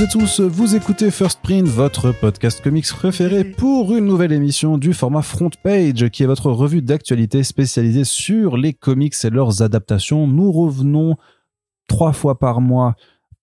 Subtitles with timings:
[0.00, 4.78] Toutes et tous, vous écoutez First Print, votre podcast comics préféré pour une nouvelle émission
[4.78, 9.60] du format Front Page, qui est votre revue d'actualité spécialisée sur les comics et leurs
[9.60, 10.26] adaptations.
[10.26, 11.16] Nous revenons
[11.86, 12.94] trois fois par mois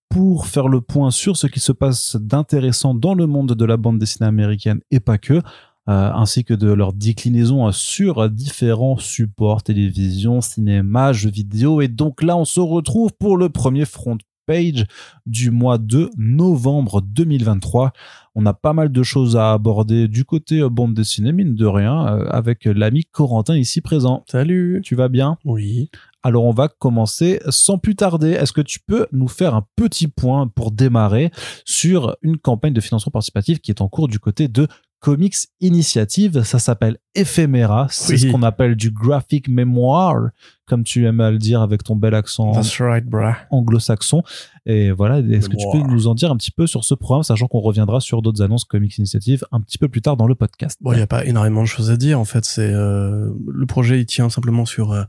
[0.10, 3.78] pour faire le point sur ce qui se passe d'intéressant dans le monde de la
[3.78, 5.44] bande dessinée américaine et pas que.
[5.90, 11.82] Euh, ainsi que de leur déclinaison sur différents supports, télévision, cinéma, jeux vidéo.
[11.82, 14.18] Et donc là, on se retrouve pour le premier front
[14.48, 14.86] page
[15.28, 17.92] du mois de novembre 2023.
[18.34, 21.66] On a pas mal de choses à aborder du côté euh, bande dessinée, mine de
[21.66, 24.24] rien, euh, avec l'ami Corentin ici présent.
[24.28, 24.82] Salut.
[24.84, 25.38] Tu vas bien?
[25.44, 25.90] Oui.
[26.24, 28.32] Alors on va commencer sans plus tarder.
[28.32, 31.32] Est-ce que tu peux nous faire un petit point pour démarrer
[31.66, 34.68] sur une campagne de financement participatif qui est en cours du côté de
[35.00, 36.44] Comics Initiative.
[36.44, 37.88] Ça s'appelle Ephemera.
[37.90, 38.20] C'est Oui.
[38.20, 40.30] ce qu'on appelle du graphic memoir,
[40.66, 43.06] comme tu aimes à le dire avec ton bel accent right,
[43.52, 44.24] anglo-saxon.
[44.66, 47.24] Et voilà, est-ce que tu peux nous en dire un petit peu sur ce programme,
[47.24, 50.36] sachant qu'on reviendra sur d'autres annonces Comics Initiative un petit peu plus tard dans le
[50.36, 50.78] podcast.
[50.82, 52.20] Bon, il n'y a pas énormément de choses à dire.
[52.20, 55.04] En fait, c'est euh, le projet, il tient simplement sur euh,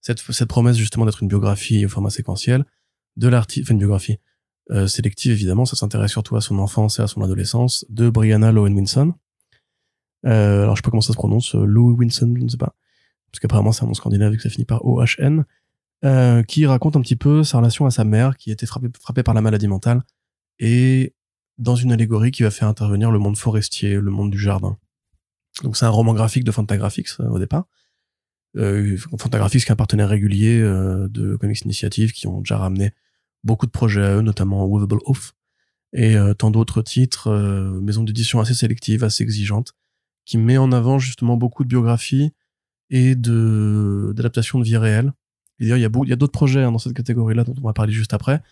[0.00, 2.64] cette, cette promesse justement d'être une biographie au format séquentiel
[3.16, 4.18] de l'artiste, enfin une biographie
[4.70, 5.64] euh, sélective évidemment.
[5.64, 9.14] Ça s'intéresse surtout à son enfance et à son adolescence de Brianna Lowen Winson.
[10.26, 12.56] Euh, alors, je sais pas comment ça se prononce, euh, Lou Winson, je ne sais
[12.56, 12.74] pas,
[13.30, 15.44] parce qu'apparemment c'est un nom scandinave et que ça finit par O-H-N.
[16.02, 19.22] Euh, qui raconte un petit peu sa relation à sa mère qui été frappée, frappée
[19.22, 20.02] par la maladie mentale
[20.58, 21.14] et
[21.58, 24.78] dans une allégorie qui va faire intervenir le monde forestier, le monde du jardin.
[25.62, 27.66] Donc c'est un roman graphique de Fantagraphics euh, au départ.
[28.56, 32.92] Euh, Fantagraphics qui est un partenaire régulier euh, de Comics Initiative qui ont déjà ramené
[33.44, 35.34] beaucoup de projets à eux, notamment Movable Oath
[35.92, 37.30] et euh, tant d'autres titres,
[37.82, 39.74] maison d'édition assez sélective, assez exigeante,
[40.24, 42.32] qui met en avant justement beaucoup de biographies
[42.90, 45.12] et de d'adaptations de vie réelle.
[45.58, 47.66] D'ailleurs, il y a, il y a d'autres projets hein, dans cette catégorie-là dont on
[47.66, 48.42] va parler juste après.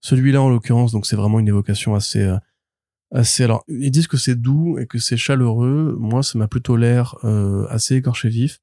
[0.00, 2.38] Celui-là, en l'occurrence, donc c'est vraiment une évocation assez, euh,
[3.12, 3.44] assez.
[3.44, 5.96] Alors, ils disent que c'est doux et que c'est chaleureux.
[5.98, 8.60] Moi, ça m'a plutôt l'air euh, assez écorché vif.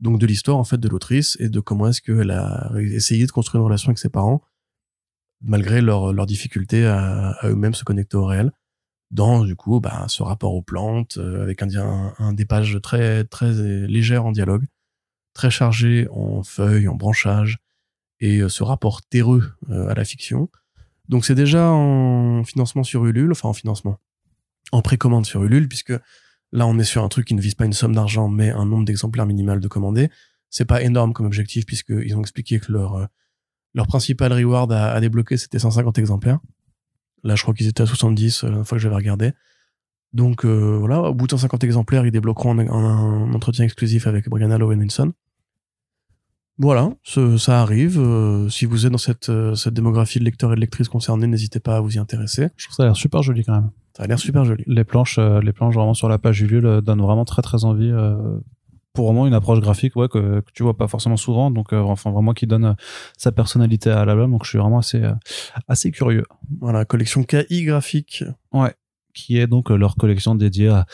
[0.00, 3.32] Donc, de l'histoire en fait de l'autrice et de comment est-ce qu'elle a essayé de
[3.32, 4.42] construire une relation avec ses parents
[5.42, 8.52] malgré leur leur difficulté à, à eux-mêmes se connecter au réel.
[9.10, 13.52] Dans du coup, bah, ce rapport aux plantes euh, avec un, un, pages très très
[13.52, 14.66] légères en dialogue,
[15.34, 17.58] très chargé en feuilles, en branchages
[18.20, 20.48] et euh, ce rapport terreux euh, à la fiction.
[21.08, 23.98] Donc c'est déjà en financement sur Ulule, enfin en financement,
[24.72, 25.92] en précommande sur Ulule, puisque
[26.52, 28.66] là on est sur un truc qui ne vise pas une somme d'argent, mais un
[28.66, 30.10] nombre d'exemplaires minimal de commandés.
[30.50, 33.06] C'est pas énorme comme objectif, puisqu'ils ont expliqué que leur, euh,
[33.74, 36.38] leur principal reward à, à débloquer, c'était 150 exemplaires.
[37.24, 39.32] Là, je crois qu'ils étaient à 70 euh, la fois que j'avais regardé.
[40.12, 44.06] Donc euh, voilà, au bout de 150 exemplaires, ils débloqueront un, un- un entretien exclusif
[44.06, 45.12] avec Brianna Lowenwinson.
[46.58, 47.98] Voilà, ce- ça arrive.
[47.98, 51.60] euh, si vous êtes dans cette, cette démographie de lecteurs et de lectrices concernés, n'hésitez
[51.60, 52.48] pas à vous y intéresser.
[52.56, 53.70] Je trouve ça a l'air super joli quand même.
[53.96, 54.64] Ça a l'air super joli.
[54.66, 57.90] Les planches, les planches vraiment sur la page Ulule euh, donnent vraiment très très envie.
[58.92, 61.80] Pour vraiment une approche graphique ouais, que, que tu vois pas forcément souvent, donc euh,
[61.80, 62.74] enfin vraiment qui donne euh,
[63.16, 64.32] sa personnalité à l'album.
[64.32, 65.12] Donc je suis vraiment assez euh,
[65.68, 66.24] assez curieux.
[66.60, 68.24] Voilà, collection KI graphique.
[69.12, 70.86] qui est donc leur collection dédiée à,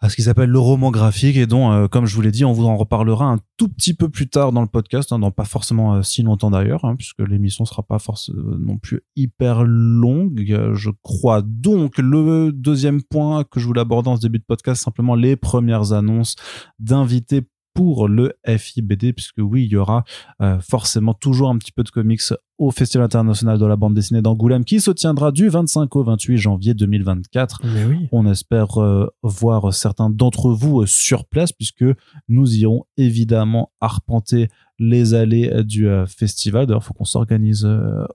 [0.00, 2.44] à ce qu'ils appellent le roman graphique et dont, euh, comme je vous l'ai dit,
[2.44, 5.32] on vous en reparlera un tout petit peu plus tard dans le podcast, hein, dans
[5.32, 9.64] pas forcément euh, si longtemps d'ailleurs, hein, puisque l'émission sera pas forcément non plus hyper
[9.64, 11.42] longue, euh, je crois.
[11.42, 15.36] Donc, le deuxième point que je voulais aborder dans ce début de podcast, simplement les
[15.36, 16.36] premières annonces
[16.78, 17.42] d'invités
[17.78, 20.02] pour le FIBD, puisque oui, il y aura
[20.42, 22.20] euh, forcément toujours un petit peu de comics
[22.58, 26.36] au Festival international de la bande dessinée d'Angoulême qui se tiendra du 25 au 28
[26.36, 27.60] janvier 2024.
[27.64, 28.08] Mais oui.
[28.12, 31.84] On espère euh, voir certains d'entre vous euh, sur place puisque
[32.28, 34.48] nous irons évidemment arpenter
[34.80, 36.66] les allées euh, du euh, festival.
[36.66, 37.68] D'ailleurs, il faut qu'on s'organise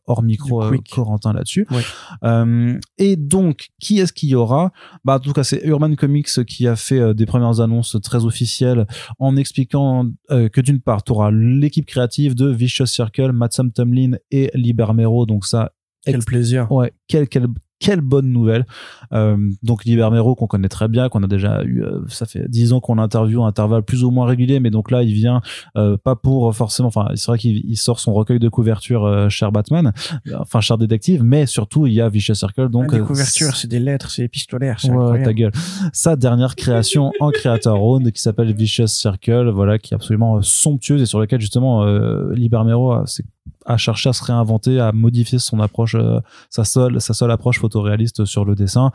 [0.06, 0.64] hors micro.
[0.92, 1.68] Corentin, là-dessus.
[1.72, 2.80] Ouais.
[2.98, 4.72] Et donc, qui est-ce qu'il y aura?
[5.04, 8.86] Bah, En tout cas, c'est Urban Comics qui a fait des premières annonces très officielles
[9.20, 14.50] en expliquant que d'une part, tu auras l'équipe créative de Vicious Circle, Matsam Tomlin et
[14.56, 15.26] Libermero.
[15.26, 15.72] Donc ça,
[16.06, 16.70] Quel plaisir.
[16.72, 18.66] Ouais, quelle, bonne nouvelle.
[19.12, 22.72] Euh, donc Libermero qu'on connaît très bien, qu'on a déjà eu, euh, ça fait dix
[22.72, 25.42] ans qu'on l'interviewe à intervalles plus ou moins réguliers, mais donc là il vient
[25.76, 29.28] euh, pas pour forcément, enfin c'est vrai qu'il il sort son recueil de couverture euh,
[29.28, 29.92] cher Batman,
[30.40, 33.68] enfin cher détective, mais surtout il y a Vicious Circle, donc des euh, couvertures, c'est
[33.68, 35.26] des lettres, c'est épistolaire, c'est Ouais, incroyable.
[35.26, 35.52] ta gueule.
[35.92, 41.02] Sa dernière création en creator owned qui s'appelle Vicious Circle, voilà, qui est absolument somptueuse
[41.02, 41.84] et sur laquelle justement
[42.32, 43.04] Libermero a,
[43.66, 46.20] a cherché à se réinventer, à modifier son approche, euh,
[46.50, 48.92] sa seule, sa seule approche photoréaliste sur le dessin.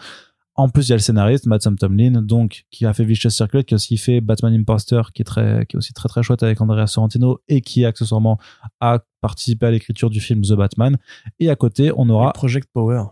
[0.58, 3.62] En plus, il y a le scénariste, Matt Tomlin, donc, qui a fait Vicious Circle,
[3.62, 6.42] qui a aussi fait Batman Imposter, qui est très, qui est aussi très très chouette
[6.42, 8.38] avec Andrea Sorrentino et qui accessoirement
[8.80, 10.98] a participé à l'écriture du film The Batman.
[11.38, 13.04] Et à côté, on aura Project Power.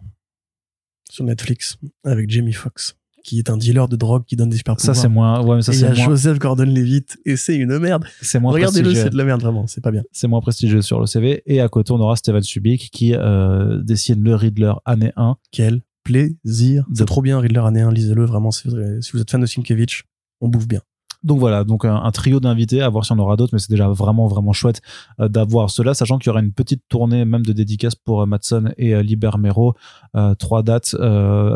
[1.09, 4.79] sur Netflix avec Jamie Foxx, qui est un dealer de drogue qui donne des super
[4.79, 7.37] Ça, c'est moins, ouais, mais ça, et il y c'est a moins, Joseph Gordon-Levitt et
[7.37, 8.05] c'est une merde.
[8.23, 10.05] c'est moins Regardez-le, c'est de la merde vraiment, c'est pas bien.
[10.13, 11.43] c'est moins prestigieux sur le CV.
[11.45, 15.37] Et à côté, on aura Steven Subic qui euh, dessine le Riddler année 1.
[15.51, 16.87] Quel plaisir.
[16.95, 18.53] C'est trop bien, Riddler année 1, lisez-le vraiment.
[18.53, 20.05] Si vous, si vous êtes fan de Sienkiewicz,
[20.41, 20.81] on bouffe bien.
[21.25, 23.71] Donc voilà, donc un, un trio d'invités, à voir si on aura d'autres, mais c'est
[23.71, 24.81] déjà vraiment vraiment chouette
[25.21, 28.27] euh, d'avoir cela, sachant qu'il y aura une petite tournée même de dédicaces pour euh,
[28.27, 29.75] Matson et euh, Liber Mero,
[30.15, 30.95] euh, trois dates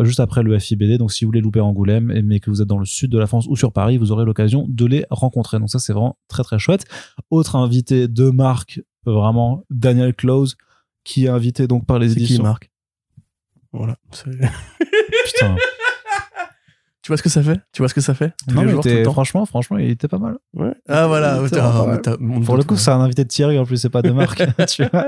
[0.03, 0.99] juste après le FIBD.
[0.99, 3.19] Donc si vous voulez louper Angoulême, et- mais que vous êtes dans le sud de
[3.19, 5.59] la France ou sur Paris, vous aurez l'occasion de les rencontrer.
[5.59, 6.85] Donc ça c'est vraiment très très chouette.
[7.31, 10.57] Autre invité de marque, vraiment Daniel Close,
[11.05, 12.43] qui est invité donc par les C'est qui, éditions.
[12.43, 12.71] Marc?
[13.73, 13.97] Voilà.
[14.11, 15.57] Putain.
[17.03, 17.59] tu vois ce que ça fait?
[17.73, 18.35] Tu vois ce que ça fait?
[18.47, 19.13] Tous Non, les mais jours, tout était- le temps?
[19.13, 20.37] franchement, franchement, il était pas mal.
[20.55, 20.75] Ouais.
[20.89, 21.41] Ah voilà.
[21.51, 22.01] Pas mal.
[22.21, 22.81] mon Pour le coup, ouais.
[22.81, 24.11] c'est un invité de Thierry, en plus, c'est pas de
[24.67, 25.07] tu vois.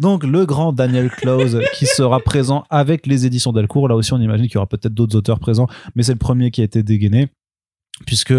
[0.00, 3.88] Donc, le grand Daniel Close qui sera présent avec les éditions Delcourt.
[3.88, 6.50] Là aussi, on imagine qu'il y aura peut-être d'autres auteurs présents, mais c'est le premier
[6.50, 7.28] qui a été dégainé.
[8.06, 8.32] Puisque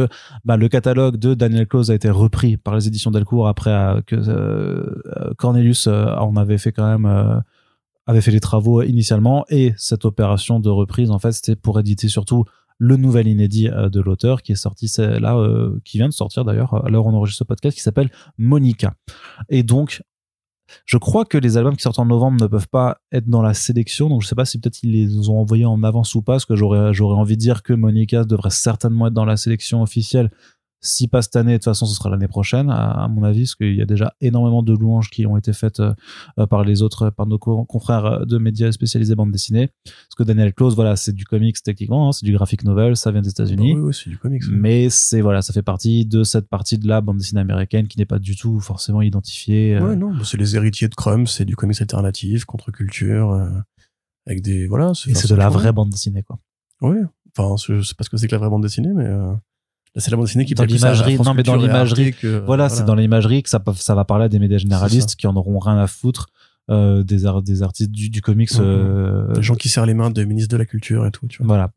[0.45, 4.01] bah, le catalogue de Daniel Close a été repris par les éditions Delcourt après euh,
[4.07, 7.41] que euh, euh, Cornelius euh, en avait fait quand même
[8.07, 12.07] avait fait les travaux initialement et cette opération de reprise en fait c'était pour éditer
[12.07, 12.45] surtout
[12.79, 16.13] le nouvel inédit euh, de l'auteur qui est sorti c'est là euh, qui vient de
[16.13, 18.95] sortir d'ailleurs l'heure où on enregistre ce podcast qui s'appelle Monica.
[19.49, 20.01] Et donc
[20.85, 23.53] je crois que les albums qui sortent en novembre ne peuvent pas être dans la
[23.53, 26.33] sélection donc je sais pas si peut-être ils les ont envoyés en avance ou pas
[26.33, 30.31] parce que j'aurais envie de dire que Monica devrait certainement être dans la sélection officielle
[30.81, 33.41] si pas cette année, de toute façon, ce sera l'année prochaine, à, à mon avis,
[33.41, 35.93] parce qu'il y a déjà énormément de louanges qui ont été faites euh,
[36.39, 39.69] euh, par les autres, par nos co- confrères euh, de médias spécialisés bande dessinée.
[39.83, 43.11] Parce que Daniel Close, voilà, c'est du comics techniquement, hein, c'est du graphic novel, ça
[43.11, 43.73] vient des États-Unis.
[43.73, 44.43] Bah oui, oui, c'est du comics.
[44.51, 47.97] Mais c'est voilà, ça fait partie de cette partie de la bande dessinée américaine qui
[47.97, 49.75] n'est pas du tout forcément identifiée.
[49.75, 53.49] euh, Ouais, non, bah, c'est les héritiers de Crumb, c'est du comics alternatif, contre-culture, euh,
[54.27, 54.67] avec des.
[54.67, 54.91] Voilà.
[54.91, 56.39] et c'est de la vraie bande dessinée, quoi.
[56.81, 56.97] Oui.
[57.37, 59.07] Enfin, je sais pas ce que c'est que la vraie bande dessinée, mais.
[59.95, 62.95] C'est la bande dessinée qui Dans l'imagerie, non, mais dans l'imagerie, que- voilà, c'est dans
[62.95, 65.77] l'imagerie que ça, peut- ça va parler à des médias généralistes qui en auront rien
[65.77, 66.27] à foutre
[66.71, 68.53] euh, des, ar- des artistes du, du comics.
[68.53, 68.59] Mhm.
[68.61, 71.39] euh, Des gens qui serrent les mains de ministre de la Culture et tout, tu
[71.39, 71.47] vois.
[71.47, 71.71] Voilà.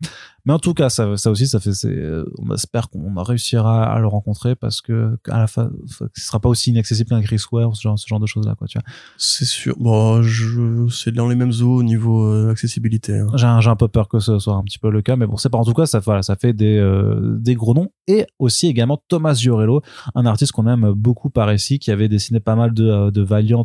[0.44, 3.84] Mais en tout cas, ça, ça aussi, ça fait, c'est, euh, on espère qu'on réussira
[3.84, 7.42] à le rencontrer parce que à la fin, ce sera pas aussi inaccessible qu'un Chris
[7.52, 8.84] Ware ou ce genre, ce genre de choses là, quoi, tu vois.
[9.16, 9.74] C'est sûr.
[9.78, 13.18] Bon, je, c'est dans les mêmes eaux au niveau euh, accessibilité.
[13.18, 13.28] hein.
[13.36, 15.48] J'ai un, peu peur que ce soit un petit peu le cas, mais bon, c'est
[15.48, 18.66] pas, en tout cas, ça, voilà, ça fait des, euh, des gros noms et aussi
[18.66, 19.82] également Thomas Giorello,
[20.14, 23.22] un artiste qu'on aime beaucoup par ici, qui avait dessiné pas mal de, euh, de
[23.22, 23.62] Valiant,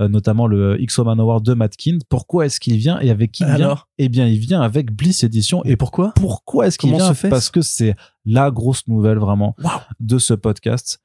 [0.00, 1.74] euh, notamment le X-O Manowar de Matt.
[2.08, 3.54] Pourquoi est-ce qu'il vient et avec qui il vient?
[3.54, 6.12] Alors Eh bien, il vient avec Bliss Edition Et pourquoi?
[6.14, 9.56] Pourquoi est-ce qu'il vient Parce que c'est la grosse nouvelle vraiment
[10.00, 11.00] de ce podcast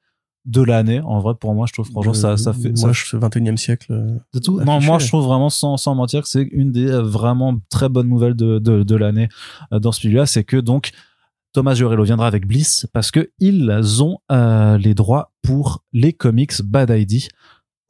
[0.45, 1.00] de l'année.
[1.01, 3.54] En vrai, pour moi, je trouve franchement ça, ça fait ça Moi, je suis 21
[3.54, 3.88] e siècle.
[3.92, 4.60] euh, de tout?
[4.60, 4.72] affiché.
[4.72, 7.90] Non, moi, je trouve vraiment sans, sans mentir que c'est une des euh, vraiment très
[7.90, 9.30] bonnes nouvelles de, de, de l'année
[9.71, 10.92] euh, dans ce milieu-là, c'est que donc
[11.54, 16.62] Thomas Giorello viendra avec Bliss parce que ils ont euh, les droits pour les comics
[16.64, 17.28] Bad ID.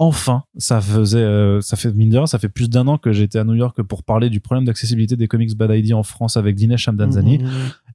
[0.08, 3.40] Enfin, ça faisait, euh, ça fait mine de ça fait plus d'un an que j'étais
[3.40, 6.56] à New York pour parler du problème d'accessibilité des comics Bad ID en France avec
[6.56, 7.40] Dinesh Shamdanzani.
[7.40, 7.52] Mhm, mhm.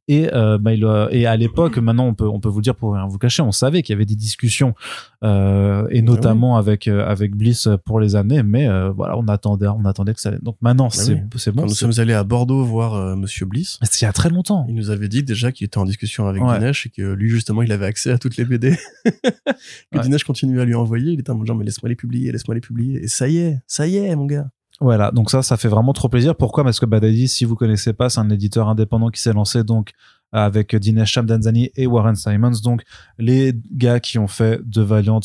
[0.09, 2.63] Et, euh, bah, il a- et à l'époque, maintenant, on peut, on peut vous le
[2.63, 4.75] dire pour rien vous cacher, on savait qu'il y avait des discussions,
[5.23, 9.67] euh, et notamment avec, euh, avec Bliss pour les années, mais euh, voilà, on attendait,
[9.69, 10.39] on attendait que ça allait.
[10.43, 11.21] Donc maintenant, c'est oui.
[11.37, 11.63] c'est Quand bon.
[11.65, 14.65] nous c'est- sommes allés à Bordeaux voir Monsieur Bliss, C'était il y a très longtemps.
[14.69, 16.59] il nous avait dit déjà qu'il était en discussion avec Ouais.
[16.59, 18.77] Dinesh et que lui, justement, il avait accès à toutes les BD.
[19.05, 20.03] que Ouais.
[20.03, 21.13] Dinesh continuait à lui envoyer.
[21.13, 23.03] Il était en mode genre, mais laisse-moi les publier, laisse-moi les publier.
[23.05, 24.49] Et ça y est, ça y est, mon gars.
[24.81, 26.37] Voilà, donc ça, ça fait vraiment trop plaisir.
[26.37, 26.63] Pourquoi?
[26.63, 29.93] Parce que Badadi, si vous connaissez pas, c'est un éditeur indépendant qui s'est lancé donc
[30.31, 32.83] avec Dinesh Shamdanzani et Warren Simons, donc
[33.19, 35.21] les gars qui ont fait de Valiant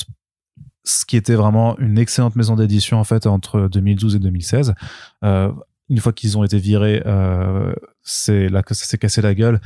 [0.86, 4.74] ce qui était vraiment une excellente maison d'édition en fait entre 2012 et 2016.
[5.24, 5.52] Euh,
[5.90, 9.62] une fois qu'ils ont été virés, euh, c'est là que ça s'est cassé la gueule.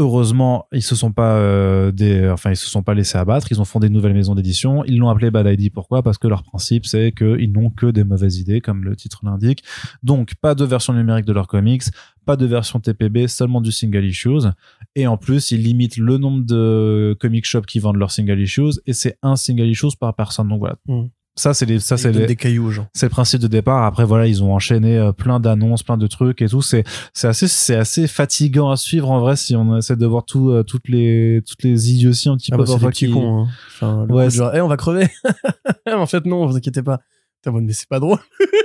[0.00, 3.48] Heureusement, ils se sont pas euh, des, enfin ils se sont pas laissés abattre.
[3.50, 4.84] Ils ont fondé une nouvelle maison d'édition.
[4.84, 5.72] Ils l'ont appelé Bad ID.
[5.72, 6.04] Pourquoi?
[6.04, 9.64] Parce que leur principe c'est qu'ils n'ont que des mauvaises idées, comme le titre l'indique.
[10.04, 11.82] Donc pas de version numérique de leurs comics,
[12.24, 14.46] pas de version TPB, seulement du single issues.
[14.94, 18.80] Et en plus, ils limitent le nombre de comic shops qui vendent leurs single issues
[18.86, 20.48] et c'est un single issues par personne.
[20.48, 20.76] Donc voilà.
[20.86, 21.06] Mm.
[21.38, 22.86] Ça c'est les, ça c'est les, des cailloux aux gens.
[22.94, 23.84] c'est le principe de départ.
[23.84, 26.62] Après, voilà, ils ont enchaîné euh, plein d'annonces, plein de trucs et tout.
[26.62, 30.24] C'est, c'est assez, c'est assez fatigant à suivre en vrai si on essaie de voir
[30.24, 33.42] tout, euh, toutes les, toutes les idioties un petit Ah peu bah, parfois qui- cons.
[33.44, 33.48] Hein.
[33.74, 35.08] Enfin, le Ouais, genre, Eh, on va crever.
[35.92, 36.98] en fait, non, vous inquiétez pas.
[37.42, 38.18] T'es mais c'est pas drôle.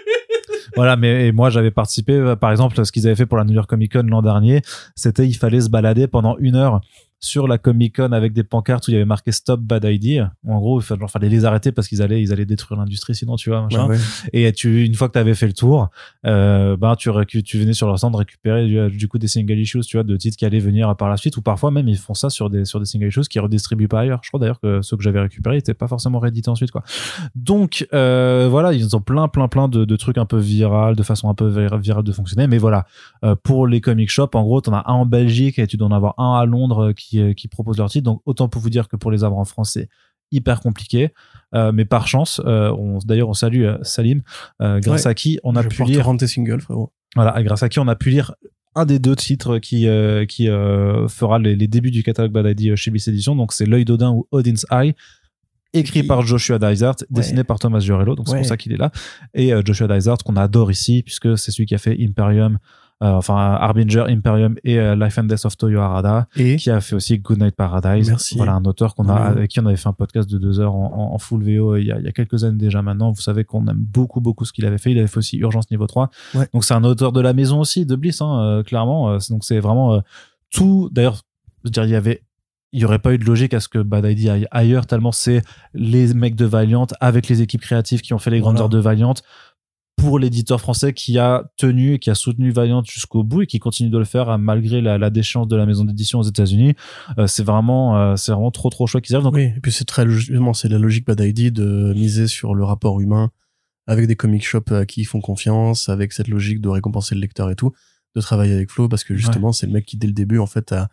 [0.75, 3.43] Voilà, mais et moi j'avais participé, euh, par exemple, ce qu'ils avaient fait pour la
[3.43, 4.61] New York Comic Con l'an dernier,
[4.95, 6.81] c'était il fallait se balader pendant une heure
[7.23, 10.33] sur la Comic Con avec des pancartes où il y avait marqué Stop Bad Idea.
[10.47, 13.37] En gros, il fallait, fallait les arrêter parce qu'ils allaient, ils allaient détruire l'industrie sinon,
[13.37, 13.87] tu vois, machin.
[13.87, 14.01] Ouais, ouais.
[14.33, 15.89] Et tu, une fois que tu avais fait le tour,
[16.25, 17.09] euh, ben tu,
[17.43, 20.17] tu venais sur leur stand récupérer du, du coup des single issues, tu vois, de
[20.17, 22.65] titres qui allaient venir par la suite, ou parfois même ils font ça sur des
[22.65, 24.19] sur des single issues qui redistribuent pas ailleurs.
[24.23, 26.83] Je crois d'ailleurs que ceux que j'avais récupérés n'étaient pas forcément réédités ensuite, quoi.
[27.35, 31.03] Donc euh, voilà, ils ont plein plein plein de, de trucs un peu viral, de
[31.03, 32.47] façon un peu vir- virale de fonctionner.
[32.47, 32.85] Mais voilà,
[33.23, 35.87] euh, pour les comic shops, en gros, t'en as un en Belgique et tu dois
[35.87, 38.05] en avoir un à Londres euh, qui euh, qui propose leur titre.
[38.05, 39.87] Donc autant pour vous dire que pour les avoir en français
[40.31, 41.09] hyper compliqué
[41.53, 44.19] Euh, mais par chance euh, on d'ailleurs on salue euh, Salim
[44.61, 45.11] euh, grâce Ouais.
[45.11, 46.91] à qui on a pu lire tes singles, frérot.
[47.15, 48.33] voilà, grâce à qui on a pu lire
[48.75, 49.81] un des deux titres qui
[50.33, 50.47] qui
[51.17, 53.35] fera les, les débuts du catalogue Bad Idea chez Bliss Edition.
[53.35, 54.95] Donc c'est L'œil d'Odin ou Odin's Eye,
[55.73, 58.15] écrit Qui- par Joshua Dysart, dessiné par Thomas Giorello.
[58.15, 58.39] Donc c'est Ouais.
[58.39, 58.89] pour ça qu'il est là.
[59.35, 62.57] Et Joshua Dysart qu'on adore ici puisque c'est celui qui a fait Imperium,
[63.11, 66.95] enfin Harbinger, Imperium et euh, Life and Death of Toyo Harada, Et qui a fait
[66.95, 68.09] aussi Good Night Paradise.
[68.09, 68.35] Merci.
[68.37, 70.75] Voilà un auteur qu'on a avec qui on avait fait un podcast de deux heures
[70.75, 73.11] en, full VO il y, a, il y a quelques années déjà maintenant.
[73.11, 74.91] Vous savez qu'on aime beaucoup beaucoup ce qu'il avait fait.
[74.91, 76.09] Il avait fait aussi Urgence niveau 3.
[76.35, 76.47] Ouais.
[76.53, 79.09] Donc c'est un auteur de la maison aussi de Bliss, hein, euh, clairement.
[79.11, 79.99] Euh, donc c'est vraiment euh,
[80.51, 80.89] tout.
[80.91, 81.15] D'ailleurs,
[81.63, 82.23] je veux dire, il y avait
[82.75, 85.11] il y aurait pas eu de logique à ce que Bad Idea aille ailleurs tellement
[85.11, 85.43] c'est
[85.75, 88.63] les mecs de Valiant avec les équipes créatives qui ont fait les grandes Voilà.
[88.63, 89.13] heures de Valiant
[89.95, 93.59] pour l'éditeur français qui a tenu et qui a soutenu Valiant jusqu'au bout et qui
[93.59, 96.73] continue de le faire euh, malgré la, la déchéance de la maison d'édition aux États-Unis.
[97.17, 99.25] Euh, c'est vraiment, euh, c'est vraiment trop trop chouette qu'ils arrivent.
[99.25, 102.55] Donc, oui, et puis c'est très justement c'est la logique Bad ID de miser sur
[102.55, 103.29] le rapport humain
[103.87, 107.21] avec des comic shops à qui ils font confiance, avec cette logique de récompenser le
[107.21, 107.71] lecteur et tout,
[108.15, 110.47] de travailler avec Flo parce que justement c'est le mec qui dès le début en
[110.47, 110.87] fait a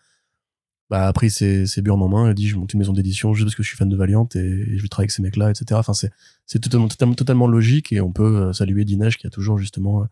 [0.91, 2.81] bah, a pris ses, ses burnes en main et a dit je vais monter une
[2.81, 5.05] maison d'édition juste parce que je suis fan de Valiant et, et je vais travailler
[5.05, 5.65] avec ces mecs là etc.
[5.75, 6.11] Enfin c'est
[6.47, 10.03] c'est totalement, totalement totalement logique et on peut euh, saluer Dinesh qui a toujours justement
[10.03, 10.07] euh,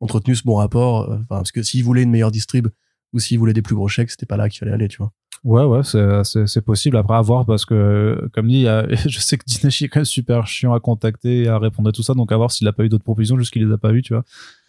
[0.00, 1.10] entretenu ce bon rapport.
[1.10, 2.68] euh, Enfin parce que s'il voulait une meilleure distrib
[3.12, 5.12] ou s'il voulait des plus gros chèques c'était pas là qu'il fallait aller tu vois.
[5.44, 8.86] ouais, ouais, c'est, c'est, c'est possible après à voir parce que, comme dit, il a-
[9.06, 11.92] je sais que Dinesh est quand même super chiant à contacter et à répondre à
[11.92, 12.14] tout ça.
[12.14, 14.02] Donc à voir s'il a pas eu d'autres propositions juste qu'il les a pas eues,
[14.02, 14.24] tu vois.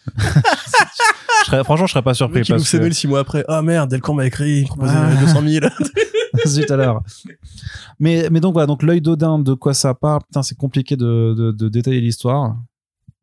[1.48, 2.42] serais, franchement, je serais pas surpris.
[2.42, 3.44] qui nous parce que- six mois après.
[3.48, 5.16] Ah merde, Delcamp m'a écrit, il proposait Ah.
[5.20, 5.66] 200 000.
[6.46, 7.04] Zut alors.
[8.00, 10.22] Mais, mais donc voilà, donc l'œil d'Odin, de quoi ça parle?
[10.24, 12.58] Putain, c'est compliqué de, de, de détailler l'histoire.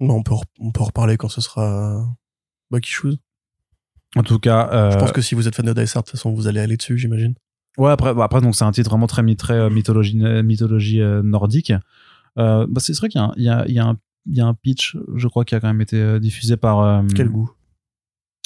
[0.00, 2.04] Non, on peut, on peut en reparler quand ce sera
[2.70, 3.16] Bucky Shoes.
[4.16, 6.08] En tout cas, euh, Je pense que si vous êtes fan de Dice Art, de
[6.10, 7.34] toute façon, vous allez aller dessus, j'imagine.
[7.78, 7.90] ouais.
[7.90, 11.72] Après, bah, après donc c'est un titre vraiment très très euh, mythologie euh, mythologie nordique.
[12.38, 13.96] Euh, bah, c'est vrai qu'il y a, un- il y a, il y a un
[14.26, 17.02] il y a un pitch, je crois, qui a quand même été diffusé par euh,
[17.14, 17.50] Quel goût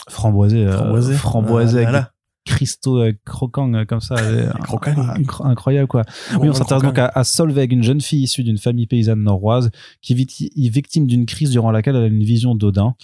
[0.08, 1.14] framboisé, euh, Framboisé.
[1.14, 2.00] framboisé Ah, avec là,
[2.46, 4.92] des cristaux euh, croquants euh, comme ça, euh, Croquants.
[4.92, 6.02] incro- incroyable quoi.
[6.40, 9.70] Oui, on s'intéresse donc à, à Solveig, une jeune fille issue d'une famille paysanne norroise
[10.02, 12.94] qui victi- est victime d'une crise durant laquelle elle a une vision d'Odin.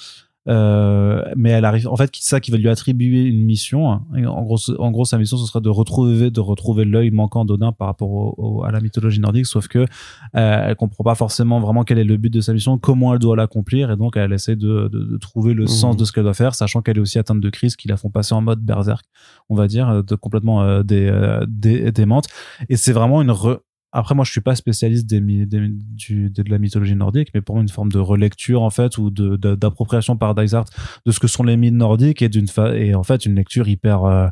[0.47, 4.03] Euh, mais elle arrive, en fait, c'est ça qui va lui attribuer une mission.
[4.17, 7.45] Et en gros, en gros, sa mission, ce serait de retrouver, de retrouver l'œil manquant
[7.45, 9.47] d'Odin par rapport au- au- à la mythologie nordique.
[9.47, 9.87] Sauf que euh,
[10.35, 13.37] elle comprend pas forcément vraiment quel est le but de sa mission, comment elle doit
[13.37, 15.69] l'accomplir, et donc elle essaie de, de, de trouver le Mhm.
[15.69, 17.97] sens de ce qu'elle doit faire, sachant qu'elle est aussi atteinte de crise qui la
[17.97, 19.05] font passer en mode berserk,
[19.49, 22.27] on va dire, de complètement euh, des, euh, des, démente.
[22.69, 23.61] Et c'est vraiment une re-
[23.97, 27.41] après moi je suis pas spécialiste des, des- du, de, de la mythologie nordique mais
[27.41, 30.67] pour moi une forme de relecture en fait ou de de- d'appropriation par Dysart
[31.07, 33.69] de ce que sont les mythes nordiques et d'une fa- et en fait une lecture
[33.69, 34.29] hyper euh,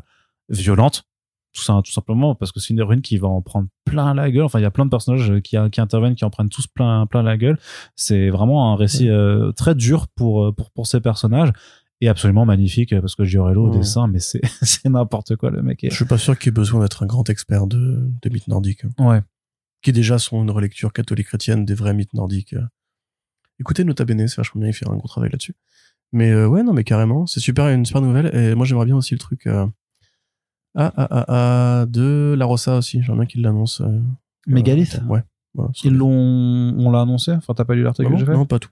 [0.49, 1.03] violente
[1.55, 4.31] tout ça tout simplement parce que c'est une héroïne qui va en prendre plein la
[4.31, 6.67] gueule enfin il y a plein de personnages qui, qui interviennent qui en prennent tous
[6.67, 7.57] plein plein la gueule
[7.95, 11.51] c'est vraiment un récit euh, très dur pour euh, pour pour ces personnages
[12.01, 13.77] et absolument magnifique parce que Giorello au Ouais.
[13.77, 15.89] dessin mais c'est c'est n'importe quoi le mec est...
[15.91, 18.83] Je suis pas sûr qu'il ait besoin d'être un grand expert de, de mythes nordiques.
[18.97, 19.07] hein.
[19.09, 19.21] ouais
[19.83, 22.53] Qui déjà sont une relecture catholique chrétienne des vrais mythes nordiques.
[22.53, 22.63] euh.
[23.59, 25.53] Écoutez Nota Bene, c'est vachement bien, il fait un gros travail là-dessus.
[26.11, 28.33] Mais euh, ouais, non, mais carrément, c'est super, une super nouvelle.
[28.35, 29.45] Et moi, j'aimerais bien aussi le truc.
[29.45, 29.67] euh,
[30.75, 31.25] Ah, ah, ah,
[31.81, 33.01] ah, de La Rosa aussi.
[33.01, 33.81] J'aimerais bien qu'il l'annonce.
[33.81, 33.99] euh,
[34.47, 35.21] Mégalith Ouais.
[35.53, 37.31] Voilà, Ils l'ont, on l'a annoncé?
[37.31, 38.39] Enfin, t'as pas lu l'article que j'ai Vraiment fait?
[38.39, 38.69] Non, pas tout.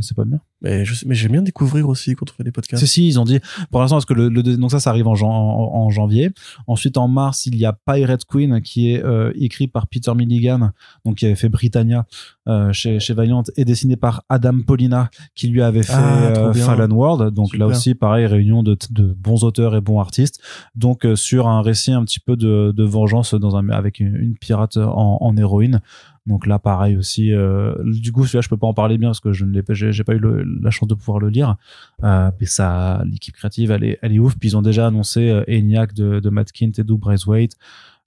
[0.00, 0.40] C'est pas bien.
[0.60, 2.84] Mais je sais, mais j'aime bien découvrir aussi quand on fait des podcasts.
[2.84, 3.38] Si, si, ils ont dit,
[3.70, 6.30] pour l'instant, parce que le, le- donc ça, ça arrive en, jan- en, en janvier.
[6.66, 10.70] Ensuite, en mars, il y a Pirate Queen, qui est euh, écrit par Peter Milligan,
[11.04, 12.06] donc qui avait fait Britannia
[12.48, 16.52] euh, chez, chez Valiant, et dessiné par Adam Polina, qui lui avait fait Ah, euh.
[16.66, 17.34] Fallen World.
[17.34, 20.40] Donc là aussi, pareil, réunion de, de bons auteurs et bons artistes.
[20.74, 24.34] Donc sur un récit un petit peu de, de vengeance dans un, avec une, une
[24.36, 25.80] pirate en, en héroïne.
[26.28, 27.32] Donc là, pareil aussi.
[27.32, 29.62] euh, du coup, celui-là, je peux pas en parler bien parce que je ne l'ai
[29.62, 31.56] pas, j'ai j'ai pas eu le- la chance de pouvoir le lire.
[32.04, 34.36] Euh, mais ça, l'équipe créative, elle est, elle est ouf.
[34.38, 37.56] Puis ils ont déjà annoncé euh, ENIAC de, de Matt Kint et Doug Braithwaite.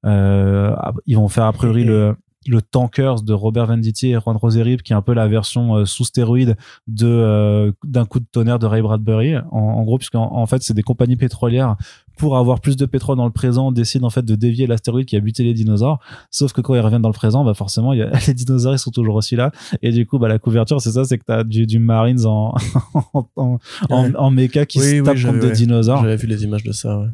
[0.05, 0.75] Euh,
[1.07, 2.15] ils vont faire a priori le,
[2.47, 5.85] le Tankers de Robert Venditti et Juan Roserib, qui est un peu la version euh,
[5.85, 6.55] sous stéroïde
[6.87, 9.37] de euh, d'un coup de tonnerre de Ray Bradbury.
[9.37, 11.75] En, en gros, puisqu'en en fait, c'est des compagnies pétrolières
[12.17, 15.15] pour avoir plus de pétrole dans le présent décident en fait de dévier l'astéroïde qui
[15.15, 15.99] a buté les dinosaures.
[16.29, 18.79] Sauf que quand ils reviennent dans le présent, bah forcément, y a, les dinosaures ils
[18.79, 19.51] sont toujours aussi là.
[19.81, 22.53] Et du coup, bah la couverture, c'est ça, c'est que t'as du, du Marines en
[23.13, 23.57] en, en,
[23.89, 24.15] en, Ouais.
[24.15, 25.51] en méca qui Oui, se oui, tape contre des ouais.
[25.53, 26.01] dinosaures.
[26.01, 27.07] J'avais vu les images de ça, ouais.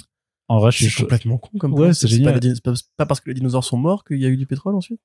[0.49, 2.39] En vrai, je suis complètement con comme Ouais, c'est pas, génial.
[2.97, 5.01] pas parce que les dinosaures sont morts qu'il y a eu du pétrole ensuite?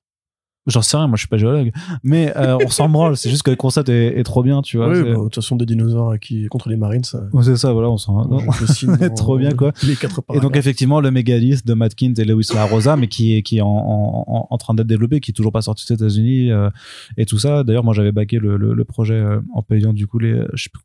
[0.65, 1.71] J'en sais rien, moi je suis pas géologue.
[2.03, 4.77] Mais euh, on s'en branle, c'est juste que le concept est, est trop bien, tu
[4.77, 4.89] vois.
[4.89, 7.21] Oui, bah, de toute façon, des dinosaures qui contre les marines, ça.
[7.33, 8.23] Ouais, c'est ça, voilà, on s'en.
[9.15, 9.71] Trop bien, quoi.
[9.83, 13.07] Les quatre Et donc effectivement le mégalith de Matt Kint et Lewis La Rosa, mais
[13.07, 15.61] qui est qui est en, en, en- en train d'être développé, qui est toujours pas
[15.61, 16.69] sorti aux États-Unis euh,
[17.17, 17.63] et tout ça.
[17.63, 20.63] D'ailleurs moi j'avais baqué le, le, le projet euh, en payant du coup les je
[20.63, 20.81] sais plus,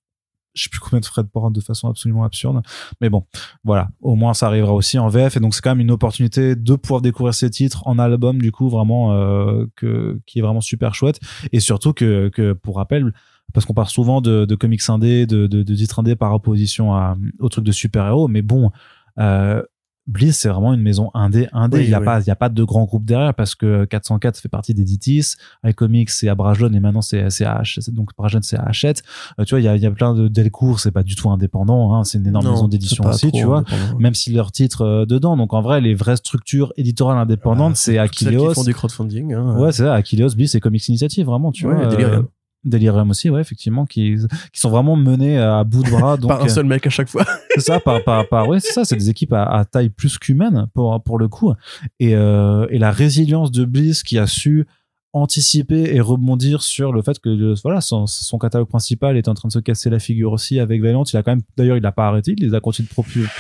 [0.55, 2.63] je sais plus combien de frais de port de façon absolument absurde.
[3.01, 3.25] Mais bon,
[3.65, 6.57] voilà, au moins ça arrivera aussi en VF et donc c'est quand même une opportunité
[6.57, 10.61] de pouvoir découvrir ces titres en album du coup vraiment euh, que qui est vraiment
[10.61, 11.21] super chouette
[11.53, 13.13] et surtout que que pour rappel
[13.55, 16.95] parce qu'on parle souvent de, de comics indés, de, de, de titres indés par opposition
[16.95, 18.71] à, aux trucs de super-héros, mais bon,
[19.19, 19.63] euh,
[20.09, 21.77] Bliss, c'est vraiment une maison indé, indé.
[21.79, 22.05] Oui, il n'y a oui.
[22.07, 25.35] pas, il y a pas de grand groupe derrière parce que 404 fait partie d'Editis,
[25.67, 28.63] iComics c'est à Brajlon et maintenant c'est, c'est à H, c'est- donc Brajlon c'est à
[28.63, 29.03] Hachette.
[29.39, 31.15] Euh, tu vois, il y a, il y a plein de Delcourt, c'est pas du
[31.15, 33.65] tout indépendant, hein, c'est une énorme Non, maison d'édition aussi, tu vois.
[33.99, 35.37] Même si leurs titres euh, dedans.
[35.37, 38.49] Donc en vrai, les vraies structures éditoriales indépendantes, Bah, c'est toutes celles Achilleos.
[38.49, 39.35] qui font du crowdfunding.
[39.35, 41.87] Hein, Ouais, c'est ça, Achilleos, Bliss et Comics Initiative, vraiment, tu Ouais, vois.
[41.87, 42.29] Delirium.
[42.67, 44.17] Euh, Delirium aussi, ouais, effectivement, qui,
[44.53, 46.17] qui sont vraiment menés à bout de bras.
[46.19, 47.25] Donc, Par un seul mec à chaque fois.
[47.55, 50.19] c'est ça, par, par, par, ouais, c'est ça, c'est des équipes à, à taille plus
[50.19, 51.53] qu'humaine pour, pour le coup.
[52.01, 54.67] Et, euh, et la résilience de Bliss qui a su
[55.13, 58.07] anticiper et rebondir sur le fait que euh, voilà son,
[58.39, 61.23] catalogue principal est en train de se casser la figure aussi avec Valiant il a
[61.23, 62.35] quand même d'ailleurs il a pas arrêté.
[62.37, 62.89] Il les a continué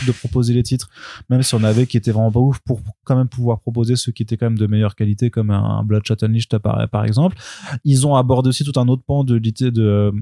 [0.07, 0.89] de, proposer les titres
[1.29, 4.13] même si on avait qui étaient vraiment pas ouf pour quand même pouvoir proposer ceux
[4.13, 7.37] qui étaient quand même de meilleure qualité comme un, Bloodshot Unleashed par, par exemple.
[7.85, 10.13] Ils ont abordé aussi tout un autre pan de l'idée de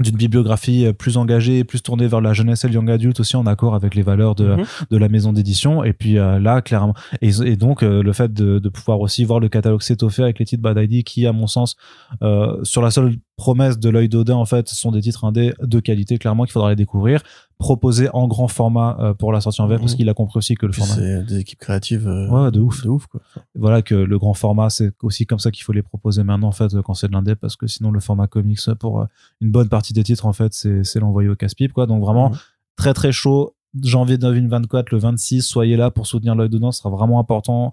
[0.00, 3.46] d'une bibliographie plus engagée, plus tournée vers la jeunesse et le young adulte aussi en
[3.46, 4.64] accord avec les valeurs de, Mhm.
[4.90, 5.84] de la maison d'édition.
[5.84, 9.24] Et puis euh, là, clairement, et, et donc euh, le fait de, de pouvoir aussi
[9.24, 11.76] voir le catalogue s'étoffer avec les titres Bad ID qui, à mon sens,
[12.22, 15.80] euh, sur la seule promesse de l'œil d'Odin, en fait, sont des titres indés de
[15.80, 17.20] qualité, clairement, qu'il faudra les découvrir,
[17.58, 20.54] proposés en grand format euh, pour la sortie en VF, parce qu'il a compris aussi
[20.54, 20.94] que le format.
[20.94, 22.06] c'est des équipes créatives.
[22.08, 22.82] euh, Ouais, de ouf.
[22.82, 23.20] De ouf, quoi.
[23.54, 26.52] Voilà que le grand format, c'est aussi comme ça qu'il faut les proposer maintenant, en
[26.52, 29.04] fait, quand c'est de l'indé, parce que sinon, le format comics, pour euh,
[29.40, 31.86] une bonne partie des titres, en fait, c'est l'envoyer au casse-pipe, quoi.
[31.86, 32.32] Donc vraiment,
[32.76, 33.54] très très chaud.
[33.82, 37.72] Janvier 2024, le 26, soyez là pour soutenir l'œil dedans, ce sera vraiment important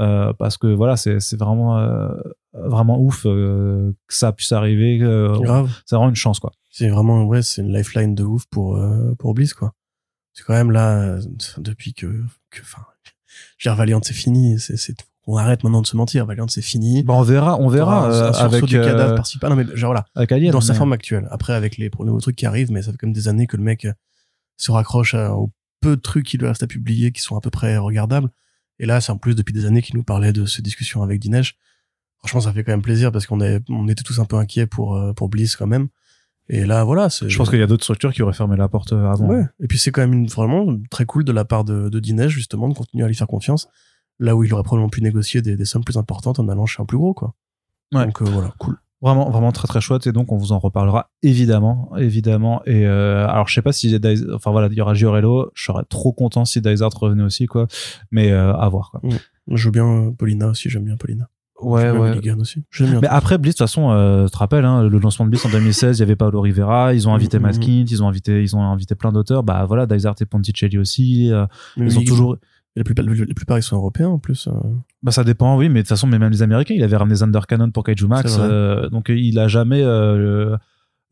[0.00, 2.08] euh, parce que voilà, c'est c'est vraiment euh,
[2.54, 5.00] vraiment ouf euh, que ça puisse arriver.
[5.02, 5.70] euh, Grave.
[5.86, 6.52] c'est vraiment une chance quoi.
[6.70, 9.74] C'est vraiment, ouais, c'est une lifeline de ouf pour, euh, pour Bliss, quoi.
[10.32, 11.18] C'est quand même là,
[11.58, 12.06] depuis que,
[12.50, 12.82] que, enfin,
[13.58, 14.94] je veux dire, Valiant, c'est fini, c'est, c'est,
[15.26, 17.02] on arrête maintenant de se mentir, Valiant, c'est fini.
[17.02, 19.94] Bon, on verra, on verra euh, avec du cadavre euh, par-ci, par- non, mais, genre,
[20.14, 21.28] avec Alien, dans sa forme actuelle.
[21.30, 23.62] Après, avec les nouveaux trucs qui arrivent, mais ça fait comme des années que le
[23.62, 23.86] mec
[24.56, 25.50] se raccroche à, aux
[25.82, 28.30] peu de trucs qu'il lui reste à publier qui sont à peu près regardables.
[28.78, 31.20] Et là, c'est en plus depuis des années qu'il nous parlait de ces discussions avec
[31.20, 31.56] Dinesh.
[32.22, 34.96] Franchement, ça fait quand même plaisir parce qu'on on était tous un peu inquiets pour,
[34.96, 35.88] euh, pour Bliss quand même.
[36.48, 37.08] Et là, voilà.
[37.08, 39.26] Je pense qu'il y a d'autres structures qui auraient fermé la porte euh, avant.
[39.26, 39.44] Ouais.
[39.60, 42.32] Et puis c'est quand même une, vraiment très cool de la part de, de Dinesh,
[42.32, 43.68] justement, de continuer à lui faire confiance.
[44.18, 46.82] Là où il aurait probablement pu négocier des, des sommes plus importantes en allant chez
[46.82, 47.34] un plus gros, quoi.
[47.92, 48.06] Ouais.
[48.06, 48.78] Donc euh, voilà, cool.
[49.00, 52.62] Vraiment, vraiment très très chouette et donc on vous en reparlera évidemment, évidemment.
[52.66, 53.98] Et euh, alors je sais pas si
[54.32, 57.46] enfin voilà, il y aura Giorello, je serais trop content si Dice Art revenait aussi
[57.46, 57.66] quoi,
[58.12, 59.00] mais euh, à voir quoi.
[59.48, 61.28] Je joue bien Paulina aussi, j'aime bien Paulina.
[61.62, 62.34] Ouais ouais.
[62.38, 62.62] Aussi.
[63.00, 65.44] Mais après Bliss, de toute façon, euh, tu te rappelles, hein, le lancement de Bliss
[65.44, 67.38] en 2016, il y avait Paolo Rivera, ils ont invité.
[67.38, 69.42] Matt Kint, ils ont invité, ils ont invité plein d'auteurs.
[69.42, 71.30] Bah voilà, Dice Art et Ponticelli aussi.
[71.32, 71.46] euh,
[71.76, 72.36] ils ont toujours.
[72.74, 74.48] La plupart, la plupart ils sont européens en plus.
[74.48, 74.52] euh.
[75.02, 77.16] Bah ça dépend, oui, mais de toute façon, mais même les Américains, il avait ramené
[77.16, 79.82] Zander Cannon pour Kaiju Max, euh, donc il a jamais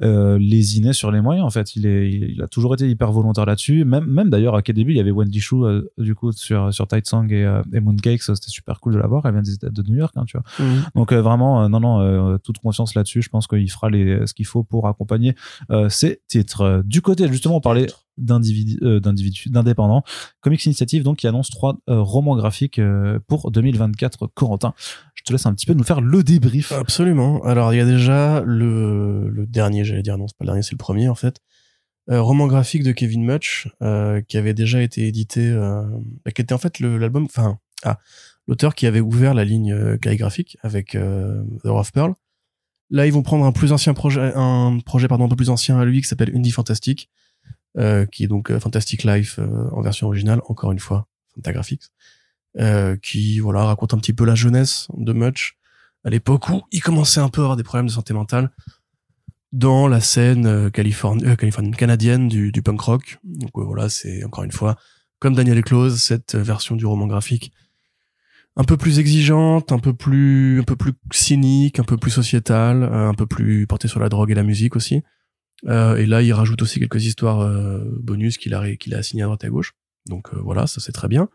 [0.02, 1.76] euh, lésiné sur les moyens en fait.
[1.76, 3.84] Il est, il a toujours été hyper volontaire là-dessus.
[3.84, 6.72] Même, même d'ailleurs à quel début il y avait Wendy Shu euh, du coup sur
[6.72, 9.26] sur Tight Song et, euh, et Mooncakes, c'était super cool de l'avoir.
[9.26, 10.44] Elle vient des États de New York, hein, tu vois.
[10.94, 13.22] Donc euh, vraiment, euh, non, non, euh, toute confiance là-dessus.
[13.22, 15.34] Je pense qu'il fera les, ce qu'il faut pour accompagner
[15.70, 16.82] euh, ces titres.
[16.84, 17.86] Du côté, justement, on parlait
[18.18, 19.00] d'individus, euh,
[19.46, 20.02] d'indépendants.
[20.40, 24.28] Comics Initiative, donc, qui annonce trois romans graphiques euh, pour 2024.
[24.34, 24.74] Corentin,
[25.20, 26.72] je te laisse un petit peu nous faire le débrief.
[26.72, 27.42] Absolument.
[27.44, 30.72] Alors il y a déjà le, dernier, j'allais dire non, c'est pas le dernier, c'est
[30.72, 31.36] le premier en fait.
[32.10, 35.82] Euh, roman graphique de Kevin Much euh, qui avait déjà été édité, euh,
[36.24, 37.98] bah, qui était en fait l'album, enfin ah
[38.48, 42.14] l'auteur qui avait ouvert la ligne calligraphique avec The of Pearl.
[42.88, 45.78] Là ils vont prendre un plus ancien projet, un projet pardon un peu plus ancien
[45.78, 47.10] à lui qui s'appelle Indie Fantastic,
[47.76, 51.84] qui est donc Fantastic Life en version originale, encore une fois Fantagraphics,
[52.58, 55.56] euh, qui voilà raconte un petit peu la jeunesse de Much
[56.04, 58.50] à l'époque où il commençait un peu à avoir des problèmes de santé mentale
[59.52, 63.18] dans la scène euh, euh, californienne canadienne du, du punk rock.
[63.24, 64.76] Donc euh, voilà, c'est encore une fois
[65.18, 67.52] comme Daniel Close, cette euh, version du roman graphique
[68.56, 72.82] un peu plus exigeante, un peu plus un peu plus cynique, un peu plus sociétale,
[72.82, 75.02] euh, un peu plus portée sur la drogue et la musique aussi.
[75.66, 79.22] Euh, et là, il rajoute aussi quelques histoires euh, bonus qu'il a qu'il a assignées
[79.22, 79.74] à droite et à gauche.
[80.06, 81.28] Donc euh, voilà, ça c'est très bien.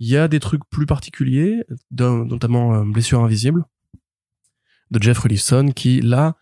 [0.00, 3.64] Il y a des trucs plus particuliers, notamment euh, Blessure invisible
[4.90, 6.36] de Jeff Lifson qui là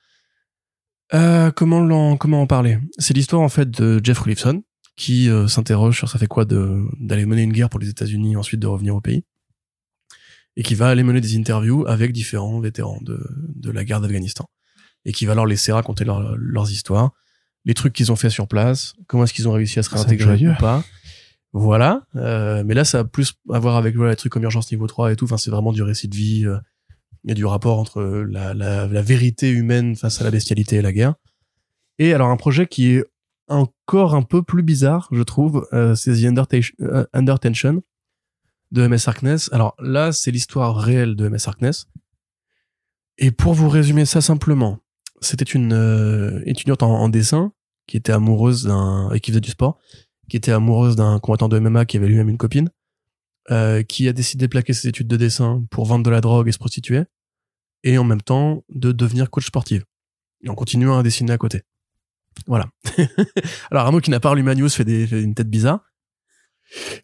[1.12, 2.78] euh, comment l'en comment en parler?
[2.98, 4.62] C'est l'histoire en fait de Jeff Lifson
[4.96, 8.36] qui euh, s'interroge sur ça fait quoi de d'aller mener une guerre pour les États-Unis
[8.36, 9.24] ensuite de revenir au pays
[10.56, 14.48] et qui va aller mener des interviews avec différents vétérans de de la guerre d'Afghanistan
[15.04, 17.10] et qui va leur laisser raconter leur- leurs histoires,
[17.64, 20.36] les trucs qu'ils ont fait sur place, comment est-ce qu'ils ont réussi à se réintégrer
[20.48, 20.84] ou pas.
[21.52, 24.70] Voilà, euh, mais là ça a plus à voir avec voilà, les trucs comme urgence
[24.70, 26.58] niveau 3 et tout, enfin c'est vraiment du récit de vie, euh,
[27.24, 30.76] il y a du rapport entre la, la, la vérité humaine face à la bestialité
[30.76, 31.14] et la guerre.
[31.98, 33.04] Et alors un projet qui est
[33.50, 37.82] encore un peu plus bizarre, je trouve, euh, c'est The euh, Under Tension
[38.70, 39.50] de MS Harkness.
[39.52, 41.86] Alors là, c'est l'histoire réelle de MS Harkness.
[43.18, 44.78] Et pour vous résumer ça simplement,
[45.20, 47.52] c'était une euh, étudiante en, en dessin
[47.86, 49.78] qui était amoureuse d'un et qui faisait du sport,
[50.30, 52.70] qui était amoureuse d'un combattant de MMA qui avait lui-même une copine,
[53.50, 56.48] euh, qui a décidé de plaquer ses études de dessin pour vendre de la drogue
[56.48, 57.02] et se prostituer,
[57.82, 59.84] et en même temps de devenir coach sportive,
[60.48, 61.62] en continuant à dessiner à côté.
[62.46, 62.66] Voilà.
[63.70, 65.80] Alors Arnaud qui n'a pas lu Manius fait, fait une tête bizarre.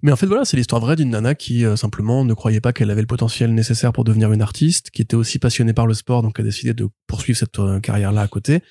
[0.02, 2.72] Mais en fait voilà, c'est l'histoire vraie d'une nana qui euh, simplement ne croyait pas
[2.72, 5.94] qu'elle avait le potentiel nécessaire pour devenir une artiste, qui était aussi passionnée par le
[5.94, 8.62] sport, donc a décidé de poursuivre cette euh, carrière-là à côté,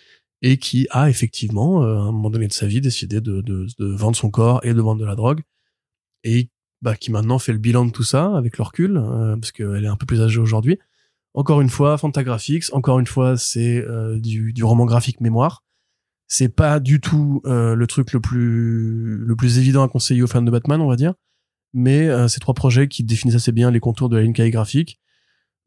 [0.42, 3.68] et qui a effectivement, euh, à un moment donné de sa vie, décidé de, de,
[3.80, 5.42] de vendre son corps et de vendre de la drogue,
[6.24, 6.50] et
[6.82, 9.84] bah, qui maintenant fait le bilan de tout ça avec le recul, euh, parce qu'elle
[9.84, 10.78] est un peu plus âgée aujourd'hui.
[11.34, 15.64] Encore une fois, Fantagraphics, encore une fois, c'est euh, du, du roman graphique mémoire.
[16.28, 20.28] C'est pas du tout euh, le truc le plus le plus évident à conseiller aux
[20.28, 21.14] fans de Batman, on va dire.
[21.74, 25.00] Mais euh, ces trois projets qui définissent assez bien les contours de la ligne graphique,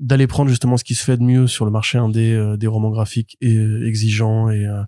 [0.01, 2.67] d'aller prendre justement ce qui se fait de mieux sur le marché indé euh, des
[2.67, 4.83] romans graphiques et, euh, exigeants et euh,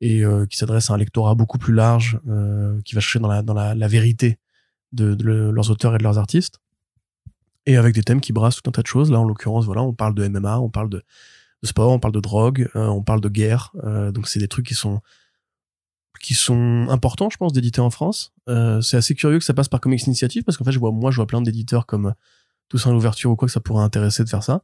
[0.00, 3.28] et euh, qui s'adresse à un lectorat beaucoup plus large, euh, qui va chercher dans
[3.28, 4.38] la dans la, la vérité
[4.92, 6.60] de, de le- leurs auteurs et de leurs artistes,
[7.66, 9.10] et avec des thèmes qui brassent tout un tas de choses.
[9.10, 11.02] Là, en l'occurrence, voilà, on parle de MMA, on parle de,
[11.64, 13.72] sport, on parle de drogue, on parle de guerre.
[14.14, 15.00] donc, c'est des trucs qui sont
[16.20, 18.32] qui sont importants, je pense, d'éditer en France.
[18.46, 21.10] C'est assez curieux que ça passe par Comics Initiative parce qu'en fait, je vois moi,
[21.10, 22.14] je vois plein d'éditeurs comme
[22.68, 24.62] Toussaint l'ouverture ou quoi que ça pourrait intéresser de faire ça.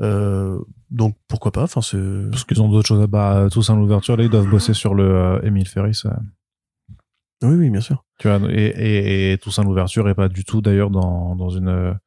[0.00, 0.58] Euh,
[0.90, 1.98] donc pourquoi pas Enfin, c'est
[2.30, 4.94] Parce qu'ils ont d'autres choses à bah, tous en l'ouverture, là, ils doivent bosser sur
[4.94, 6.02] le euh, Emile Ferris.
[6.06, 6.10] euh,
[7.42, 8.04] oui, oui, bien sûr.
[8.18, 11.98] tu vois, et, et, et Toussaint l'ouverture est pas du tout d'ailleurs dans, dans une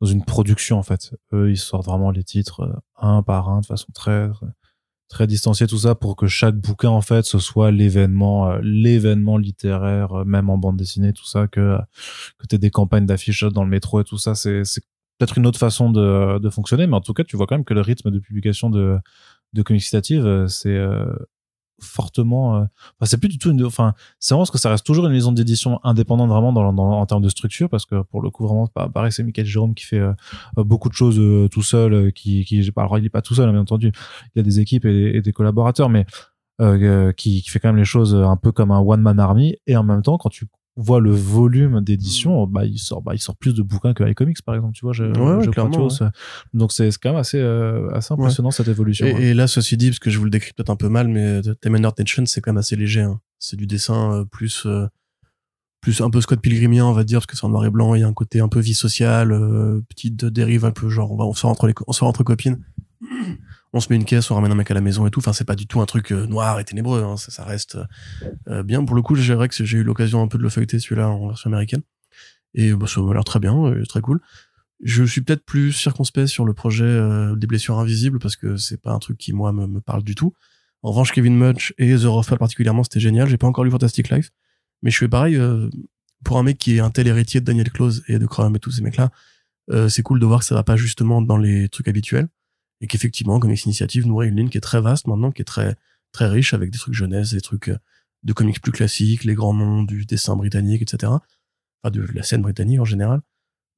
[0.00, 1.14] dans une production en fait.
[1.32, 4.46] Eux, ils sortent vraiment les titres euh, un par un de façon très très,
[5.08, 9.38] très distanciée tout ça pour que chaque bouquin en fait ce soit l'événement euh, l'événement
[9.38, 11.78] littéraire euh, même en bande dessinée tout ça que
[12.38, 14.34] que t'aies des campagnes d'affichage dans le métro et tout ça.
[14.34, 14.82] C'est c'est
[15.18, 17.64] peut-être une autre façon de de fonctionner mais en tout cas tu vois quand même
[17.64, 18.98] que le rythme de publication de
[19.54, 20.78] de euh, c'est
[21.80, 22.64] fortement euh,
[23.04, 25.32] c'est plus du tout une enfin c'est vraiment parce que ça reste toujours une maison
[25.32, 28.66] d'édition indépendante vraiment dans, dans, en termes de structure parce que pour le coup vraiment
[28.66, 30.12] pas pareil c'est Michael Jérôme qui fait euh,
[30.56, 33.52] beaucoup de choses euh, tout seul qui qui alors il est pas tout seul hein,
[33.52, 33.92] bien entendu.
[34.34, 36.06] Il y a des équipes et, et des collaborateurs mais
[37.16, 39.56] qui, qui fait quand même les choses un peu comme un one man army.
[39.68, 40.46] Et en même temps quand tu
[40.80, 44.42] vois le volume d'édition bah il sort bah il sort plus de bouquins que iComics
[44.42, 46.12] par exemple tu vois je, Ouais, ouais, je crois, clairement, tu vois, ça-
[46.54, 49.18] donc c'est quand même assez euh, assez impressionnant cette évolution hein.
[49.18, 51.24] Et, là, ceci dit, parce que je vous le décris peut-être un peu mal, mais
[51.24, 53.02] euh, Time Under Tension, c'est quand même assez léger.
[53.02, 53.20] hein.
[53.40, 54.86] C'est du dessin euh, plus, euh,
[55.80, 57.94] plus un peu Scott Pilgrimien, on va dire, parce que c'est en noir et blanc.
[57.96, 59.30] Il y a un côté un peu vie sociale,
[59.88, 62.58] petite dérive un peu genre, on va, on sort entre les, on sort entre copines.
[63.78, 65.20] On se met une caisse, on ramène un mec à la maison et tout.
[65.20, 67.02] Enfin, c'est pas du tout un truc euh, noir et ténébreux.
[67.02, 67.16] Hein.
[67.16, 67.78] Ça, reste
[68.48, 68.84] euh, bien.
[68.84, 71.28] Pour le coup, j'ai que j'ai eu l'occasion un peu de le feuilleter celui-là en
[71.28, 71.82] version américaine.
[72.54, 74.20] Et bah, ça m'a l'air très bien, euh, très cool.
[74.82, 78.80] Je suis peut-être plus circonspect sur le projet euh, des blessures invisibles parce que c'est
[78.80, 80.34] pas un truc qui moi me, parle du tout.
[80.82, 83.28] En revanche, Kevin Mudge et The Ruffle particulièrement, c'était génial.
[83.28, 84.30] J'ai pas encore lu Fantastic Life,
[84.82, 85.68] mais je fais pareil euh,
[86.24, 88.60] pour un mec qui est un tel héritier de Daniel Close et de Crumb et
[88.60, 89.10] tous ces mecs-là.
[89.70, 92.28] euh, c'est cool de voir que ça va pas justement dans les trucs habituels
[92.80, 95.76] et qu'effectivement, Comics Initiative nourrit une ligne qui est très vaste maintenant, qui est très
[96.12, 97.78] très riche avec des trucs jeunesse, des trucs euh,
[98.22, 101.12] de comics plus classiques, les grands noms du dessin britannique, etc.
[101.82, 103.20] Enfin, de la scène britannique en général.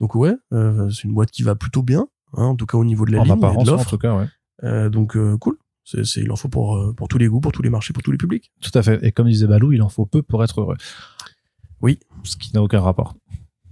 [0.00, 2.84] Donc ouais, euh, c'est une boîte qui va plutôt bien, hein, en tout cas au
[2.84, 3.90] niveau de la en ligne et de en l'offre.
[3.90, 4.26] tout cas ouais
[4.62, 5.56] Euh, donc euh, cool.
[5.84, 7.92] C'est, c'est, il en faut pour, euh, pour tous les goûts, pour tous les marchés,
[7.92, 8.52] pour tous les publics.
[8.60, 9.04] Tout à fait.
[9.04, 10.76] Et comme disait Balou, il en faut peu pour être heureux.
[11.80, 11.98] Oui.
[12.22, 13.16] Ce qui n'a aucun rapport.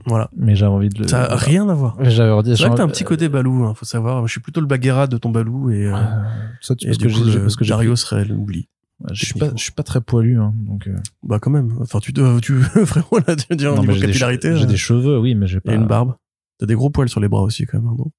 [0.07, 0.31] Voilà.
[0.37, 1.09] Mais j'avais envie de le.
[1.09, 1.97] Ça a rien à voir.
[2.01, 4.27] J'avais envie C'est vrai que t'as un petit côté balou, hein, faut savoir.
[4.27, 6.23] Je suis plutôt le baguerra de ton balou et, euh, Euh,
[6.61, 8.69] ça, tu- et du que j'ai, parce que Dario serait l'oubli.
[9.13, 10.87] je suis pas, je suis pas très poilu, hein, donc.
[10.89, 11.73] euh, Bah quand même.
[11.81, 14.57] Enfin, tu dois, tu frérot là, tu veux dire au non, mais niveau capillarité.
[14.57, 15.73] j'ai euh, des cheveux, oui, mais j'ai pas.
[15.73, 16.15] a une barbe.
[16.59, 18.11] T'as des gros poils sur les bras aussi, quand même, hein, non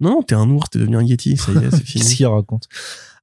[0.00, 2.14] Non, t'es un ours, t'es devenu un yeti, ça y est, c'est Qu'est-ce fini.
[2.16, 2.68] qu'il raconte?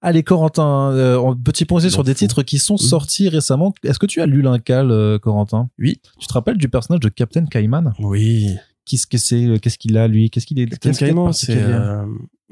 [0.02, 2.84] Allez, Corentin, euh, en- petit point sur des titres qui sont Oui.
[2.88, 3.74] sortis récemment.
[3.84, 5.70] Est-ce que tu as lu l'Incal, euh, Corentin?
[5.78, 6.02] Oui.
[6.20, 7.94] Tu te rappelles du personnage de Captain Cayman?
[8.00, 8.56] Oui.
[8.86, 10.32] Qu'est-ce que c'est euh, Qu'est-ce qu'il a, lui?
[10.32, 12.04] Qu'est-ce qu'il est Captain de Caïman, c'est euh,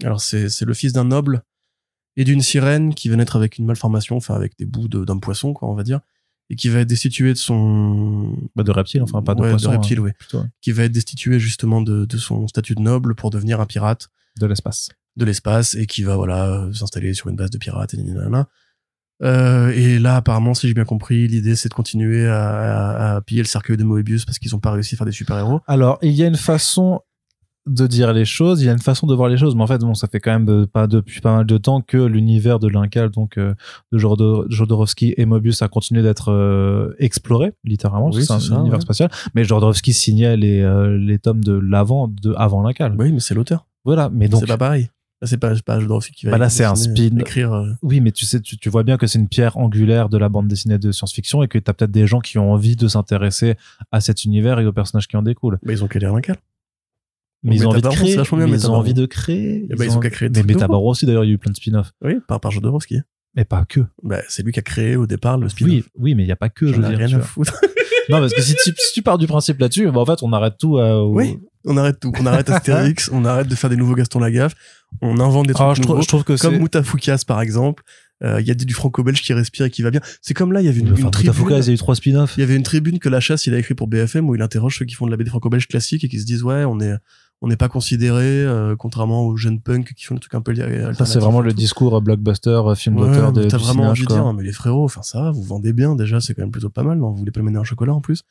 [0.03, 1.41] alors c'est c'est le fils d'un noble
[2.17, 5.17] et d'une sirène qui veut naître avec une malformation, enfin avec des bouts de- d'un
[5.17, 6.01] poisson, quoi, on va dire,
[6.51, 9.71] et qui va être destitué de son Bah, de reptile, enfin, pas de Ouais, poisson.
[9.71, 10.45] reptile, hein, oui, plutôt, ouais.
[10.61, 14.09] qui va être destitué justement de, de son statut de noble pour devenir un pirate
[14.39, 14.89] De l'espace.
[15.19, 18.47] De l'espace et qui va voilà s'installer sur une base de pirates et nanana.
[19.21, 23.21] Euh, et là, apparemment, si j'ai bien compris, l'idée c'est de continuer à, à, à
[23.21, 25.59] piller le cercueil de Moebius parce qu'ils ont pas réussi à faire des super héros.
[25.67, 27.01] Alors, il y a une façon
[27.67, 29.67] de dire les choses, il y a une façon de voir les choses, mais en
[29.67, 32.57] fait, bon, ça fait quand même euh, pas depuis pas mal de temps que l'univers
[32.57, 33.53] de l'Incal, donc euh,
[33.91, 38.55] de Jodor- Jodorowsky et Mobius a continué d'être euh, exploré, littéralement, Oui, c'est un ça,
[38.55, 38.81] univers ouais.
[38.81, 39.11] spatial.
[39.35, 40.59] Mais Jodorowsky signait les
[40.97, 42.95] les tomes de l'avant, de avant l'Incal.
[42.97, 43.67] Oui, mais c'est l'auteur.
[43.85, 44.89] Voilà, mais donc C'est pas pareil.
[45.23, 47.17] C'est pas, c'est pas Jodorowsky qui va Bah là, c'est un spin.
[47.19, 47.51] écrire.
[47.53, 50.17] euh, oui, mais tu sais, tu, tu vois bien que c'est une pierre angulaire de
[50.17, 52.87] la bande dessinée de science-fiction et que t'as peut-être des gens qui ont envie de
[52.87, 53.55] s'intéresser
[53.91, 55.59] à cet univers et aux personnages qui en découlent.
[55.63, 56.37] Bah, ils ont qu'à lire l'Incal.
[57.43, 58.11] Mais ils ont envie de créer.
[58.11, 59.67] c'est vachement bien, mais ils ont envie de créer.
[59.69, 61.51] Eh ben, ils ont qu'à créer des Mais aussi, d'ailleurs, il y a eu plein
[61.51, 61.91] de spin-offs.
[62.03, 62.99] Oui, par, par Jodorowsky.
[63.35, 63.81] Mais pas que.
[64.03, 65.71] Bah, c'est lui qui a créé au départ le spin-off.
[65.71, 66.97] Oui, oui, mais il n'y a pas que, je veux dire.
[66.97, 67.59] rien à foutre.
[68.09, 70.33] Non, parce que si tu, si tu pars du principe là-dessus, bah, en fait, on
[70.33, 70.77] arrête tout.
[70.79, 72.11] euh, au- Oui, on arrête tout.
[72.19, 74.55] On arrête Astérix, on arrête de faire des nouveaux Gaston Lagaffe,
[75.01, 76.01] on invente des trucs Alors, Ah, je, nouveaux.
[76.01, 76.57] je trouve que comme.
[76.57, 77.83] Moutafoukas, par exemple.
[78.21, 80.01] Euh, Il y a du du franco-belge qui respire et qui va bien.
[80.21, 81.33] C'est comme là, il y avait une, Enfin, une tribune.
[81.51, 82.33] Il y a eu trois spin-offs.
[82.35, 84.41] Il y avait une tribune que la chasse il a écrit pour BFM où il
[84.41, 86.81] interroge ceux qui font de la BD franco-belge classique et qui se disent ouais on
[86.81, 86.93] est
[87.41, 90.53] on n'est pas considéré euh, contrairement aux jeunes punks qui font des trucs un peu
[90.93, 94.03] Ça, c'est vraiment le discours euh, blockbuster, euh, film Ouais, d'auteur de T'as vraiment envie
[94.03, 96.69] de dire, mais les frérots, enfin ça vous vendez bien déjà, c'est quand même plutôt
[96.69, 98.23] pas mal, non Vous voulez pas le mener en chocolat en plus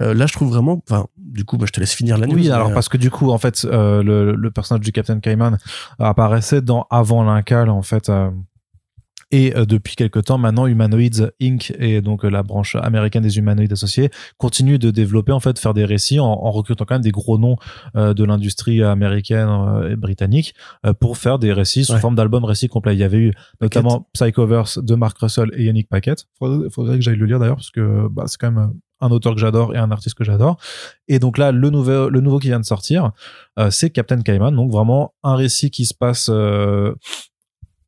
[0.00, 2.34] Euh, Là, je trouve vraiment, enfin, du coup, bah, je te laisse finir la news.
[2.34, 5.20] Oui, alors euh, parce que du coup, en fait, euh, le, le personnage du Captain
[5.20, 5.58] Cayman
[5.98, 8.08] apparaissait dans Avant l'Incal, en fait.
[8.08, 8.30] euh,
[9.32, 11.72] et euh, depuis quelque temps maintenant, Humanoids Inc.
[11.80, 15.84] et donc la branche américaine des humanoïdes associés continue de développer en fait, faire des
[15.84, 17.56] récits en, en recrutant quand même des gros noms
[17.96, 20.54] euh, de l'industrie américaine euh, et britannique
[20.86, 21.98] euh, pour faire des récits sous Ouais.
[21.98, 22.94] forme d'albums récits complets.
[22.94, 26.26] Il y avait eu notamment Psychoverse de Mark Russell et Yannick Paquette.
[26.38, 29.34] Faudrait, faudrait que j'aille le lire d'ailleurs parce que bah, c'est quand même un auteur
[29.34, 30.56] que j'adore et un artiste que j'adore.
[31.08, 33.12] Et donc là, le nouveau, le nouveau qui vient de sortir,
[33.58, 34.54] euh, c'est Captain Cayman.
[34.54, 36.94] Donc vraiment un récit qui se passe euh,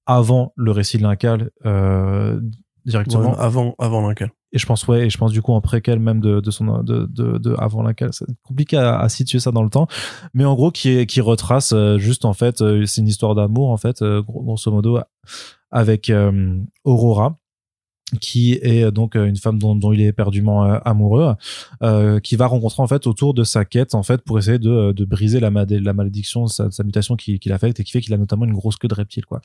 [0.07, 2.40] avant le récit de l'Incal euh,
[2.85, 3.31] directement.
[3.33, 4.31] ouais, avant, avant l'Incal.
[4.53, 6.83] Et je pense ouais, et je pense du coup en préquel même de, de son
[6.83, 8.11] de, de, de avant l'Incal.
[8.12, 9.87] C'est compliqué à, à situer ça dans le temps,
[10.33, 13.77] mais en gros qui est, qui retrace juste en fait, c'est une histoire d'amour en
[13.77, 14.99] fait, gros- grosso modo,
[15.71, 16.11] avec
[16.85, 17.37] Aurora
[18.21, 21.35] qui est euh, donc euh, une femme dont, dont il est éperdument euh, amoureux,
[21.83, 24.92] euh, qui va rencontrer en fait autour de sa quête en fait pour essayer de,
[24.92, 28.01] de briser la, malé- la malédiction, sa, sa mutation qui, qui l'affecte et qui fait
[28.01, 29.40] qu'il a notamment une grosse queue de reptile quoi.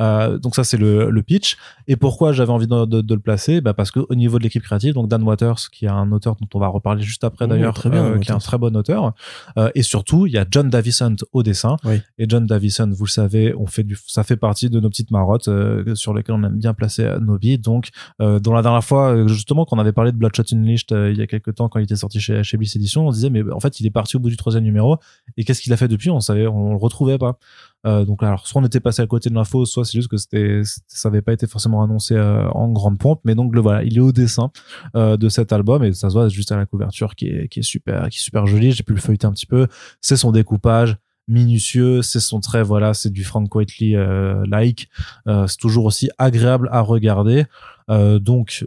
[0.00, 1.56] Euh, donc ça c'est le, le pitch.
[1.88, 3.60] Et pourquoi j'avais envie de, de- de le placer?
[3.60, 6.48] Bah Parce qu'au niveau de l'équipe créative, donc Dan Waters, qui est un auteur dont
[6.54, 9.12] on va reparler juste après Mmh, d'ailleurs, euh, qui est un très bon auteur.
[9.58, 11.76] Euh, et surtout, il y a John Davison au dessin.
[11.84, 12.00] Oui.
[12.18, 15.10] Et John Davison, vous le savez, on fait du, ça fait partie de nos petites
[15.10, 17.58] marottes euh, sur lesquelles on aime bien placer nos billes.
[17.58, 17.88] Donc,
[18.20, 21.18] euh, dans la dernière fois, euh, justement, qu'on avait parlé de Bloodshot Unleashed euh, il
[21.18, 23.42] y a quelques temps quand il était sorti chez, chez Bliss Edition, on disait, mais
[23.52, 24.96] en fait, il est parti au bout du troisième numéro.
[25.36, 26.10] Et qu'est-ce qu'il a fait depuis?
[26.10, 27.38] On savait, on, le retrouvait pas.
[27.86, 30.16] Euh, donc alors soit on était passé à côté de l'info, soit c'est juste que
[30.16, 33.84] c'était- ça avait pas été forcément annoncé euh, en grande pompe, mais donc le voilà,
[33.84, 34.50] il est au dessin
[34.96, 37.60] euh, de cet album et ça se voit juste à la couverture qui est qui
[37.60, 38.72] est super qui est super jolie.
[38.72, 39.68] J'ai pu le feuilleter un petit peu.
[40.00, 40.96] C'est son découpage
[41.28, 44.88] minutieux, c'est son trait voilà, c'est du Frank Whiteley euh, like.
[45.26, 47.44] Euh, c'est toujours aussi agréable à regarder.
[47.90, 48.66] Euh, donc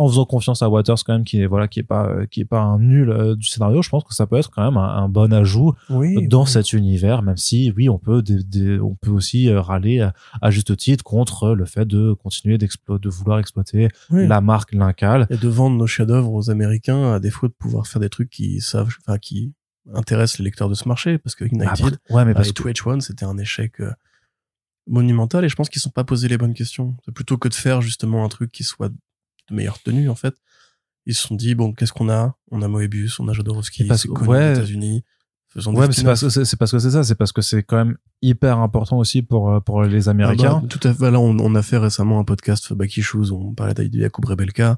[0.00, 2.44] en faisant confiance à Waters quand même qui est voilà qui est pas qui est
[2.44, 4.86] pas un nul euh, du scénario, je pense que ça peut être quand même un,
[4.96, 6.28] un bon ajout Oui.
[6.28, 6.48] dans oui.
[6.48, 8.22] cet univers, même si oui, on peut,
[8.80, 13.00] on peut aussi euh, râler à, à juste titre contre le fait de continuer d'explo-
[13.00, 14.28] de vouloir exploiter Oui.
[14.28, 15.26] la marque Lincal.
[15.30, 18.60] Et de vendre nos chefs-d'œuvre aux Américains à défaut de pouvoir faire des trucs qui
[18.60, 19.52] savent, enfin, qui
[19.94, 21.18] intéressent les lecteurs de ce marché.
[21.18, 23.90] Parce que United, Après- ouais, mais bah, parce et que 2H1, c'était un échec euh,
[24.86, 26.96] monumental et je pense qu'ils sont pas posé les bonnes questions.
[27.14, 28.96] Plutôt que de faire justement un truc qui soit de
[29.50, 30.34] meilleure tenue, en fait.
[31.06, 32.36] Ils se sont dit, bon, qu'est-ce qu'on a?
[32.50, 34.50] On a Moebius, on a Jodorowsky, parce que- ouais.
[34.50, 35.04] aux États-Unis.
[35.56, 37.62] Ouais, mais c'est parce que c'est c'est parce que c'est ça, c'est parce que c'est
[37.62, 40.58] quand même hyper important aussi pour euh, pour les Américains.
[40.58, 41.10] Ah bah, tout à fait.
[41.10, 44.76] Là, on, on a fait récemment un podcast Baki Shoes où on parlait Jakub Rebelka.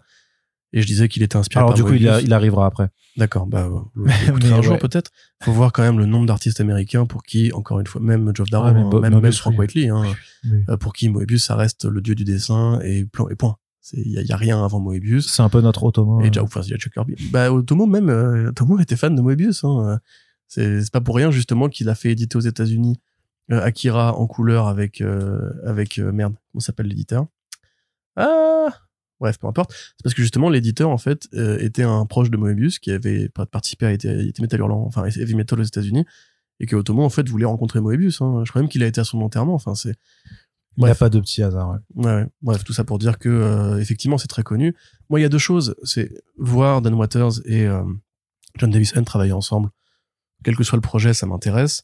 [0.73, 2.11] Et je disais qu'il était inspiré Alors par du coup, il, Moebius.
[2.13, 2.89] a- il arrivera après.
[3.17, 5.11] D'accord, bah, euh, Mais- un jour peut-être.
[5.43, 8.51] Faut voir quand même le nombre d'artistes américains pour qui, encore une fois, même Geoff
[8.51, 9.59] Darrow, Ouais, mais hein, même, Moebius, même Frank.
[9.59, 10.03] Whiteley, hein,
[10.45, 10.51] Oui.
[10.69, 13.57] euh, pour qui Moebius, ça reste le dieu du dessin et, plan- et point.
[13.95, 15.33] Il y, a- y a rien avant Moebius.
[15.33, 16.21] C'est un peu notre Otomo.
[16.21, 16.31] Et euh.
[16.31, 17.17] déjà, enfin, il y a Chuck Kirby.
[17.33, 19.65] Bah, Otomo même, euh, Otomo était fan de Moebius.
[19.65, 19.99] Hein.
[20.47, 23.01] C'est c'est pas pour rien justement qu'il a fait éditer aux États-Unis
[23.51, 27.27] euh, Akira en couleur avec euh, avec euh, merde, comment s'appelle l'éditeur?
[28.17, 28.69] Ah,
[29.21, 29.73] bref, peu importe.
[29.73, 33.29] C'est parce que justement l'éditeur en fait euh, était un proche de Moebius qui avait
[33.29, 36.05] participé à était, était Metal Hurlant, enfin Heavy Metal aux États-Unis
[36.59, 38.21] et que Otomo en fait voulait rencontrer Moebius.
[38.21, 38.43] Hein.
[38.45, 39.55] Je crois même qu'il a été à son enterrement.
[39.55, 39.95] Enfin, c'est
[40.77, 41.71] Il n'y a pas de petit hasard.
[41.71, 42.05] ouais.
[42.05, 42.27] Ouais, ouais.
[42.43, 44.75] Bref, tout ça pour dire que euh, effectivement c'est très connu.
[45.09, 47.83] Moi, il y a deux choses, c'est voir Dan Waters et euh,
[48.59, 49.71] John Davison travailler ensemble.
[50.45, 51.83] Quel que soit le projet, ça m'intéresse.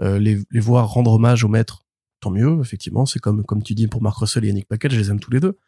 [0.00, 1.86] Euh, les, les voir rendre hommage au maître,
[2.20, 2.58] tant mieux.
[2.60, 5.20] Effectivement, c'est comme comme tu dis pour Mark Russell et Yannick Paquet, je les aime
[5.20, 5.58] tous les deux.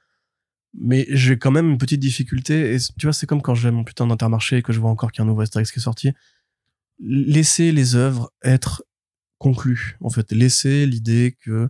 [0.78, 2.74] Mais j'ai quand même une petite difficulté.
[2.74, 5.12] Et tu vois, c'est comme quand j'ai mon putain d'Intermarché et que je vois encore
[5.12, 6.12] qu'il y a un nouveau Astérix qui est sorti.
[6.98, 8.84] Laisser les œuvres être
[9.38, 9.96] conclues.
[10.00, 11.68] En fait, laisser l'idée que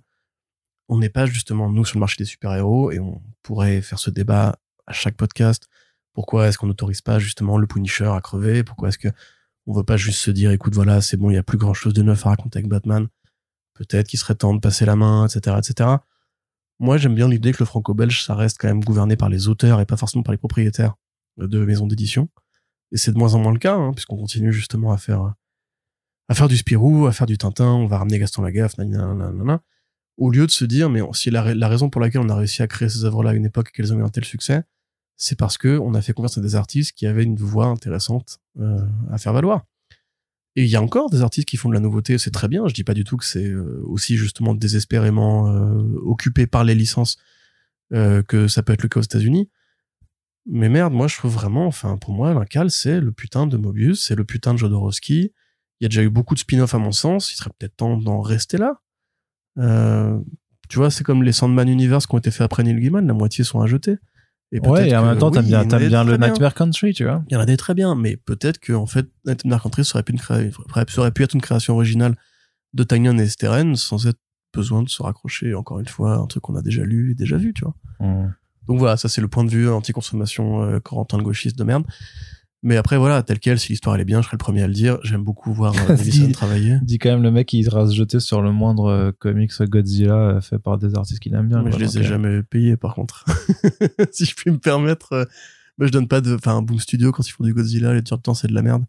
[0.89, 4.11] on n'est pas justement nous sur le marché des super-héros et on pourrait faire ce
[4.11, 5.69] débat à chaque podcast.
[6.13, 8.63] Pourquoi est-ce qu'on n'autorise pas justement le Punisher à crever?
[8.63, 9.09] Pourquoi est-ce que
[9.67, 11.75] on veut pas juste se dire écoute voilà c'est bon il y a plus grand
[11.75, 13.09] chose de neuf à raconter avec Batman
[13.75, 15.91] peut-être qu'il serait temps de passer la main etc etc
[16.79, 19.81] moi j'aime bien l'idée que le franco-belge ça reste quand même gouverné par les auteurs
[19.81, 20.95] et pas forcément par les propriétaires
[21.39, 22.29] de maisons d'édition.
[22.93, 25.35] Et c'est de moins en moins le cas hein, puisqu'on continue justement à faire
[26.29, 29.63] à faire du Spirou à faire du Tintin on va ramener Gaston Lagaffe nanana,
[30.17, 32.67] au lieu de se dire mais si la, raison pour laquelle on a réussi à
[32.67, 34.63] créer ces œuvres là à une époque et qu'elles ont eu un tel succès
[35.17, 38.39] c'est parce que on a fait confiance à des artistes qui avaient une voix intéressante
[38.61, 39.65] euh, à faire valoir
[40.57, 42.67] et il y a encore des artistes qui font de la nouveauté c'est très bien
[42.67, 46.75] je dis pas du tout que c'est euh, aussi justement désespérément euh, occupé par les
[46.75, 47.17] licences
[47.93, 49.49] euh, que ça peut être le cas aux États-Unis.
[50.47, 54.05] Mais merde moi je trouve vraiment enfin pour moi l'incal c'est le putain de Mobius
[54.05, 55.33] c'est le putain de Jodorowsky.
[55.81, 57.97] Il y a déjà eu beaucoup de spin-off à mon sens il serait peut-être temps
[57.97, 58.81] d'en rester là.
[60.69, 63.15] Tu vois, c'est comme les Sandman Universe qui ont été faits après Neil Gaiman, la
[63.15, 63.97] moitié sont à jeter.
[64.53, 66.17] Et Ouais, et en même temps, t'aimes oui, bien, il y en t'aimes bien le
[66.17, 67.25] Nightmare Country, tu vois.
[67.29, 69.97] Il y en a des très bien, mais peut-être que, en fait, Nightmare Country ça
[69.97, 70.51] aurait pu, une cré-
[70.99, 72.17] aurait pu être une création originale
[72.73, 74.21] de Tanyan et Steren sans être
[74.55, 77.15] besoin de se raccrocher, encore une fois, à un truc qu'on a déjà lu et
[77.15, 77.75] déjà vu, tu vois.
[78.69, 81.85] Donc voilà, ça c'est le point de vue anti-consommation euh, Corentin le gauchiste de merde.
[82.67, 84.67] Mais après voilà, tel quel, si l'histoire elle est bien, je serai le premier à
[84.67, 84.99] le dire.
[85.05, 86.79] J'aime beaucoup voir euh, Davison travailler.
[86.83, 90.17] Dit quand même le mec qui ira se jeter sur le moindre euh, comics Godzilla
[90.17, 91.63] euh, fait par des artistes qu'il aime bien.
[91.63, 91.79] Mais quoi.
[91.79, 93.25] je les ai jamais payés par contre.
[94.11, 95.25] si je puis me permettre, euh,
[95.79, 98.35] moi je donne pas de, enfin Boom Studio quand ils font du Godzilla, les temps
[98.35, 98.85] c'est de la merde.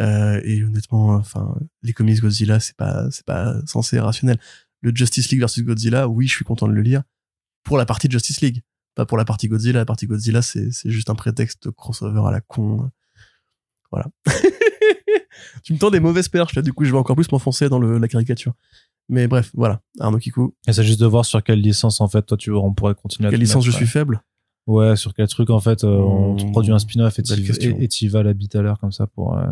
[0.00, 4.40] Euh, et honnêtement, enfin les comics Godzilla c'est pas c'est pas censé être rationnel.
[4.80, 7.04] Le Justice League versus Godzilla, oui je suis content de le lire
[7.62, 8.62] pour la partie Justice League,
[8.96, 9.78] pas pour la partie Godzilla.
[9.78, 12.90] La partie Godzilla c'est c'est juste un prétexte de crossover à la con.
[13.92, 14.06] Voilà.
[15.62, 17.78] tu me tends des mauvaises perches là, du coup je vais encore plus m'enfoncer dans
[17.78, 18.54] le, la caricature.
[19.08, 20.54] Mais bref, voilà, Arnaud Kikou.
[20.66, 23.28] Et c'est juste de voir sur quelle licence, en fait, toi, tu on pourrait continuer
[23.28, 24.22] à Quelle licence je suis faible?
[24.66, 27.22] Ouais, sur quel truc, en fait, euh, on te Mmh, produit un spin-off et
[27.88, 29.38] t'y vas la bite à l'heure comme ça pour.
[29.38, 29.44] euh,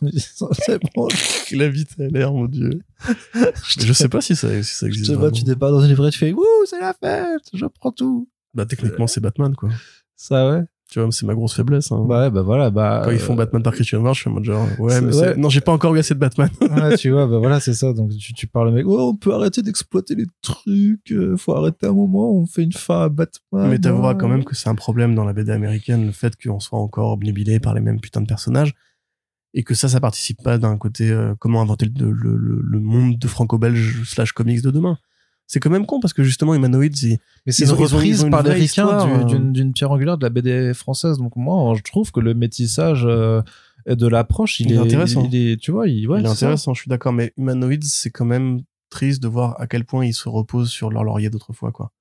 [0.52, 1.08] c'est bon.
[1.52, 2.80] La vie a l'air, mon dieu.
[3.78, 5.10] je sais pas si ça, si ça Je existe.
[5.12, 7.92] sais pas, tu départs dans une livrée, tu fais Wouh, c'est la fête, je prends
[7.92, 8.30] tout.
[8.54, 9.68] Bah, techniquement, c'est Batman, quoi.
[10.16, 10.62] Ça, ouais.
[10.88, 11.90] Tu vois, c'est ma grosse faiblesse.
[11.90, 12.04] Hein.
[12.08, 13.02] Bah ouais, bah voilà, bah.
[13.04, 15.06] Quand ils font euh, Batman par Christian Bale, je suis en mode genre, ouais, mais
[15.08, 15.12] ouais.
[15.12, 16.48] c'est- non, j'ai pas encore eu assez de Batman.
[16.60, 17.92] ouais, tu vois, bah voilà, c'est ça.
[17.92, 21.86] Donc tu, tu parles mec, oh, on peut arrêter d'exploiter les trucs, euh, faut arrêter
[21.86, 23.68] un moment, on fait une fin à Batman.
[23.68, 24.18] mais t'avoueras ouais.
[24.18, 27.12] quand même que c'est un problème dans la BD américaine, le fait qu'on soit encore
[27.12, 28.72] obnubilé par les mêmes putains de personnages.
[29.54, 32.78] Et que ça, ça participe pas d'un côté, euh, comment inventer le, le, le, le
[32.80, 34.98] monde de franco-belge slash comics de demain.
[35.46, 38.52] C'est quand même con parce que justement, Humanoids, ils- Mais c'est une reprise par les
[38.52, 41.18] ricains du- d'une pierre angulaire de la BD française.
[41.18, 43.42] Donc moi, je trouve que le métissage euh,
[43.86, 45.22] de l'approche, il, Il est intéressant.
[45.30, 46.32] Il, est, tu vois, il, ouais, il est ça.
[46.32, 50.04] intéressant, je suis d'accord, mais Humanoids, c'est quand même triste de voir à quel point
[50.04, 51.92] ils se reposent sur leur laurier d'autrefois, quoi.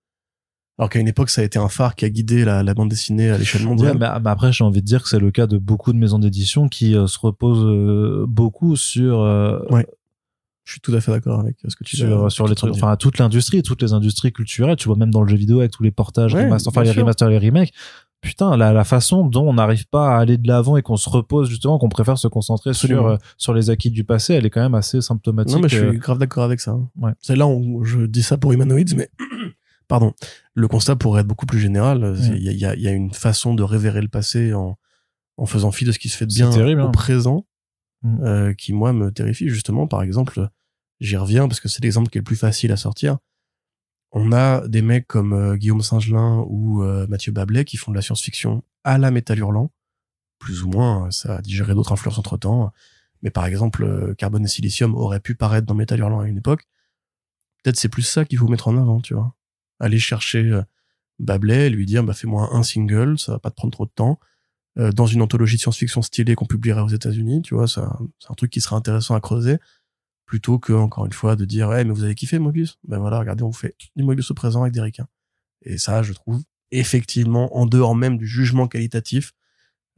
[0.77, 2.89] Alors qu'à une époque, ça a été un phare qui a guidé la, la bande
[2.89, 3.97] dessinée à l'échelle Ouais, mondiale.
[3.97, 6.19] mais, mais après, j'ai envie de dire que c'est le cas de beaucoup de maisons
[6.19, 9.85] d'édition qui euh, se reposent euh, beaucoup sur euh, Ouais.
[10.65, 12.01] Je suis tout à fait d'accord avec ce que tu dis.
[12.01, 14.75] sur, sur les trucs, enfin toute l'industrie, toutes les industries culturelles.
[14.75, 16.91] Tu vois même dans le jeu vidéo avec tous les portages, Ouais, remasters, enfin les
[16.91, 17.71] remasters, les remakes.
[18.21, 21.07] Putain, la, la façon dont on n'arrive pas à aller de l'avant et qu'on se
[21.07, 24.49] repose justement, qu'on préfère se concentrer sur euh, sur les acquis du passé, elle est
[24.49, 25.55] quand même assez symptomatique.
[25.55, 26.71] Non, mais je euh, suis grave d'accord avec ça.
[26.71, 26.89] hein.
[26.99, 27.11] Ouais.
[27.19, 29.09] C'est là où je dis ça pour Humanoids, mais
[29.87, 30.13] pardon.
[30.55, 32.15] Le constat pourrait être beaucoup plus général.
[32.33, 34.77] Il y, a, y y une façon de révérer le passé en,
[35.37, 36.91] en faisant fi de ce qui se fait de bien terrible, au hein.
[36.91, 37.45] présent,
[38.03, 38.23] Mm.
[38.23, 39.87] euh, qui moi me terrifie justement.
[39.87, 40.49] Par exemple,
[40.99, 43.17] j'y reviens parce que c'est l'exemple qui est le plus facile à sortir.
[44.11, 47.95] on a des mecs comme euh, Guillaume Singelin ou euh, Mathieu Bablet qui font de
[47.95, 49.71] la science-fiction à la métal hurlant.
[50.39, 52.71] Plus ou moins, ça a digéré d'autres influences entre temps.
[53.25, 56.37] Mais par exemple, euh, Carbone et Silicium aurait pu paraître dans Métal Hurlant à une
[56.37, 56.67] époque.
[57.63, 59.35] Peut-être c'est plus ça qu'il faut mettre en avant, tu vois.
[59.79, 60.61] Aller chercher euh,
[61.17, 64.19] Bablet, lui dire, bah, fais-moi un single, ça va pas te prendre trop de temps.
[64.77, 68.33] Euh, dans une anthologie de science-fiction stylée qu'on publierait aux États-Unis, tu vois, c'est un
[68.37, 69.57] truc qui serait intéressant à creuser.
[70.25, 72.79] Plutôt que, encore une fois, de dire, ouais, mais vous avez kiffé Mobius?
[72.87, 75.07] Ben voilà, regardez, on vous fait du Mobius au présent avec des requins.
[75.61, 79.33] Et ça, je trouve, effectivement, en dehors même du jugement qualitatif,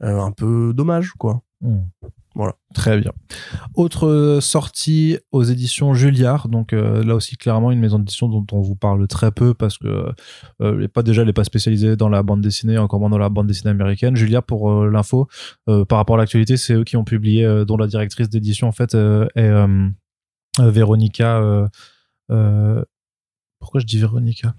[0.02, 1.42] euh, un peu dommage, quoi.
[1.60, 1.80] Hmm.
[2.38, 2.54] Voilà.
[2.72, 3.10] Très bien.
[3.74, 8.46] Autre euh, sortie aux éditions Julliard, donc euh, là aussi clairement une maison d'édition dont
[8.52, 10.12] on vous parle très peu parce que
[10.60, 13.18] euh, est pas déjà elle n'est pas spécialisée dans la bande dessinée, encore moins dans
[13.18, 14.14] la bande dessinée américaine.
[14.14, 15.26] Julliard pour l'info,
[15.66, 18.94] par rapport à l'actualité, c'est eux qui ont publié, dont la directrice d'édition en fait
[18.94, 19.50] est
[20.60, 21.38] Véronica.
[21.40, 21.68] euh,
[22.30, 22.84] euh,
[23.58, 24.54] pourquoi je dis Véronica?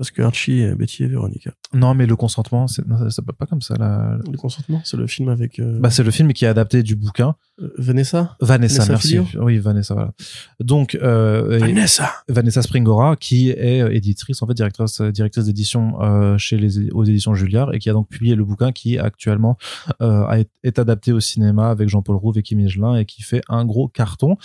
[0.00, 1.50] Parce que Archie, Betty et Véronica.
[1.74, 3.74] Non, mais le consentement, c'est non, ça s'appelle pas comme ça.
[3.78, 4.16] La...
[4.32, 6.96] Le consentement, c'est le film avec euh, Bah, c'est le film qui est adapté du
[6.96, 7.34] bouquin.
[7.60, 8.34] euh, Vanessa.
[8.40, 9.08] Vanessa, Vanessa merci.
[9.08, 10.14] Filio Oui, Vanessa, voilà.
[10.58, 12.10] Donc, euh, Vanessa.
[12.30, 17.34] Vanessa Springora, qui est éditrice, en fait, directrice, directrice d'édition euh, chez les aux éditions
[17.34, 19.58] Julliard et qui a donc publié le bouquin qui actuellement
[20.00, 23.66] euh, est adapté au cinéma avec Jean-Paul Rouve et Kim Higelin et qui fait un
[23.66, 24.38] gros carton.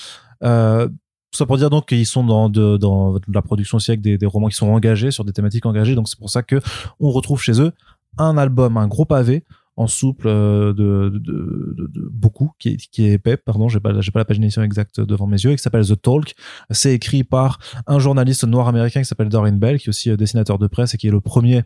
[0.44, 0.90] Euh,
[1.36, 4.26] tout ça pour dire donc qu'ils sont dans de, dans la production aussi avec des,
[4.26, 5.94] romans qui sont engagés sur des thématiques engagées.
[5.94, 6.62] Donc c'est pour ça que
[7.00, 7.74] on retrouve chez eux
[8.18, 9.44] un album, un gros pavé
[9.76, 14.12] en souple euh, de, de, beaucoup qui est, qui est épais pardon j'ai pas j'ai
[14.12, 16.34] pas la pagination exacte devant mes yeux et qui s'appelle The Talk
[16.70, 20.16] c'est écrit par un journaliste noir américain qui s'appelle Doreen Bell qui est aussi euh,
[20.16, 21.64] dessinateur de presse et qui est le premier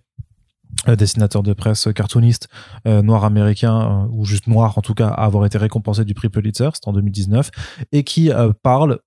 [0.88, 2.49] euh, dessinateur de presse cartooniste
[2.84, 6.72] noir américain ou juste noir en tout cas à avoir été récompensé du prix Pulitzer
[6.74, 7.51] c'était en 2019
[7.91, 8.32] et qui
[8.63, 9.01] parle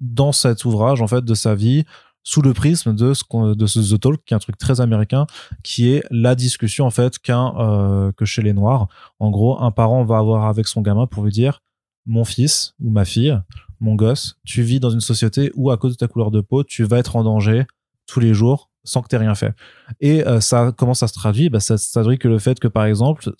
[0.00, 1.84] dans cet ouvrage en fait de sa vie
[2.22, 5.26] sous le prisme de ce de ce The Talk qui est un truc très américain
[5.62, 8.88] qui est la discussion en fait qu'un euh, que chez les noirs.
[9.20, 11.62] En gros un parent va avoir avec son gamin pour lui dire
[12.04, 13.38] mon fils ou ma fille
[13.80, 16.64] mon gosse tu vis dans une société où à cause de ta couleur de peau
[16.64, 17.64] tu vas être en danger
[18.06, 19.52] tous les jours sans que tu rien fait.
[20.00, 21.50] Et euh, ça comment ça se traduit?
[21.50, 23.30] Bah, ça se traduit que le fait que par exemple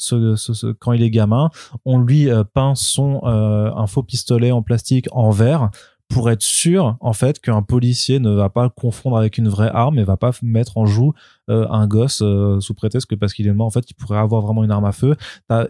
[0.80, 1.50] quand il est gamin
[1.84, 5.70] on lui euh, peint son euh, un faux pistolet en plastique en verre
[6.08, 9.98] pour être sûr en fait qu'un policier ne va pas confondre avec une vraie arme
[9.98, 11.12] et va pas mettre en joue
[11.50, 14.18] euh, un gosse euh, sous prétexte que parce qu'il est mort en fait il pourrait
[14.18, 15.16] avoir vraiment une arme à feu.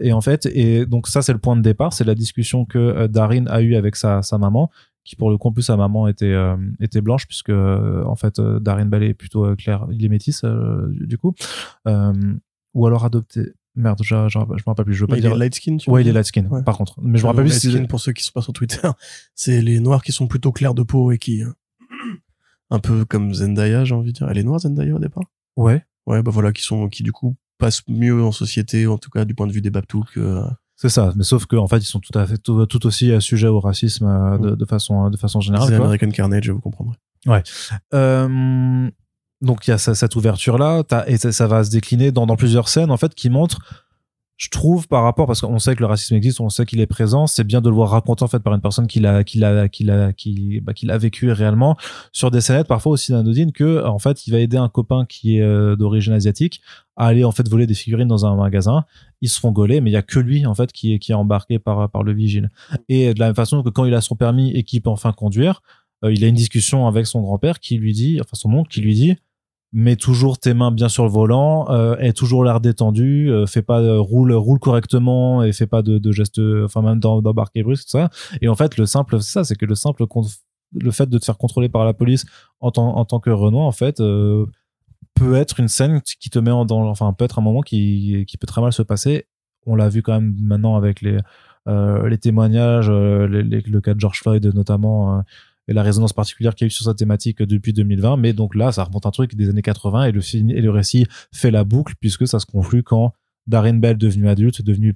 [0.01, 1.93] Et en fait et donc ça c'est le point de départ.
[1.93, 4.69] C'est la discussion que euh, Darin a eu avec sa, sa maman
[5.07, 8.59] qui pour le coup sa maman était euh, était blanche puisque euh, en fait euh,
[8.59, 11.33] Darin Ballet est plutôt clair il est métis euh, du coup.
[12.73, 15.31] Ou alors adopté merde je, je, je me rappelle plus je veux pas il dire
[15.33, 16.63] est light skin, tu ouais il est light skin Ouais.
[16.63, 18.41] par contre mais je me Euh, rappelle plus light skin, pour ceux qui sont pas
[18.41, 18.87] sur Twitter,
[19.35, 21.51] c'est les noirs qui sont plutôt clairs de peau et qui, euh,
[22.69, 24.27] un peu comme Zendaya, j'ai envie de dire.
[24.29, 25.23] Elle est noire, Zendaya, au départ?
[25.55, 29.09] ouais Ouais, bah voilà, qui sont, qui du coup passent mieux en société, en tout
[29.09, 30.17] cas du point de vue des Babtouks.
[30.17, 30.43] euh,
[30.75, 33.47] C'est ça, mais sauf qu'en fait ils sont tout à fait tout, tout aussi sujets
[33.47, 35.67] au racisme euh, de, de façon de façon générale.
[35.69, 35.75] c'est.
[35.75, 36.95] American Carnage, vous comprendrez.
[37.93, 38.89] Euh,
[39.41, 42.91] donc il y a cette ouverture là, et ça, va se décliner dans, plusieurs scènes
[42.91, 43.59] en fait qui montrent,
[44.37, 46.87] je trouve par rapport parce qu'on sait que le racisme existe, on sait qu'il est
[46.87, 49.39] présent, c'est bien de le voir raconté en fait par une personne qui l'a qui
[49.39, 51.75] l'a qui l'a qui bah, l'a vécu réellement.
[52.11, 55.37] Sur des scénettes parfois aussi anodines que en fait il va aider un copain qui
[55.37, 56.61] est euh, d'origine asiatique
[56.97, 58.85] à aller en fait voler des figurines dans un magasin.
[59.21, 61.13] Ils se font gauler mais il y a que lui en fait qui est qui
[61.13, 62.51] est embarqué par par le vigile.
[62.89, 65.13] Et de la même façon que quand il a son permis et qu'il peut enfin
[65.13, 65.63] conduire
[66.05, 68.81] euh, il a une discussion avec son grand-père qui lui dit enfin son oncle qui
[68.81, 69.15] lui dit
[69.77, 73.79] mets toujours tes mains bien sur le volant euh, toujours l'air détendu euh, fais pas
[73.99, 78.09] roule roule correctement et fais pas de, gestes enfin même d'em- d'embarquer brusque tout ça.
[78.41, 80.05] Et en fait le simple c'est ça c'est que le simple
[80.73, 82.25] le fait de te faire contrôler par la police
[82.59, 84.47] en tant en tant que Renoir en fait euh,
[85.13, 88.25] peut être une scène qui te met en dans enfin peut être un moment qui
[88.27, 89.27] qui peut très mal se passer.
[89.67, 91.19] On l'a vu quand même maintenant avec les
[91.67, 95.21] euh, les témoignages le cas de George Floyd notamment
[95.67, 98.55] et la résonance particulière qu'il y a eu sur cette thématique depuis 2020 mais donc
[98.55, 101.51] là ça remonte un truc des années 80 et le film et le récit fait
[101.51, 103.13] la boucle puisque ça se conclut quand
[103.47, 104.95] Darren Bell devenu adulte devenu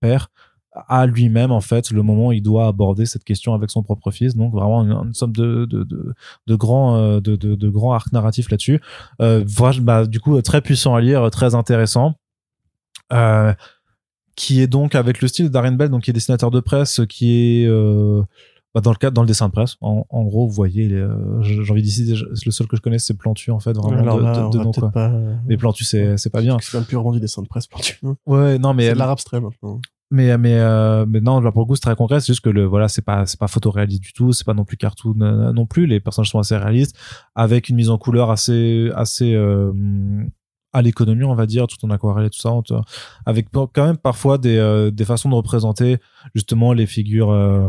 [0.00, 0.30] père
[0.74, 4.10] a lui-même en fait le moment où il doit aborder cette question avec son propre
[4.10, 4.36] fils.
[4.36, 8.80] Donc vraiment une, somme de de grands euh, de, de, grands arcs narratifs là-dessus.
[9.20, 9.44] Euh,
[9.80, 12.14] bah, du coup très puissant à lire très intéressant.
[13.12, 13.52] Euh,
[14.34, 17.02] qui est donc avec le style de Darren Bell donc qui est dessinateur de presse
[17.06, 18.22] qui est euh,
[18.74, 21.42] bah, dans le cadre dans le dessin de presse en, en gros vous voyez euh,
[21.42, 24.32] j'ai envie d'ici le seul que je connais c'est Plantu en fait vraiment Alors là,
[24.34, 24.90] de- on de va nom, peut-être quoi.
[24.92, 25.10] pas.
[25.10, 27.66] euh, mais Plantu c'est c'est pas bien C'est même plus vraiment du dessin de presse,
[27.66, 28.00] Plantu.
[28.26, 29.80] ouais non mais C'est de l'art abstrait maintenant.
[30.10, 32.50] mais mais euh, mais non là pour le coup c'est très concret c'est juste que
[32.50, 35.52] le voilà c'est pas c'est pas photoréaliste du tout c'est pas non plus cartoon euh,
[35.52, 36.96] non plus les personnages sont assez réalistes
[37.34, 39.72] avec une mise en couleur assez assez euh,
[40.74, 42.50] à l'économie on va dire tout en aquarelle et tout ça
[43.26, 45.98] avec quand même parfois des euh, des façons de représenter
[46.34, 47.68] justement les figures euh,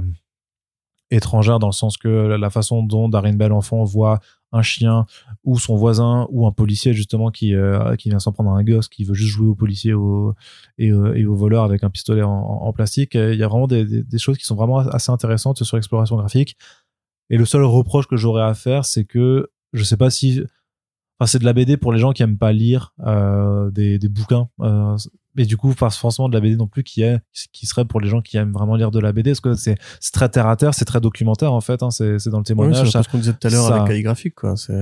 [1.15, 4.19] étrangères dans le sens que la, façon dont Darren Bell enfant voit
[4.51, 5.05] un chien
[5.43, 8.63] ou son voisin ou un policier justement qui euh, qui vient s'en prendre à un
[8.63, 9.91] gosse qui veut juste jouer au policier
[10.77, 13.67] et, euh, et au voleur avec un pistolet en, plastique Euh, il y a vraiment
[13.67, 16.57] des, choses qui sont vraiment assez intéressantes sur l'exploration graphique.
[17.29, 20.41] Et le seul reproche que j'aurais à faire c'est que je sais pas si
[21.25, 24.49] c'est de la BD pour les gens qui aiment pas lire euh, des, bouquins
[25.35, 27.19] mais du coup pas forcément de la BD non plus qui est
[27.51, 29.75] qui serait pour les gens qui aiment vraiment lire de la BD parce que c'est
[29.99, 32.43] c'est très terre à terre c'est très documentaire en fait hein, c'est c'est dans le
[32.43, 34.55] témoignage c'est ça- ce qu'on disait tout à l'heure ça- avec calligraphique, quoi.
[34.57, 34.73] C'est,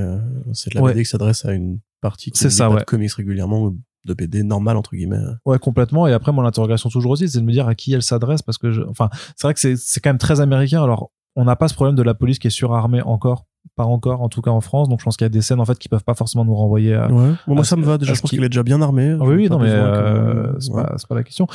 [0.54, 0.94] c'est de la Ouais.
[0.94, 2.80] BD qui s'adresse à une partie qui C'est lit ça, ouais.
[2.80, 5.20] de comics régulièrement ou de BD normale, entre guillemets.
[5.46, 6.08] Ouais, complètement.
[6.08, 8.58] Et après, mon interrogation toujours aussi, c'est de me dire à qui elle s'adresse parce
[8.58, 10.84] que je, enfin, c'est vrai que c'est, c'est quand même très américain.
[10.84, 13.46] Alors, on n'a pas ce problème de la police qui est surarmée encore.
[13.76, 14.90] Pas encore, en tout cas en France.
[14.90, 16.56] Donc, je pense qu'il y a des scènes, en fait, qui peuvent pas forcément nous
[16.56, 17.30] renvoyer à, Ouais.
[17.48, 17.98] Bon, moi, à ça me va.
[17.98, 19.14] Déjà, à je pense qui- qu'il est déjà bien armé.
[19.14, 20.84] Oui, oui, Pas non, mais euh, c'est ouais.
[20.84, 21.48] pas, pas la question.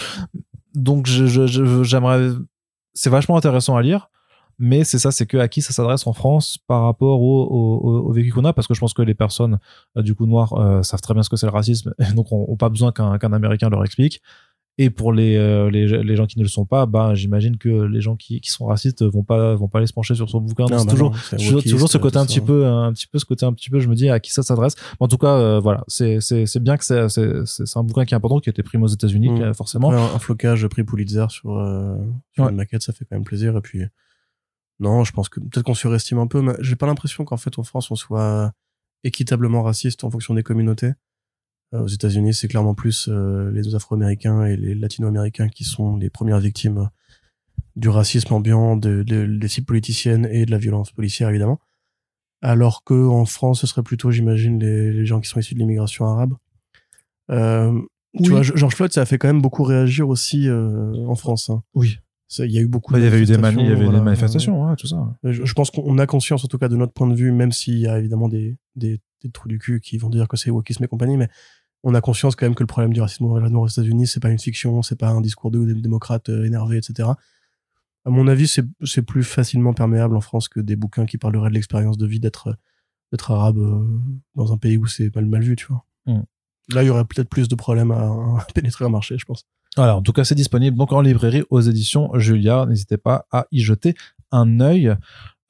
[0.74, 2.30] Donc, j'aimerais.
[2.94, 4.09] C'est vachement intéressant à lire,
[4.59, 8.12] mais c'est ça, c'est que à qui ça s'adresse en France par rapport au, au,
[8.12, 9.59] vécu qu'on a, parce que je pense que les personnes
[9.98, 12.32] euh, du coup noires euh, savent très bien ce que c'est le racisme, et donc
[12.32, 14.22] on, on pas besoin qu'un qu'un Américain leur explique.
[14.78, 17.68] Et pour les, euh, les, les gens qui ne le sont pas, bah, j'imagine que
[17.84, 20.40] les gens qui, qui sont racistes vont pas, vont pas aller se pencher sur son
[20.42, 20.66] bouquin.
[20.70, 23.24] Non, c'est bah toujours, non, toujours, ce côté un petit peu un petit peu ce
[23.24, 25.60] côté un petit peu je me dis à qui ça s'adresse en tout cas euh,
[25.60, 28.52] voilà c'est c'est c'est bien que c'est c'est un bouquin qui est important qui a
[28.52, 29.42] été pris aux États-Unis Mm.
[29.42, 31.96] euh, forcément Ouais, un, un flocage prix Pulitzer sur, euh,
[32.34, 32.50] sur Ouais.
[32.50, 33.56] une maquette, ça fait quand même plaisir.
[33.56, 33.80] Et puis,
[34.78, 37.58] non, je pense que peut-être qu'on surestime un peu, mais j'ai pas l'impression qu'en fait,
[37.58, 38.52] en France, on soit
[39.04, 40.92] équitablement raciste en fonction des communautés.
[41.76, 46.10] Euh, aux États-Unis, c'est clairement plus euh, les Afro-Américains et les Latino-Américains qui sont les
[46.10, 46.88] premières victimes
[47.76, 51.60] du racisme ambiant, de, de- des cibles politiciennes et de la violence policière, évidemment.
[52.42, 55.58] Alors que en France, ce serait plutôt, j'imagine, les, les gens qui sont issus de
[55.60, 56.34] l'immigration arabe.
[57.30, 57.72] Euh,
[58.14, 58.28] tu Oui.
[58.28, 61.50] vois, George Floyd, ça a fait quand même beaucoup réagir aussi euh, en France.
[61.50, 61.62] hein.
[61.74, 61.98] oui
[62.38, 63.84] Il y a eu beaucoup Bah, il y avait eu des mani- il y avait
[63.84, 63.98] voilà.
[63.98, 66.76] des manifestations ouais, tout ça Je, je pense qu'on a conscience, en tout cas, de
[66.76, 69.80] notre point de vue, même s'il y a évidemment des, des, des trous du cul
[69.80, 71.28] qui vont dire que c'est wokisme et compagnie, mais
[71.89, 74.41] on a conscience quand même que le problème du racisme aux États-Unis, c'est pas une
[74.41, 77.11] fiction, c'est pas un discours de dé- démocrate euh, énervé, etc.
[78.05, 81.55] À mon avis, c'est plus facilement perméable en France que des bouquins qui parleraient de
[81.55, 82.57] l'expérience de vie d'être
[83.12, 83.84] d'être arabe euh,
[84.34, 85.84] dans un pays où c'est mal, mal vu, tu vois.
[86.07, 86.22] Mm.
[86.74, 89.45] Là, il y aurait peut-être plus de problèmes à, à pénétrer un marché, je pense.
[89.76, 92.66] Voilà, en tout cas, c'est disponible donc en librairie aux éditions Julia.
[92.66, 93.95] N'hésitez pas à y jeter
[94.32, 94.93] un œil.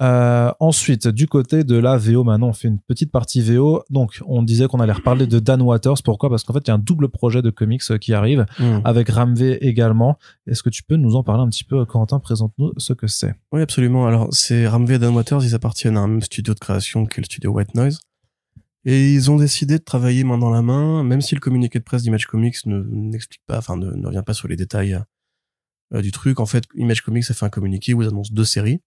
[0.02, 3.82] Euh, ensuite, du côté de la VO, maintenant, on fait une petite partie VO.
[3.88, 6.02] Donc, on disait qu'on allait reparler de Dan Waters.
[6.04, 6.28] Pourquoi?
[6.28, 8.44] Parce qu'en fait, il y a un double projet de comics euh, qui arrive,
[8.84, 10.18] avec Ramvé également.
[10.46, 13.34] Est-ce que tu peux nous en parler un petit peu, Quentin Présente-nous ce que c'est.
[13.52, 14.06] Oui, absolument.
[14.06, 17.20] Alors, c'est Ramvé et Dan Waters, ils appartiennent à un même studio de création qu'est
[17.20, 18.00] le studio White Noise.
[18.84, 21.84] Et ils ont décidé de travailler main dans la main, même si le communiqué de
[21.84, 25.00] presse d'Image Comics ne n'explique pas, enfin, ne, ne revient pas sur les détails
[25.92, 26.38] euh, du truc.
[26.38, 28.80] En fait, Image Comics a fait un communiqué où ils annoncent deux séries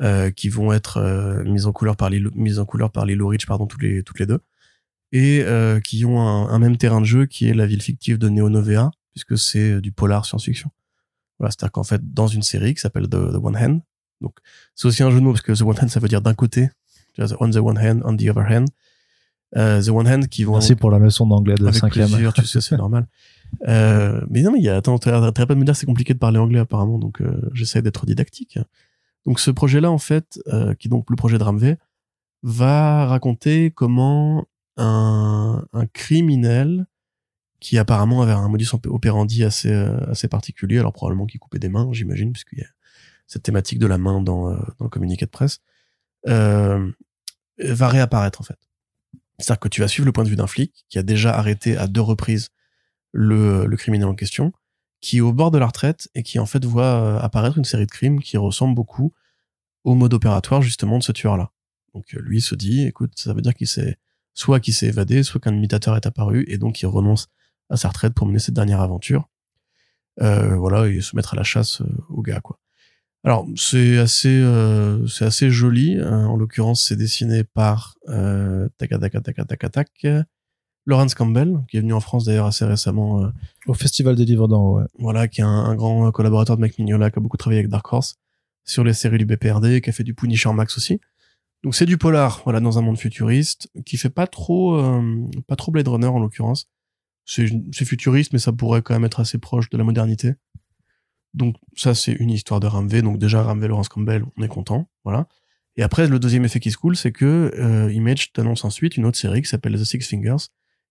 [0.00, 3.28] euh, qui vont être euh, mises en couleur par Lilo, mises en couleur par Lilo
[3.28, 4.40] Rich, pardon, toutes les, toutes les deux,
[5.12, 8.18] et euh, qui ont un, un même terrain de jeu qui est la ville fictive
[8.18, 10.70] de Neo Novea, puisque c'est euh, du polar science-fiction.
[11.38, 13.80] Voilà, c'est-à-dire qu'en fait, dans une série qui s'appelle The, The One Hand,
[14.20, 14.34] donc
[14.74, 16.34] c'est aussi un jeu de mots parce que The One Hand ça veut dire d'un
[16.34, 16.68] côté,
[17.40, 18.68] on the one hand, on the other hand.
[19.56, 22.08] Euh, the one hand qui vont Merci pour la leçon d'anglais de avec cinquième.
[22.08, 23.06] plaisir, tu sais, c'est normal.
[23.66, 26.14] Euh, mais non, mais il y a, attends, t'arrêtes pas de me dire c'est compliqué
[26.14, 28.60] de parler anglais apparemment, donc euh, j'essaie d'être didactique.
[29.26, 31.76] Donc ce projet-là, en fait, euh, qui est donc le projet de Ramvé,
[32.42, 34.46] va raconter comment
[34.76, 35.62] un,
[35.92, 36.86] criminel
[37.60, 41.68] qui apparemment avait un modus operandi assez, euh, assez particulier, alors probablement qui coupait des
[41.68, 42.68] mains, j'imagine, puisqu'il y a
[43.26, 45.60] cette thématique de la main dans, euh, le communiqué de presse,
[46.24, 48.58] va réapparaître en fait.
[49.38, 51.76] C'est-à-dire que tu vas suivre le point de vue d'un flic qui a déjà arrêté
[51.76, 52.48] à deux reprises
[53.12, 54.52] le criminel en question,
[55.00, 57.64] qui est au bord de la retraite et qui en fait voit euh, apparaître une
[57.64, 59.12] série de crimes qui ressemblent beaucoup
[59.84, 61.50] au mode opératoire justement de ce tueur-là.
[61.94, 63.98] Donc euh, lui se dit, écoute, ça veut dire qu'il s'est
[64.34, 67.28] soit qu'il s'est évadé, soit qu'un imitateur est apparu et donc il renonce
[67.68, 69.28] à sa retraite pour mener cette dernière aventure.
[70.20, 72.58] Euh, voilà, et se mettre à la chasse au gars, quoi.
[73.22, 74.42] Alors c'est assez,
[75.08, 75.98] c'est assez joli.
[75.98, 76.26] hein.
[76.26, 78.68] en l'occurrence, c'est dessiné par euh,
[80.86, 83.28] Lawrence Campbell, qui est venu en France d'ailleurs assez récemment, euh,
[83.66, 84.86] Au Festival des livres d'en haut, ouais.
[84.98, 87.70] voilà, qui est un, un grand collaborateur de Mike Mignola, qui a beaucoup travaillé avec
[87.70, 88.16] Dark Horse
[88.64, 91.00] sur les séries du BPRD, qui a fait du Punisher Max aussi.
[91.62, 95.56] Donc c'est du polar, voilà, dans un monde futuriste, qui fait pas trop, euh, pas
[95.56, 96.68] trop Blade Runner en l'occurrence.
[97.26, 100.34] C'est futuriste, mais ça pourrait quand même être assez proche de la modernité.
[101.32, 103.02] Donc ça, c'est une histoire de Ramvé.
[103.02, 104.88] Donc déjà, Ramvé, Laurence Campbell, on est content.
[105.04, 105.28] Voilà.
[105.76, 109.04] Et après, le deuxième effet qui se coule, c'est que euh, Image t'annonce ensuite une
[109.04, 110.48] autre série qui s'appelle The Six Fingers,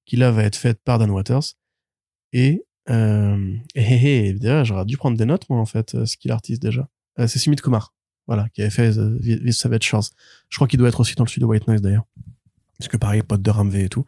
[0.10, 1.56] qui là va être faite par Dan Waters.
[2.34, 6.32] Et, euh, et, et, j'aurais dû prendre des notes, moi, en fait, euh, ce qu'il
[6.32, 6.90] artiste déjà.
[7.20, 7.94] Euh, c'est Sumit Kumar,
[8.28, 10.10] voilà, qui avait fait euh, The, The Savage Shores.
[10.50, 12.06] Je crois qu'il doit être aussi dans le sud de White Noise, d'ailleurs.
[12.78, 14.06] Parce que pareil, pote de Ramvé et tout.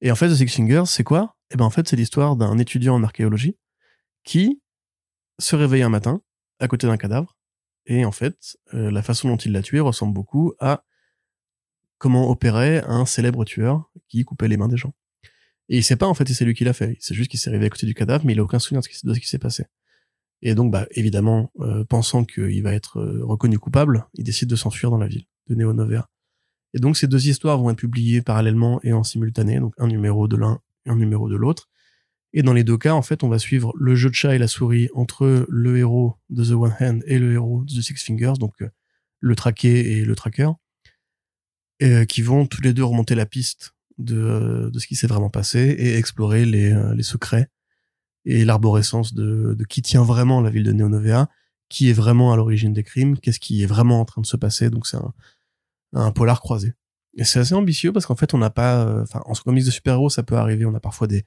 [0.00, 1.36] Et en fait, The Six Fingers, c'est quoi?
[1.52, 3.56] Eh ben, en fait, c'est l'histoire d'un étudiant en archéologie
[4.24, 4.60] qui
[5.38, 6.20] se réveille un matin
[6.60, 7.36] à côté d'un cadavre
[7.86, 10.84] et en fait, euh, la façon dont il l'a tué ressemble beaucoup à
[11.98, 14.94] comment opérait un célèbre tueur qui coupait les mains des gens.
[15.68, 16.96] Et il sait pas en fait si c'est lui qui l'a fait.
[17.00, 19.14] C'est juste qu'il s'est réveillé à côté du cadavre, mais il a aucun souvenir de
[19.14, 19.64] ce qui, s'est passé.
[20.42, 24.56] Et donc, bah, évidemment, euh, pensant qu'il va être euh, reconnu coupable, il décide de
[24.56, 26.08] s'enfuir dans la ville de Neo Novea.
[26.74, 30.26] Et donc, ces deux histoires vont être publiées parallèlement et en simultané, donc un numéro
[30.26, 31.68] de l'un et un numéro de l'autre.
[32.32, 34.38] Et dans les deux cas, en fait, on va suivre le jeu de chat et
[34.38, 38.02] la souris entre le héros de The One Hand et le héros de The Six
[38.02, 38.70] Fingers, donc euh,
[39.20, 40.50] le traqué et le tracker,
[42.08, 45.58] qui vont tous les deux remonter la piste de, de ce qui s'est vraiment passé
[45.58, 47.48] et explorer les, les secrets
[48.24, 51.28] et l'arborescence de, qui tient vraiment la ville de Neonovea,
[51.68, 54.36] qui est vraiment à l'origine des crimes, qu'est-ce qui est vraiment en train de se
[54.36, 54.70] passer.
[54.70, 54.98] Donc c'est
[55.94, 56.74] un, polar croisé.
[57.14, 60.08] Et c'est assez ambitieux parce qu'en fait, on n'a pas, enfin, en comics de super-héros,
[60.08, 60.64] ça peut arriver.
[60.64, 61.24] On a parfois des,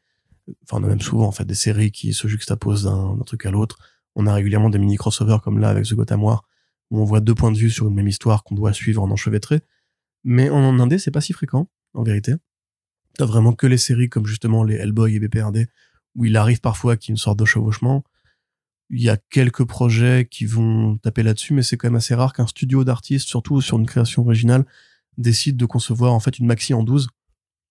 [0.64, 3.52] enfin, on a même souvent, en fait, des séries qui se juxtaposent d'un truc à
[3.52, 3.78] l'autre.
[4.16, 6.48] On a régulièrement des mini crossovers comme là avec The Gotham War,
[6.90, 9.12] où on voit deux points de vue sur une même histoire qu'on doit suivre en
[9.12, 9.62] enchevêtré.
[10.24, 12.34] Mais en indé, c'est pas si fréquent, en vérité.
[13.18, 15.68] T'as vraiment que les séries comme justement les Hellboy et BPRD,
[16.16, 18.04] où il arrive parfois qu'il y ait une sorte de chevauchement.
[18.90, 22.34] Il y a quelques projets qui vont taper là-dessus, mais c'est quand même assez rare
[22.34, 24.66] qu'un studio d'artistes, surtout sur une création originale,
[25.18, 27.08] décide de concevoir en fait une maxi en 12,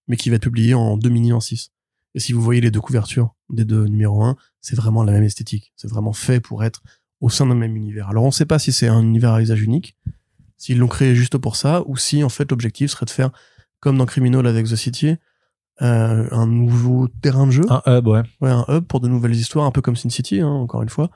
[0.08, 1.70] mais qui va être publiée en deux mini en 6.
[2.14, 5.24] Et si vous voyez les deux couvertures des deux numéros 1, c'est vraiment la même
[5.24, 5.72] esthétique.
[5.76, 6.82] C'est vraiment fait pour être
[7.20, 8.08] au sein d'un même univers.
[8.08, 9.96] Alors on sait pas si c'est un univers à usage unique,
[10.56, 13.30] s'ils l'ont créé juste pour ça, ou si en fait l'objectif serait de faire
[13.80, 15.16] comme dans Criminal avec The City,
[15.82, 17.64] euh, un nouveau terrain de jeu.
[17.68, 18.22] Un hub, ouais.
[18.40, 20.88] Ouais, un hub pour de nouvelles histoires, un peu comme Sin City, hein, encore une
[20.88, 21.10] fois.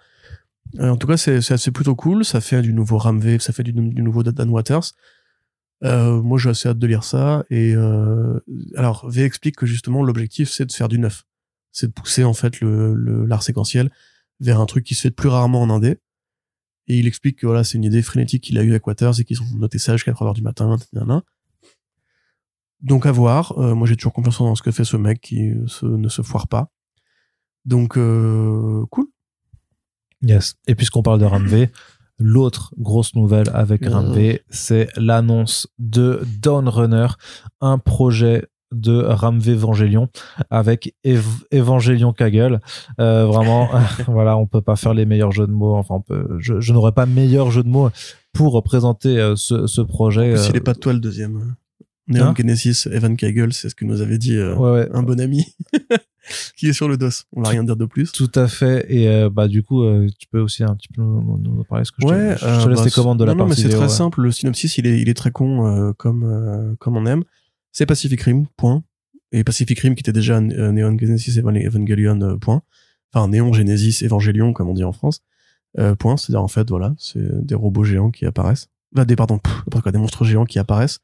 [0.79, 2.25] Euh, en tout cas, c'est c'est plutôt cool.
[2.25, 4.93] Ça fait du nouveau Ramvé, ça fait du, du nouveau Dan Waters.
[5.85, 7.45] Euh, moi, j'ai assez hâte de lire ça.
[7.51, 8.41] Et euh,
[8.77, 11.25] alors, V explique que justement, l'objectif, c'est de faire du neuf.
[11.73, 13.91] C'est de pousser en fait le le- l'art séquentiel
[14.41, 15.99] vers un truc qui se fait plus rarement en indé.
[16.89, 19.25] Et il explique que voilà, c'est une idée frénétique qu'il a eue avec Waters et
[19.25, 20.77] qu'ils ont noté ça jusqu'à 3 heures du matin.
[20.93, 21.23] nanana.
[22.81, 23.59] Donc à voir.
[23.59, 26.09] Euh, moi, j'ai toujours confiance dans ce que fait ce mec qui euh, se- ne
[26.09, 26.71] se foire pas.
[27.65, 29.07] Donc euh, cool.
[30.23, 30.55] Yes.
[30.67, 31.71] Et puisqu'on parle de Ramvé,
[32.19, 33.91] l'autre grosse nouvelle avec Euh.
[33.91, 37.07] Ramvé, c'est l'annonce de Dawn Runner,
[37.61, 40.09] un projet de Ramvé Evangelion
[40.51, 42.61] avec Ev- Evangelion Kaggle.
[43.01, 43.69] Euh, vraiment,
[44.09, 45.75] voilà, on peut pas faire les meilleurs jeux de mots.
[45.77, 47.91] Enfin, on peut, je, je n'aurais pas meilleur jeu de mots
[48.33, 50.37] pour présenter ce, ce projet.
[50.37, 51.55] S'il euh, est pas de toi le deuxième.
[52.09, 54.89] Neon Hein Genesis, Evan Kagel, c'est ce que nous avait dit euh, ouais, ouais.
[54.93, 55.45] un bon ami
[56.57, 57.09] qui est sur le dos.
[57.35, 58.13] On va rien dire de plus.
[58.13, 58.87] Tout à fait.
[58.89, 61.85] Et euh, bah du coup, euh, tu peux aussi un petit peu nous, nous- parler
[61.85, 63.39] ce que je te, Ouais, je te euh, laisse bah, les commandes de la non,
[63.39, 64.23] non, mais partie c'est très simple.
[64.23, 67.25] Le synopsis, il est, il est très con euh, comme euh, comme on aime.
[67.73, 68.83] C'est Pacific Rim, point.
[69.33, 72.63] Et Pacific Rim qui était déjà Neon Genesis Evan- Evangelion, point.
[73.13, 75.21] Enfin, Neon Genesis Evangelion, comme on dit en France,
[75.79, 76.17] euh, point.
[76.17, 78.69] C'est-à-dire, en fait, voilà, c'est des robots géants qui apparaissent.
[78.93, 81.01] Bah, des, pardon, pff, quoi, des monstres géants qui apparaissent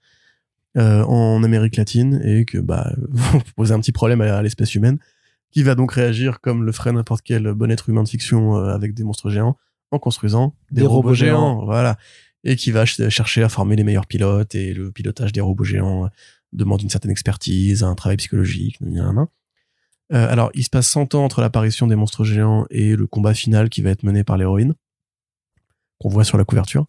[0.76, 4.74] euh, en Amérique latine et que, bah, vont poser un petit problème à, à l'espèce
[4.74, 4.98] humaine
[5.50, 8.74] qui va donc réagir comme le ferait n'importe quel bon être humain de fiction euh,
[8.74, 9.56] avec des monstres géants
[9.92, 11.54] en construisant des, Des robots, robots géants.
[11.60, 11.64] géants.
[11.64, 11.96] Voilà.
[12.42, 15.62] Et qui va ch- chercher à former les meilleurs pilotes et le pilotage des robots
[15.64, 16.08] géants euh,
[16.52, 18.78] demande une certaine expertise, un travail psychologique.
[20.12, 23.32] Euh, alors, il se passe 100 ans entre l'apparition des monstres géants et le combat
[23.34, 24.74] final qui va être mené par l'héroïne,
[25.98, 26.86] qu'on voit sur la couverture.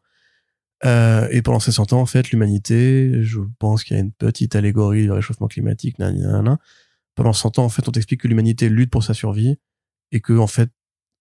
[0.86, 4.12] Euh, et pendant ces 100 ans, en fait, l'humanité, je pense qu'il y a une
[4.12, 6.58] petite allégorie du réchauffement climatique, nan, nan, nan.
[7.16, 9.58] Pendant 100 ans, en fait, on t'explique que l'humanité lutte pour sa survie
[10.12, 10.70] et que, en fait,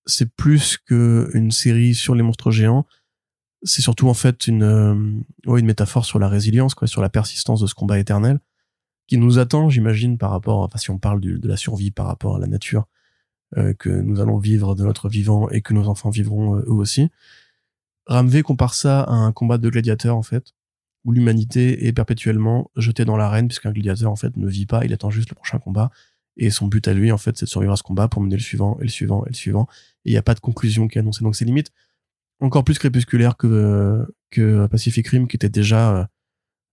[0.06, 2.84] c'est plus qu'une série sur les monstres géants.
[3.62, 4.94] C'est surtout, en fait, une, euh,
[5.46, 8.40] ouais, une métaphore sur la résilience, quoi, sur la persistance de ce combat éternel
[9.06, 12.36] qui nous attend, j'imagine, par rapport, enfin, si on parle de la survie par rapport
[12.36, 12.86] à la nature,
[13.56, 16.72] euh, que nous allons vivre de notre vivant et que nos enfants vivront euh, eux
[16.72, 17.10] aussi.
[18.06, 20.52] Ramvé compare ça à un combat de gladiateurs, en fait,
[21.04, 24.92] où l'humanité est perpétuellement jetée dans l'arène, puisqu'un gladiateur, en fait, ne vit pas, il
[24.92, 25.90] attend juste le prochain combat.
[26.36, 28.36] Et son but à lui, en fait, c'est de survivre à ce combat pour mener
[28.36, 29.68] le suivant, et le suivant, et le suivant.
[30.04, 31.22] Et il n'y a pas de conclusion qui est annoncée.
[31.22, 31.70] Donc c'est limite
[32.40, 36.04] encore plus crépusculaire que, que Pacific Rim, qui était déjà euh,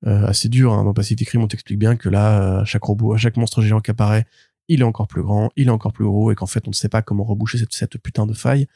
[0.08, 0.74] euh, assez dur.
[0.74, 0.84] Hein.
[0.84, 3.62] Dans Pacific Rim, on t'explique bien que là, euh, à chaque robot, à chaque monstre
[3.62, 4.26] géant qui apparaît,
[4.68, 6.76] il est encore plus grand, il est encore plus gros, et qu'en fait, on ne
[6.76, 8.68] sait pas comment reboucher cette putain de faille.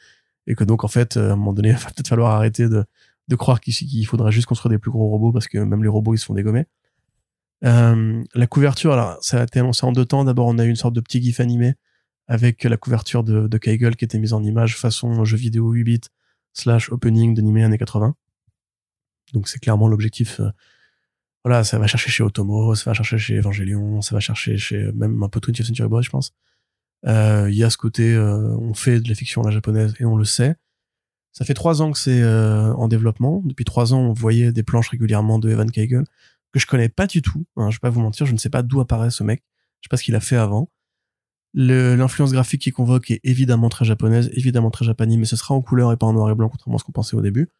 [0.46, 2.68] Et que donc en fait euh, à un moment donné il va peut-être falloir arrêter
[2.68, 2.84] de
[3.28, 5.88] de croire qu'il qu'il faudra juste construire des plus gros robots parce que même les
[5.88, 6.66] robots ils se font dégommer.
[7.64, 10.24] Euh, la couverture, alors ça a été annoncé en deux temps.
[10.24, 11.74] D'abord, on a eu une sorte de petit gif animé
[12.28, 15.84] avec la couverture de, de Kegel qui était mise en image façon jeu vidéo 8
[15.84, 16.00] bits
[16.52, 18.14] slash opening d'animé années 80.
[19.32, 20.40] Donc c'est clairement l'objectif.
[20.40, 20.50] euh,
[21.44, 24.90] voilà, ça va chercher chez Otomo, ça va chercher chez Evangelion, ça va chercher chez
[24.92, 26.34] même un peu 20th Century Boys, je pense.
[27.06, 29.94] Euh, Il y a ce côté, euh, on fait de la fiction à la japonaise
[30.00, 30.56] et on le sait.
[31.32, 33.42] Ça fait trois ans que c'est euh, en développement.
[33.44, 36.04] Depuis trois ans, on voyait des planches régulièrement de Evan Kegel
[36.52, 37.44] que je connais pas du tout.
[37.56, 39.42] Hein, je vais pas vous mentir, je ne sais pas d'où apparaît ce mec.
[39.80, 40.70] Je sais pas ce qu'il a fait avant.
[41.52, 45.62] L'influence graphique qu'il convoque est évidemment très japonaise, évidemment très japanime, mais ce sera en
[45.62, 47.50] couleur et pas en noir et blanc, contrairement à ce qu'on pensait au début.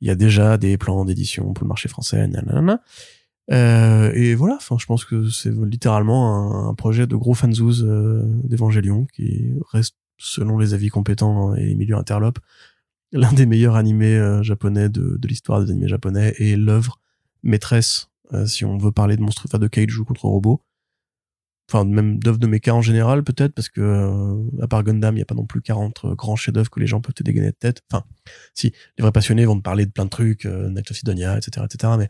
[0.00, 2.82] Il y a déjà des plans d'édition pour le marché français, nanana.
[3.52, 8.22] Euh, et voilà, enfin, je pense que c'est littéralement un, projet de gros fanzouz euh,
[8.44, 12.38] d'Evangelion qui reste, selon les avis compétents et les milieux interlopes,
[13.12, 17.00] l'un des meilleurs animés euh, japonais de, l'histoire des animés japonais et l'œuvre
[17.42, 20.62] maîtresse, euh, si on veut parler de monstres, enfin de kaiju contre robots.
[21.68, 25.18] Enfin, même d'œuvres de mecha en général, peut-être, parce que, euh, à part Gundam, il
[25.18, 27.48] n'y a pas non plus 40 euh, grands chefs-d'œuvre que les gens peuvent te dégainer
[27.48, 27.82] de tête.
[27.90, 28.04] Enfin,
[28.54, 31.36] si, les vrais passionnés vont te parler de plein de trucs, euh, Night of Sidonia,
[31.36, 32.08] etc., etc., mais,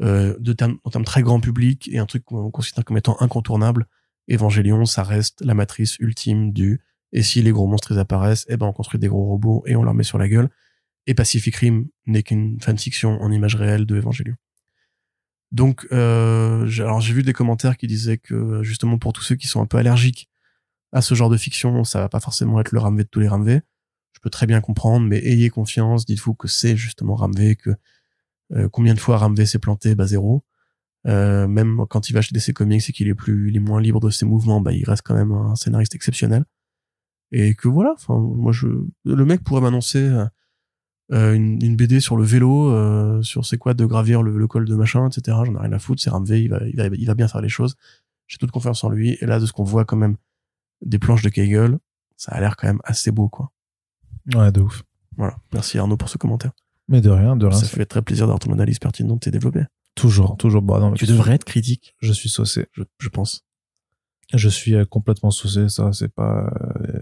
[0.00, 3.86] de termes, en termes très grand public et un truc qu'on considère comme étant incontournable,
[4.28, 6.80] Evangelion, ça reste la matrice ultime du
[7.12, 9.82] et si les gros monstres apparaissent, eh ben on construit des gros robots et on
[9.82, 10.50] leur met sur la gueule.
[11.06, 14.34] Et Pacific Rim n'est qu'une fanfiction en image réelle de Evangelion.
[15.52, 19.46] Donc, euh, alors j'ai vu des commentaires qui disaient que justement pour tous ceux qui
[19.46, 20.28] sont un peu allergiques
[20.92, 23.28] à ce genre de fiction, ça va pas forcément être le Ramvé de tous les
[23.28, 23.60] Ramvé.
[24.12, 26.04] Je peux très bien comprendre, mais ayez confiance.
[26.06, 27.70] Dites-vous que c'est justement Ramvé, que
[28.54, 30.44] euh, combien de fois Ramvé s'est planté, bah zéro.
[31.06, 33.80] Euh, même quand il va chez DC Comics et qu'il est plus, il est moins
[33.80, 36.44] libre de ses mouvements, bah il reste quand même un scénariste exceptionnel.
[37.32, 38.66] Et que voilà, enfin moi je,
[39.04, 40.26] le mec pourrait m'annoncer euh,
[41.12, 44.46] euh, une, une BD sur le vélo, euh, sur c'est quoi de gravir le, le
[44.48, 45.36] col de machin, etc.
[45.44, 47.40] J'en ai rien à foutre, c'est Ramvé, il va, il va, il va bien faire
[47.40, 47.76] les choses.
[48.26, 49.16] J'ai toute confiance en lui.
[49.20, 50.16] Et là, de ce qu'on voit quand même
[50.82, 51.78] des planches de Kegel,
[52.16, 53.52] ça a l'air quand même assez beau, quoi.
[54.34, 54.82] Ouais, de ouf.
[55.16, 55.36] Voilà.
[55.52, 56.50] Merci Arnaud pour ce commentaire.
[56.88, 57.56] Mais de rien, de rien.
[57.58, 59.64] ça fait très plaisir d'avoir ton analyse pertinente et développée.
[59.94, 60.62] Toujours, toujours.
[60.62, 62.66] Bah, non, Tu devrais être critique, Je suis saucé.
[62.72, 63.42] je, je pense.
[64.34, 65.68] Je suis euh, complètement saucé.
[65.68, 66.50] Ça, c'est pas.
[66.80, 67.00] euh,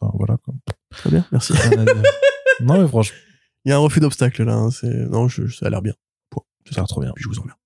[0.00, 0.54] Enfin, voilà quoi.
[0.90, 1.52] Très bien, merci.
[2.60, 3.16] Non, mais franchement,
[3.64, 4.54] Il y a un refus d'obstacle là.
[4.54, 4.70] hein,
[5.10, 5.92] non, je, ça a l'air bien.
[6.30, 6.42] Point.
[6.70, 7.12] Ça a l'air trop bien.
[7.14, 7.58] Puis je vous emmerde.
[7.58, 7.65] bah,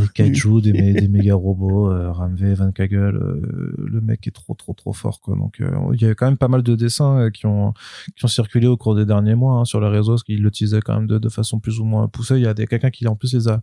[0.00, 4.30] des kaiju, des, mé- des méga robots, euh, Ramvé, Van Kagel, euh, le mec est
[4.30, 5.36] trop, trop, trop fort quoi.
[5.36, 7.72] Donc, euh, il y a quand même pas mal de dessins euh, qui ont
[8.16, 10.50] qui ont circulé au cours des derniers mois hein, sur les réseaux, parce qu'ils le
[10.50, 12.36] teasaient quand même de, de façon plus ou moins poussée.
[12.36, 13.62] Il y a quelqu'un qui en plus les a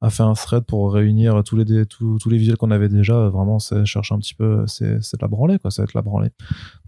[0.00, 2.90] a fait un thread pour réunir tous les dé- tous, tous les visuels qu'on avait
[2.90, 3.28] déjà.
[3.30, 5.70] Vraiment c'est cherche un petit peu c'est de la branlée quoi.
[5.70, 6.28] Ça va être la branlée.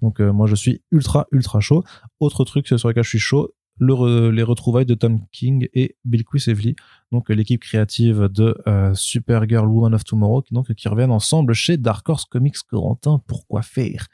[0.03, 1.83] Donc euh, moi je suis ultra ultra chaud.
[2.21, 5.97] Autre truc sur lequel je suis chaud le re- les retrouvailles de Tom King et
[6.05, 6.77] Bill Quisevely
[7.13, 11.53] donc euh, l'équipe créative de euh, Supergirl Woman of Tomorrow qui donc qui reviennent ensemble
[11.55, 13.23] chez Dark Horse Comics Corentin.
[13.27, 14.07] Pourquoi faire?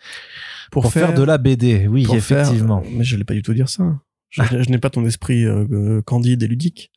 [0.71, 2.83] Pour, faire, de la BD oui faire- effectivement.
[2.93, 3.85] Mais je n'allais pas du tout dire ça.
[4.31, 6.91] Je, je n'ai pas ton esprit euh, euh, candide et ludique.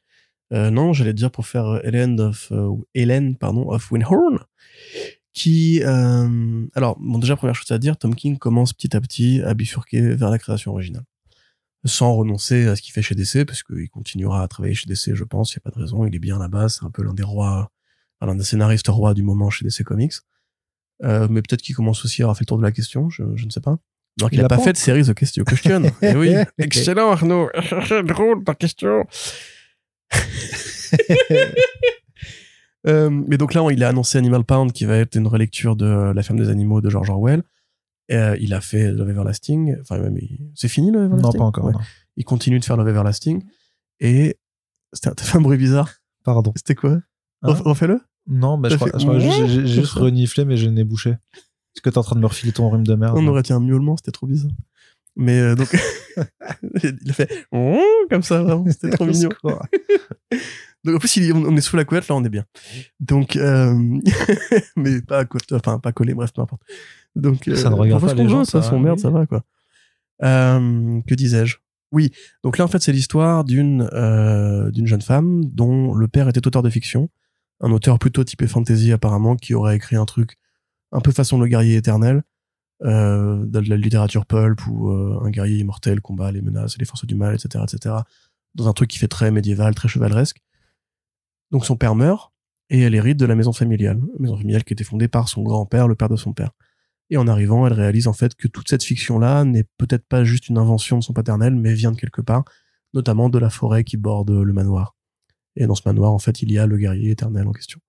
[0.53, 4.39] Euh, non, j'allais dire pour faire euh, Helen of euh, Helen pardon of Windhorn,
[5.33, 9.41] qui euh, alors bon déjà première chose à dire, Tom King commence petit à petit
[9.41, 11.03] à bifurquer vers la création originale,
[11.85, 15.13] sans renoncer à ce qu'il fait chez DC parce qu'il continuera à travailler chez DC,
[15.13, 15.53] je pense.
[15.53, 17.23] Il y a pas de raison, il est bien là-bas, c'est un peu l'un des
[17.23, 17.71] rois,
[18.19, 20.13] enfin, l'un des scénaristes rois du moment chez DC Comics.
[21.03, 23.23] Euh, mais peut-être qu'il commence aussi à avoir fait le tour de la question, je,
[23.35, 23.77] je ne sais pas.
[24.17, 25.43] Donc il, Il a a pas fait de série The Question.
[25.43, 25.83] question.
[26.01, 27.49] Eh oui, excellent Arnaud,
[28.05, 29.05] drôle ta question.
[32.87, 36.11] Euh, mais donc là, il a annoncé Animal Pound, qui va être une relecture de
[36.13, 37.41] La ferme des animaux de George Orwell.
[38.11, 39.75] Euh, il a fait Love Everlasting.
[39.81, 41.73] Enfin, même, il- c'est fini Love non Everlasting pas encore Ouais.
[41.73, 41.79] non.
[42.17, 43.43] Il continue de faire Love Everlasting.
[43.99, 44.37] Et
[45.01, 45.89] t'as fait un bruit bizarre.
[46.23, 46.91] pardon C'était quoi?
[46.91, 47.01] Hein?
[47.43, 47.99] Ref- Refais-le.
[48.27, 51.11] Non, mais je crois, fait- je crois que j'ai juste reniflé, mais j'ai nez bouché.
[51.11, 53.53] Est-ce que t'es en train de me refiler ton rhume de merde On aurait dit
[53.53, 54.51] un miaulement, c'était trop bizarre.
[55.17, 55.75] Mais euh, donc,
[56.83, 57.45] il a fait
[58.09, 59.29] comme ça, vraiment, c'était trop mignon.
[60.83, 62.45] Donc en plus, il on est sous la couette, là, on est bien.
[62.99, 63.73] Donc, euh,
[64.75, 66.61] mais pas enfin pas collé, bref, peu importe.
[67.15, 69.09] Donc, euh, Ça ne regarde on fait pas les qu'on gens, ça, son merde, ça
[69.09, 69.43] va quoi.
[70.23, 71.57] Euh, que disais-je?
[71.91, 72.11] Oui,
[72.43, 76.45] donc là en fait, c'est l'histoire d'une euh, d'une jeune femme dont le père était
[76.45, 77.09] auteur de fiction,
[77.61, 80.37] un auteur plutôt typé fantasy apparemment, qui aurait écrit un truc
[80.91, 82.23] un peu façon le guerrier éternel.
[82.83, 86.85] Euh, de la littérature pulp où euh, un guerrier immortel combat les menaces et les
[86.85, 87.95] forces du mal, etc., etc.
[88.53, 90.41] Dans un truc qui fait très médiéval, très chevaleresque.
[91.51, 92.33] Donc son père meurt
[92.69, 95.87] et elle hérite de la maison familiale, maison familiale qui était fondée par son grand-père,
[95.87, 96.51] le père de son père.
[97.09, 100.49] Et en arrivant, elle réalise en fait que toute cette fiction-là n'est peut-être pas juste
[100.49, 102.43] une invention de son paternel, mais vient de quelque part,
[102.93, 104.95] notamment de la forêt qui borde le manoir.
[105.55, 107.79] Et dans ce manoir, en fait, il y a le guerrier éternel en question.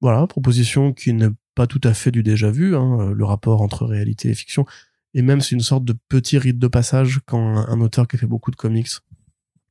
[0.00, 3.86] Voilà, proposition qui n'est pas tout à fait du déjà vu, hein, le rapport entre
[3.86, 4.66] réalité et fiction.
[5.14, 8.16] Et même c'est une sorte de petit rite de passage quand un, un auteur qui
[8.16, 8.88] a fait beaucoup de comics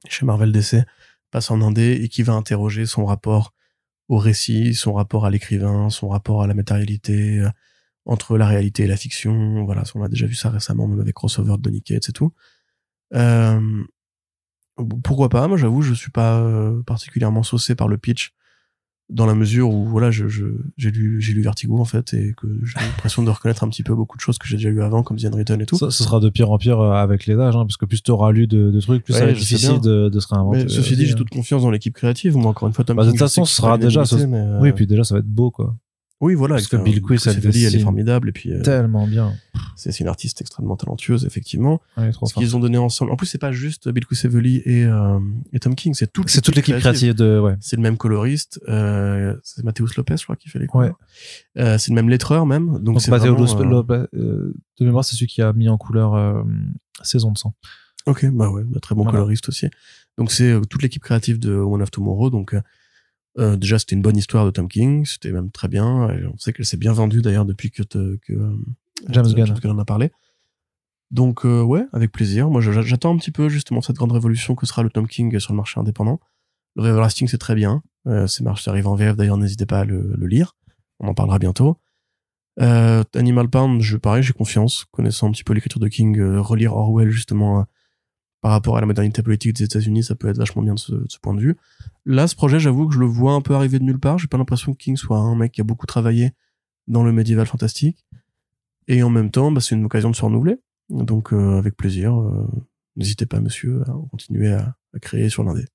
[0.08, 0.86] chez Marvel DC
[1.32, 3.54] passe en indé et qui va interroger son rapport
[4.08, 7.50] au récit, son rapport à l'écrivain, son rapport à la matérialité, euh,
[8.12, 9.64] entre la réalité et la fiction.
[9.66, 12.34] Voilà, on a déjà vu ça récemment, même avec Crossover de Donny Cates et tout.
[13.14, 13.84] Euh,
[15.04, 15.48] pourquoi pas?
[15.48, 18.34] Moi, j'avoue, je suis pas euh, particulièrement saucé par le pitch
[19.10, 20.28] dans la mesure où voilà je
[20.78, 23.82] j'ai lu j'ai lu Vertigo en fait et que j'ai l'impression de reconnaître un petit
[23.82, 25.90] peu beaucoup de choses que j'ai déjà lu avant comme The Unwritten et tout Ça,
[25.90, 28.12] ce sera de pire en pire euh, avec les âges, hein, parce que plus tu
[28.12, 30.64] auras lu de, de trucs, plus ça va être difficile de, de se réinventer.
[30.66, 33.04] mais ceci dit j'ai toute confiance dans l'équipe créative moi encore une fois Tom Bah,
[33.06, 35.50] de toute façon, ce sera déjà- unanimité, mais, Oui, puis déjà, ça va être beau,
[35.52, 35.76] quoi.
[36.22, 39.34] Oui voilà parce que Bill Quill, elle est formidable et puis euh, Tellement bien.
[39.76, 43.38] c'est une artiste extrêmement talentueuse effectivement trop ce qu'ils ont donné ensemble en plus c'est
[43.38, 45.20] pas juste Bill Evely et euh,
[45.54, 47.56] et Tom King c'est toute C'est toute l'équipe créative de, ouais.
[47.62, 50.98] c'est le même coloriste euh, c'est Mathéus Lopez je crois qui fait les couleurs
[51.56, 51.62] Ouais.
[51.64, 55.28] euh, c'est le même lettreur même donc, c'est Lopez, euh, euh, de mémoire, c'est celui
[55.28, 56.42] qui a mis en couleur euh,
[57.02, 57.54] Saison de sang.
[58.06, 59.18] Ok, bah ouais, bah très bon Voilà.
[59.20, 59.68] coloriste aussi.
[60.18, 62.30] Donc c'est toute l'équipe créative de One of Tomorrow.
[62.30, 62.56] Donc
[63.40, 66.10] euh, déjà c'était une bonne histoire de Tom King, c'était même très bien.
[66.12, 68.56] Et on sait qu'elle s'est bien vendue d'ailleurs depuis que, te- que euh,
[69.10, 69.56] James Gunn.
[69.66, 70.12] en a parlé.
[71.12, 72.50] Donc euh, ouais, avec plaisir.
[72.50, 75.54] Moi j'attends un petit peu justement cette grande révolution que sera le Tom King sur
[75.54, 76.20] le marché indépendant.
[76.76, 77.82] Le Everlasting c'est très bien.
[78.08, 80.56] Euh, c'est marche, ça arrive en VF d'ailleurs, n'hésitez pas à le, le lire.
[81.00, 81.78] On en parlera bientôt.
[82.62, 86.76] Euh, Animal Pound, je pareil, j'ai confiance, connaissant un petit peu l'écriture de King, relire
[86.76, 87.66] Orwell justement
[88.42, 90.94] par rapport à la modernité politique des États-Unis, ça peut être vachement bien de ce,
[91.22, 91.58] point de vue.
[92.06, 94.18] Là, ce projet, j'avoue que je le vois un peu arriver de nulle part.
[94.18, 96.32] J'ai pas l'impression que King soit un mec qui a beaucoup travaillé
[96.88, 98.06] dans le médiéval fantastique.
[98.88, 100.58] Et en même temps, bah, c'est une occasion de se renouveler.
[100.90, 102.48] Donc, euh, avec plaisir, euh,
[102.96, 105.66] n'hésitez pas, monsieur, à continuer à, à créer sur l'indé.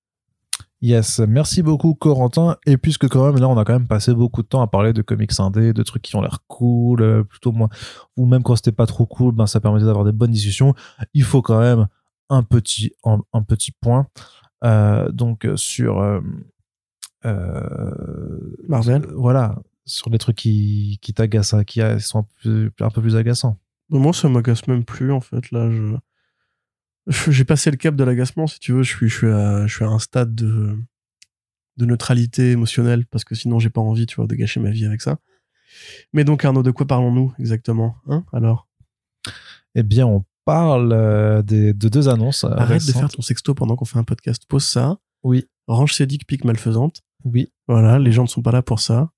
[0.84, 2.56] Yes, merci beaucoup Corentin.
[2.66, 4.92] Et puisque quand même là on a quand même passé beaucoup de temps à parler
[4.92, 7.70] de comics indés, de trucs qui ont l'air cool, euh, plutôt moins,
[8.18, 10.74] ou même quand c'était pas trop cool, ben ça permettait d'avoir des bonnes discussions.
[11.14, 11.86] Il faut quand même
[12.30, 14.06] un petit un, un petit point.
[14.64, 16.20] Euh, donc sur euh,
[17.24, 19.06] euh, Marvel.
[19.14, 19.56] voilà
[19.86, 23.16] sur les trucs qui qui t'agacent, hein, qui euh, sont un peu, un peu plus
[23.16, 23.58] agaçants.
[23.90, 25.50] Bon, Moi, ça m'agace même plus, en fait.
[25.50, 25.94] Là, je.
[27.06, 28.82] je- J'ai passé le cap de l'agacement, si tu veux.
[28.82, 30.78] Je suis, je suis, à, je suis à un stade de,
[31.76, 34.86] de neutralité émotionnelle, parce que sinon, j'ai pas envie, tu vois, de gâcher ma vie
[34.86, 35.18] avec ça.
[36.14, 38.68] Mais donc, Arnaud, de quoi parlons-nous exactement Hein Alors?
[39.74, 42.44] Eh bien on parle euh, des, de deux annonces.
[42.44, 44.42] euh, Arrête de faire ton sexto pendant qu'on fait un podcast.
[44.48, 44.98] Pose ça.
[45.22, 47.02] Oui, Range ses dick pics malfaisantes.
[47.24, 47.50] oui.
[47.66, 49.08] Voilà, les gens ne sont pas là pour ça.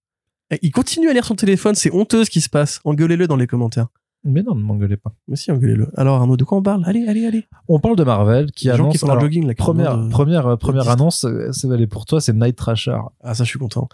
[0.52, 2.80] Eh, il continue à lire son téléphone, c'est honteux ce qui se passe.
[2.84, 3.88] Engueulez-le dans les commentaires.
[4.22, 5.12] Mais non, ne m'engueulez pas.
[5.26, 5.88] Mais si, engueulez-le.
[5.96, 6.82] Alors, Arnaud, de quoi on parle?
[6.86, 7.44] Allez, allez, allez.
[7.68, 9.54] On parle de Marvel qui Les gens annonce qui font alors, jogging, là.
[9.54, 12.98] qui première demandent, euh, première euh, première annonce c'est est pour toi c'est Night Trasher
[13.22, 13.88] Ah, ça, je suis content.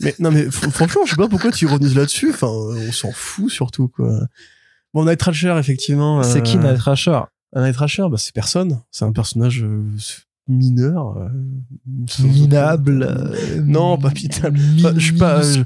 [0.00, 2.30] mais non, mais fr- franchement, je sais pas pourquoi tu ironises là-dessus.
[2.30, 4.20] Enfin, on s'en fout surtout, quoi.
[4.94, 6.22] Bon, Night Thrasher, effectivement.
[6.22, 7.20] c'est euh, qui Night Trasher
[7.54, 8.80] Un Night Thrasher, bah, c'est personne.
[8.90, 9.82] C'est un personnage euh,
[10.48, 11.16] mineur.
[11.18, 11.28] euh,
[12.22, 14.08] minable euh, Non, pas.
[14.08, 14.50] Enfin,
[14.96, 15.62] je suis pas, euh.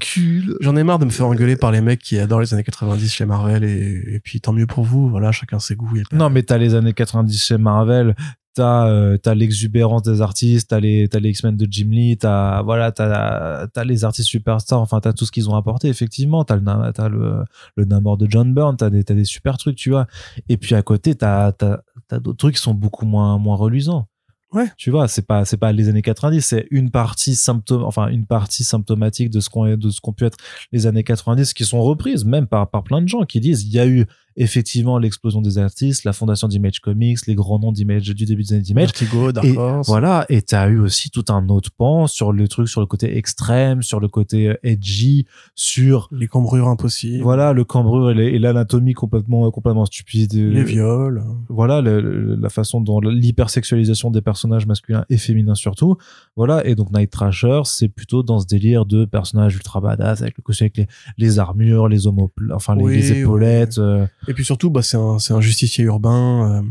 [0.59, 3.09] J'en ai marre de me faire engueuler par les mecs qui adorent les années 90
[3.13, 5.09] chez Marvel et, et puis tant mieux pour vous.
[5.09, 5.95] Voilà, chacun ses goûts.
[5.95, 8.15] y a pas- non mais t'as les années 90 chez Marvel
[8.53, 13.83] t'as euh, l'exubérance des artistes t'as les les X-Men de Jim Lee t'as voilà t'as
[13.83, 16.43] les artistes superstars enfin t'as tout ce qu'ils ont apporté effectivement.
[16.43, 17.45] T'as le le
[17.75, 20.07] le Namor de John Byrne t'as des des super trucs tu vois.
[20.49, 24.07] Et puis à côté t'as t'as t'as d'autres trucs qui sont beaucoup moins moins reluisants.
[24.53, 24.67] Ouais.
[24.77, 28.27] tu vois c'est pas c'est pas les années 90 c'est une partie symptôme enfin une
[28.27, 30.37] partie symptomatique de ce qu'on de ce qu'ont pu être
[30.71, 33.73] les années 90 qui sont reprises même par par plein de gens qui disent il
[33.73, 38.03] y a eu effectivement l'explosion des artistes, la fondation d'Image Comics, les grands noms d'Image
[38.03, 38.83] du début des années d'Image.
[38.85, 39.87] Vertigo, Dark Et Horse.
[39.87, 43.17] voilà, et t'as eu aussi tout un autre pan sur le truc, sur le côté
[43.17, 45.25] extrême, sur le côté euh, edgy,
[45.55, 47.23] sur Les cambrures impossibles.
[47.23, 50.33] voilà le cambrure et l'anatomie complètement complètement stupide.
[50.33, 51.23] Les viols.
[51.49, 55.97] Voilà le- la façon dont l'hypersexualisation des personnages masculins et féminins surtout.
[56.35, 60.35] Voilà et donc Night Thrasher, c'est plutôt dans ce délire de personnages ultra badass avec
[60.37, 63.79] le avec les, les armures, les homopl enfin les, Oui, les épaulettes.
[63.79, 66.51] euh, Et puis surtout, bah, c'est un, c'est un justicier urbain.
[66.51, 66.69] euh.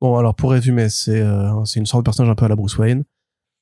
[0.00, 2.56] Bon, alors pour résumer, c'est euh, c'est une sorte de personnage un peu à la
[2.56, 3.04] Bruce Wayne.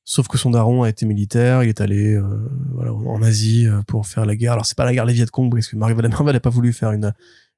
[0.05, 3.81] Sauf que son daron a été militaire, il est allé euh, voilà, en Asie euh,
[3.83, 4.53] pour faire la guerre.
[4.53, 6.73] Alors c'est pas la guerre des Viet Cong, parce que Marvel Marvel n'a pas voulu
[6.73, 7.13] faire une,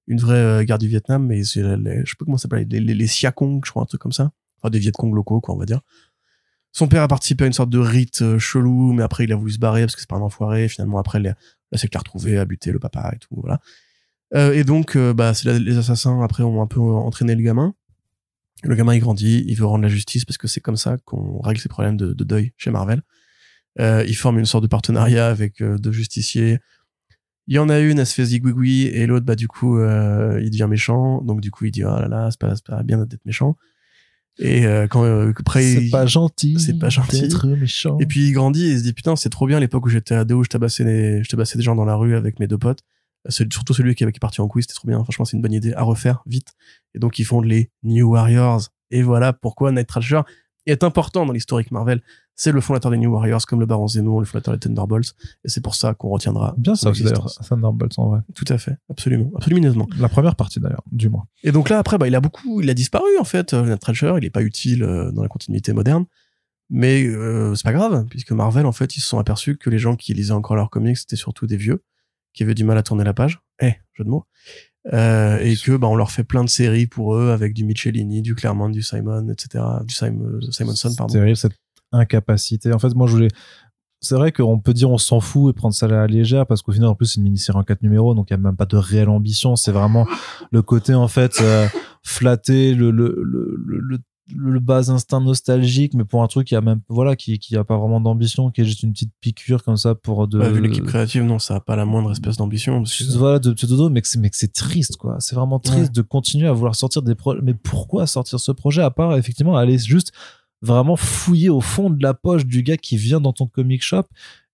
[0.07, 2.79] une vraie guerre du Vietnam, mais c'est les, je sais pas comment ça s'appelle, les,
[2.79, 4.31] les, les Siakong, je crois, un truc comme ça.
[4.59, 5.81] Enfin, des Viet Cong locaux, quoi, on va dire.
[6.73, 9.51] Son père a participé à une sorte de rite chelou, mais après il a voulu
[9.51, 10.67] se barrer parce que c'est pas un enfoiré.
[10.67, 11.35] Finalement, après, la
[11.75, 13.59] secte l'a retrouvé, a buté le papa et tout, voilà.
[14.33, 17.73] Euh, et donc, euh, bah, c'est les assassins après ont un peu entraîné le gamin.
[18.63, 21.39] Le gamin il grandit, il veut rendre la justice parce que c'est comme ça qu'on
[21.41, 23.01] règle ses problèmes de, de deuil chez Marvel.
[23.79, 26.59] Euh, il forme une sorte de partenariat avec euh, deux justiciers.
[27.47, 30.39] Il y en a une, elle se fait zigouigoui, et l'autre, bah du coup, euh,
[30.43, 31.21] il devient méchant.
[31.23, 33.57] Donc du coup, il dit oh là là, c'est pas, pas bien d'être méchant.
[34.39, 36.59] Et euh, quand euh, après, C'est pas gentil.
[36.59, 37.21] c'est pas gentil.
[37.21, 37.97] d'être méchant.
[37.99, 40.15] et puis il grandit et il se dit putain, c'est trop bien l'époque où j'étais
[40.15, 42.57] ado, où je tabassais les, je tabassais des gens dans la rue avec mes deux
[42.57, 42.81] potes.
[43.29, 45.03] C'est surtout celui qui est qui est parti en couille, c'était trop bien.
[45.03, 46.53] Franchement, c'est une bonne idée à refaire vite.
[46.95, 48.61] Et donc ils font les New Warriors.
[48.89, 50.21] Et voilà pourquoi Night Thrasher
[50.65, 52.01] est important dans l'historique Marvel.
[52.35, 55.13] C'est le fondateur des New Warriors, comme le Baron Zemo, le fondateur des Thunderbolts.
[55.43, 56.55] Et c'est pour ça qu'on retiendra.
[56.57, 57.27] Bien ça aussi d'ailleurs.
[57.47, 58.19] Thunderbolts en vrai.
[58.33, 59.87] Tout à fait, absolument, absolument.
[59.99, 61.25] La première partie d'ailleurs, du moins.
[61.43, 63.53] Et donc là, après, bah, il a beaucoup, il a disparu en fait.
[63.53, 66.05] Euh, Night Thrasher, il est pas utile euh, dans la continuité moderne,
[66.69, 69.79] mais euh, c'est pas grave puisque Marvel, en fait, ils se sont aperçus que les
[69.79, 71.83] gens qui lisaient encore leurs comics, c'était surtout des vieux
[72.33, 73.41] qui avaient du mal à tourner la page.
[73.61, 74.25] Eh, jeu de mots.
[74.93, 78.23] Euh, et que bah on leur fait plein de séries pour eux avec du Michelini,
[78.23, 79.63] du Claremont, du Simon, etc.
[79.85, 81.13] Du Simon, Simonson, C'est pardon.
[81.13, 81.53] terrible cette
[81.91, 82.73] incapacité.
[82.73, 83.27] En fait, moi je voulais.
[84.03, 86.63] C'est vrai qu'on peut dire on s'en fout et prendre ça à la légère parce
[86.63, 88.55] qu'au final en plus c'est une mini-série en quatre numéros donc il y a même
[88.55, 89.55] pas de réelle ambition.
[89.55, 90.07] C'est vraiment
[90.51, 91.67] le côté en fait euh,
[92.03, 93.99] flatter le le, le le
[94.35, 97.63] le bas instinct nostalgique mais pour un truc qui a même voilà qui qui a
[97.63, 100.61] pas vraiment d'ambition qui est juste une petite piqûre comme ça pour de Bah, vu
[100.61, 102.83] l'équipe créative, non, ça a pas la moindre espèce d'ambition.
[102.83, 105.79] que- voilà de dodo mais que c'est mais que c'est triste quoi c'est vraiment triste
[105.79, 105.89] Ouais.
[105.89, 109.55] de continuer à vouloir sortir des projets mais pourquoi sortir ce projet à part effectivement
[109.57, 110.11] aller juste
[110.61, 114.03] vraiment fouiller au fond de la poche du gars qui vient dans ton comic shop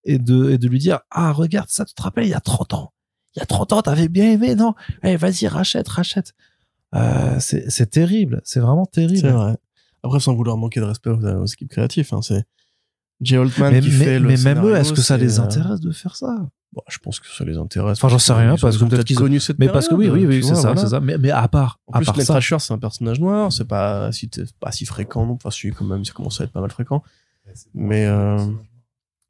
[0.06, 2.40] et de et de lui dire ah regarde ça tu te rappelles il y a
[2.40, 2.94] 30 ans
[3.36, 4.74] il y a 30 ans t'avais bien aimé non?
[5.02, 6.34] Allez vas-y rachète rachète
[6.96, 9.58] euh, c'est c'est terrible c'est vraiment C'est terrible vrai.
[10.08, 12.44] Après, sans vouloir manquer de respect aux, aux équipes créatives, hein, c'est
[13.22, 15.44] Jay Altman mais, qui mais- fait le mais même eux est-ce que ça les euh,
[15.44, 16.48] intéresse de faire ça?
[16.74, 17.98] Bon, je pense que ça les intéresse.
[17.98, 20.10] Enfin, j'en sais rien, parce que peut-être qu'ils ont- connu cette mais parce que oui
[20.10, 20.82] oui oui c'est ça voilà.
[20.82, 22.26] c'est ça mais, mais à part En à plus, part Ned
[22.60, 24.30] c'est un personnage noir, c'est pas si,
[24.60, 25.34] pas si fréquent, non.
[25.34, 27.02] Enfin, si, quand même, ça commence à être pas mal fréquent.
[27.74, 28.38] Mais, euh,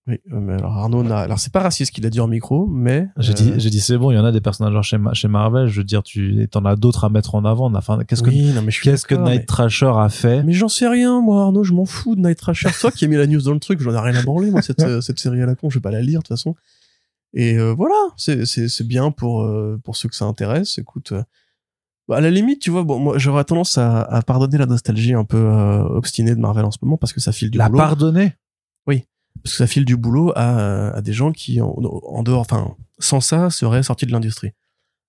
[0.07, 2.65] oui, euh, mais alors Arnaud n'a, alors c'est pas raciste qu'il a dit en micro,
[2.67, 3.07] mais.
[3.17, 5.13] J'ai euh, dit, j'ai dit c'est bon, il y en a des personnages chez, Ma-
[5.13, 5.67] chez Marvel.
[5.67, 7.73] Je veux dire, tu en as d'autres à mettre en avant.
[7.75, 11.19] Enfin, qu'est-ce que oui, qu'est-ce que Night mais- Thrasher a fait Mais j'en sais rien,
[11.21, 12.69] moi, Arnaud, je m'en fous de Night Thrasher.
[12.79, 14.61] Toi qui as mis la news dans le truc, j'en ai rien à branler, moi,
[14.61, 16.55] cette, euh, cette série à la con, je vais pas la lire, de toute façon.
[17.33, 20.77] Et euh, voilà, c'est, c'est, c'est bien pour, euh, pour ceux que ça intéresse.
[20.77, 21.21] Écoute, euh,
[22.07, 25.13] bah, à la limite, tu vois, bon, moi, j'aurais tendance à, à pardonner la nostalgie
[25.13, 27.67] un peu euh, obstinée de Marvel en ce moment parce que ça file du La
[27.67, 27.79] boulot.
[27.79, 28.33] pardonner?
[29.43, 32.75] Parce que ça file du boulot à, à des gens qui, en, en dehors, enfin,
[32.99, 34.51] sans ça, seraient sortis de l'industrie.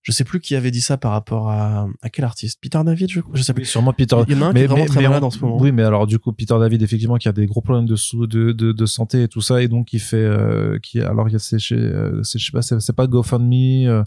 [0.03, 3.11] Je sais plus qui avait dit ça par rapport à, à quel artiste Peter David,
[3.11, 3.35] je crois.
[3.37, 3.63] Je sais plus.
[3.63, 4.17] Oui, sûrement Peter.
[4.29, 5.59] Il y en a un qui est vraiment très on- malade en ce moment.
[5.61, 8.27] Oui, mais alors du coup, Peter David, effectivement, qui a des gros problèmes de sous,
[8.27, 11.33] de, de, de santé et tout ça, et donc il fait, euh, qui, alors il
[11.33, 14.03] y a c'est chez, euh, je sais pas, c'est, pas GoFundMe euh,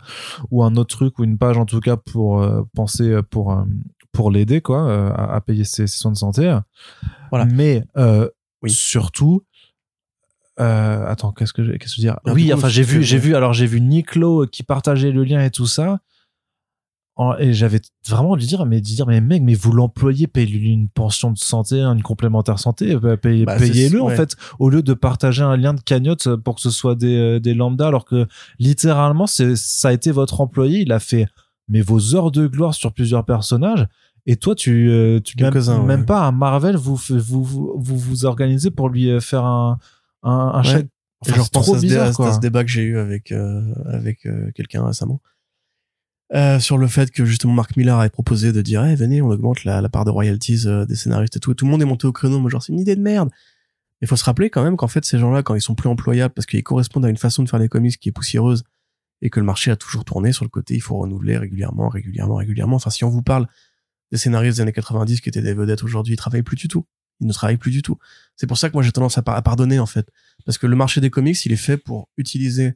[0.49, 3.55] ou un autre truc ou une page en tout cas pour euh, penser euh, pour
[4.11, 6.57] pour l'aider quoi à, à payer ses, ses soins de santé.
[7.29, 7.45] Voilà.
[7.45, 7.83] Mais
[8.63, 8.71] Oui.
[8.71, 9.43] surtout.
[10.61, 12.83] Euh, attends, qu'est-ce que je, qu'est-ce que je veux dire Alors, Oui, coup, enfin, j'ai
[12.83, 15.99] vu, j'ai vu, alors j'ai vu Niclo qui partageait le lien et tout ça.
[17.39, 20.89] Et j'avais vraiment lui dire, mais lui dire, mais mec, mais vous l'employez, payez-lui une
[20.89, 24.15] pension de santé, une complémentaire santé, euh, payez, Bah, c'est- payez-le en ouais.
[24.15, 27.39] fait, au lieu de partager un lien de cagnotte pour que ce soit des, euh,
[27.39, 28.25] des lambda, alors que
[28.57, 31.27] littéralement, c'est, ça a été votre employé, il a fait,
[31.67, 33.85] mais vos heures de gloire sur plusieurs personnages.
[34.25, 35.85] Et toi, tu, euh, tu même, Quelques-uns, ouais.
[35.85, 39.77] même pas à Marvel, vous, vous, vous, vous, vous organisez pour lui euh, faire un,
[40.23, 40.63] un, un.
[40.63, 40.87] Et
[41.23, 42.29] Enfin, je repense trop à ce, bizarre, à ce- quoi.
[42.29, 45.21] à ce débat que j'ai eu avec euh, avec euh, quelqu'un récemment.
[46.33, 49.29] Euh, sur le fait que justement Mark Millar avait proposé de dire Eh, venez on
[49.29, 51.53] augmente la, la part de royalties euh, des scénaristes et tout.
[51.53, 53.29] Tout le monde est monté au créneau moi genre c'est une idée de merde.
[54.01, 56.33] Il faut se rappeler quand même qu'en fait ces gens-là quand ils sont plus employables
[56.33, 58.63] parce qu'ils correspondent à une façon de faire des comics qui est poussiéreuse
[59.21, 62.35] et que le marché a toujours tourné sur le côté il faut renouveler régulièrement régulièrement
[62.35, 62.77] régulièrement.
[62.77, 63.45] Enfin si on vous parle
[64.11, 66.85] des scénaristes des années 90 qui étaient des vedettes aujourd'hui ils travaillent plus du tout
[67.21, 67.97] ils ne travaillent plus du tout
[68.35, 70.09] c'est pour ça que moi j'ai tendance à, par- à pardonner en fait
[70.45, 72.73] parce que le marché des comics, il est fait pour utiliser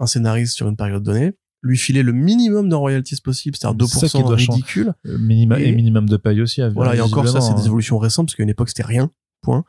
[0.00, 4.08] un scénariste sur une période donnée, lui filer le minimum de royalties possible, c'est-à-dire C'est
[4.08, 4.52] ça 2% qui doit changer.
[4.52, 4.94] ridicule.
[5.06, 6.62] Euh, minima, et, Et- minimum de paye aussi.
[6.74, 7.64] Voilà, et encore ça, c'est des hein.
[7.66, 9.10] évolutions récentes, parce qu'à une époque, c'était rien.
[9.42, 9.64] Point.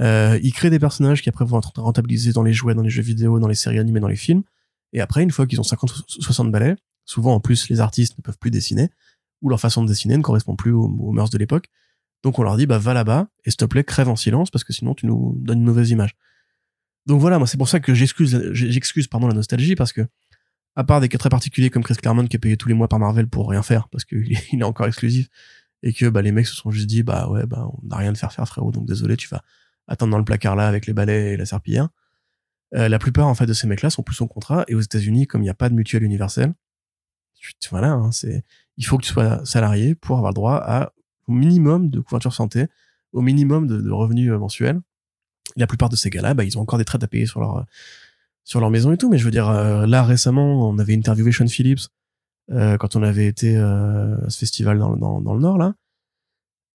[0.00, 2.90] Euh, il crée des personnages qui après vont être rentabilisés dans les jouets, dans les
[2.90, 4.42] jeux vidéo, dans les séries animées, dans les films.
[4.94, 8.16] Et après, une fois qu'ils ont 50 ou 60 balais, souvent en plus, les artistes
[8.18, 8.88] ne peuvent plus dessiner,
[9.42, 11.66] ou leur façon de dessiner ne correspond plus aux, aux mœurs de l'époque.
[12.22, 14.64] Donc on leur dit, bah va là-bas, et s'il te plaît, crève en silence, parce
[14.64, 16.16] que sinon tu nous donnes une mauvaise image.
[17.06, 20.06] Donc voilà, moi c'est pour ça que j'excuse, j'excuse pardon la nostalgie, parce que
[20.76, 22.88] à part des cas très particuliers comme Chris Claremont qui est payé tous les mois
[22.88, 25.28] par Marvel pour rien faire, parce qu'il est- encore exclusif,
[25.82, 28.12] et que bah, les mecs se sont juste dit, bah ouais, bah on n'a rien
[28.12, 29.42] de faire faire frérot, donc désolé, tu vas
[29.88, 31.88] attendre dans le placard là avec les balais et la serpillière.
[32.74, 35.26] Euh, la plupart en fait de ces mecs-là sont plus en contrat, et aux États-Unis,
[35.26, 36.52] comme il n'y a pas de mutuelle universelle,
[37.70, 38.44] voilà, hein, c'est,
[38.76, 40.92] il faut que tu sois salarié pour avoir le droit à
[41.30, 42.66] minimum de couverture santé,
[43.12, 44.80] au minimum de, revenus euh, mensuels.
[45.56, 47.66] La plupart de ces gars-là, bah, ils ont encore des traites à payer sur leur
[48.44, 49.10] sur leur maison et tout.
[49.10, 51.88] Mais je veux dire, euh, là récemment, on avait interviewé Sean Phillips
[52.50, 55.74] euh, quand on avait été euh, à ce festival dans, dans, le Nord là.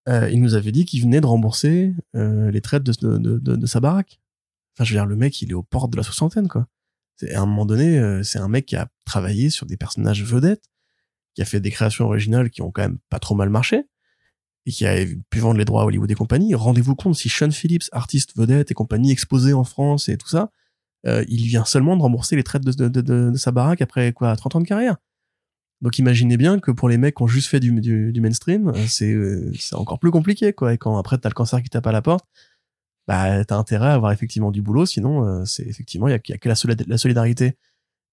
[0.08, 3.80] Euh, il nous avait dit qu'il venait de rembourser euh, les traites de, de, sa
[3.80, 4.20] baraque.
[4.74, 6.68] Enfin, je veux dire, le mec, il est aux portes de la soixantaine, quoi.
[7.34, 10.66] À un moment donné, euh, c'est un mec qui a travaillé sur des personnages vedettes,
[11.34, 13.86] qui a fait des créations originales qui ont quand même pas trop mal marché,
[14.66, 16.56] et qui a pu vendre les droits à Hollywood et compagnie.
[16.56, 20.52] Rendez-vous compte, si Sean Phillips, artiste vedette et compagnie, exposé en France et tout ça,
[21.06, 24.62] euh, il vient seulement de rembourser les traites de, sa baraque après quoi 30 ans
[24.62, 24.98] de carrière.
[25.82, 27.72] Donc imaginez bien que pour les mecs qui ont juste fait du,
[28.12, 30.74] du, mainstream, euh, c'est euh, encore plus compliqué quoi.
[30.74, 32.26] Et quand après t'as le cancer qui tape à la porte,
[33.08, 34.86] bah t'as intérêt à avoir effectivement du boulot.
[34.86, 36.56] Sinon, euh, c'est effectivement il y a, a que la,
[36.88, 37.58] la solidarité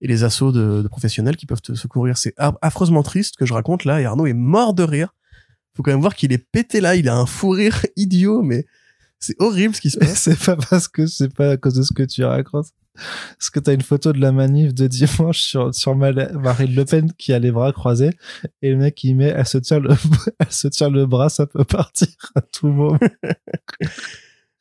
[0.02, 2.18] et les assauts de, professionnels qui peuvent te secourir.
[2.18, 4.00] C'est affreusement triste que je raconte là.
[4.00, 5.14] Et Arnaud est mort de rire.
[5.74, 6.96] Faut quand même voir qu'il est pété là.
[6.96, 8.66] Il a un fou rire idiot, mais
[9.18, 10.22] c'est horrible ce qui se passe.
[10.22, 12.68] c'est pas parce que c'est pas à cause de ce que tu racontes.
[13.38, 16.28] Parce que t'as une photo de la manif de dimanche sur, sur Marine
[16.74, 18.10] Le Pen qui a les bras croisés
[18.60, 19.88] et le mec il met, elle se tient le,
[20.38, 22.98] elle se tient le bras, ça peut partir à tout moment.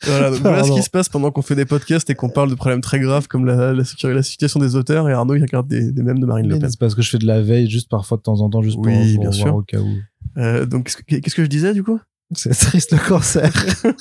[0.04, 2.50] Voilà, donc voilà ce qui se passe pendant qu'on fait des podcasts et qu'on parle
[2.50, 3.84] de problèmes très graves comme la, la,
[4.14, 6.70] la situation des auteurs et Arnaud il regarde des, des mèmes de Marine Le Pen.
[6.72, 8.78] C'est parce que je fais de la veille juste parfois de temps en temps juste
[8.78, 9.56] pour, Oui, pour bien voir sûr.
[9.56, 9.98] au cas où.
[10.38, 12.00] Euh, donc qu'est-ce que, je disais du coup?
[12.34, 13.52] C'est triste le cancer.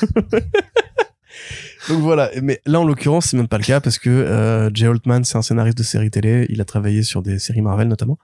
[1.88, 4.86] Donc voilà, mais là en l'occurrence c'est même pas le cas parce que euh, Jay
[4.86, 8.18] Altman c'est un scénariste de séries télé, il a travaillé sur des séries Marvel notamment.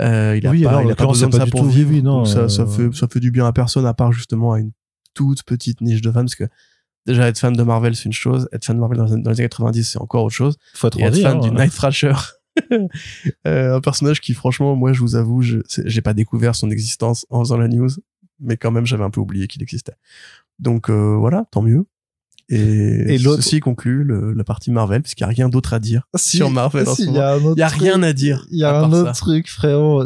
[0.00, 2.02] Euh, il a Oui, pas, alors, il a pas besoin de ça pour vivre, oui,
[2.02, 4.52] non, donc ça, ça euh, fait ça fait du bien à personne à part justement
[4.52, 4.70] à une
[5.14, 6.44] toute petite niche de fans parce que
[7.06, 9.48] déjà être fan de Marvel c'est une chose, être fan de Marvel dans, les années
[9.48, 10.56] 90 c'est encore autre chose.
[10.74, 11.40] Faut être et être envie, fan hein.
[11.40, 12.14] du Night Thrasher.
[13.46, 17.24] Euh, un personnage qui franchement moi je vous avoue je- j'ai pas découvert son existence
[17.30, 17.88] en faisant la news
[18.40, 19.94] mais quand même j'avais un peu oublié qu'il existait
[20.58, 21.86] donc euh, voilà tant mieux
[22.48, 26.08] et, Et ceci conclut le- la partie Marvel puisqu'il y a rien d'autre à dire
[26.16, 27.20] Si, sur Marvel si, il y moment.
[27.20, 27.82] a a truc.
[27.82, 29.20] rien à dire Il y a un autre ça.
[29.20, 30.04] truc, frérot.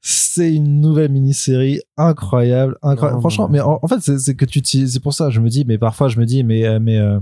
[0.00, 2.78] C'est une nouvelle mini-série incroyable,
[3.20, 5.76] Franchement, mais en, en fait, c'est que tu c'est pour ça, je me dis, mais
[5.76, 7.18] parfois, je me dis, mais, euh, mais euh,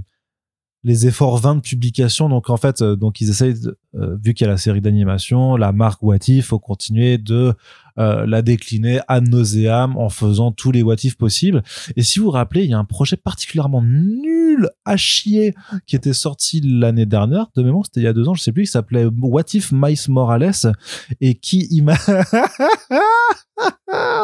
[0.86, 3.56] les efforts vains de publication, donc en fait, euh, donc ils essayent,
[3.96, 7.54] euh, vu qu'il y a la série d'animation, la marque What If, faut continuer de
[7.98, 11.64] euh, la décliner ad nauseam en faisant tous les What If possibles.
[11.96, 15.56] Et si vous vous rappelez, il y a un projet particulièrement nul à chier
[15.88, 18.52] qui était sorti l'année dernière, de mémoire, c'était il y a deux ans, je sais
[18.52, 20.72] plus, qui s'appelait What If Miles Morales
[21.20, 21.66] et qui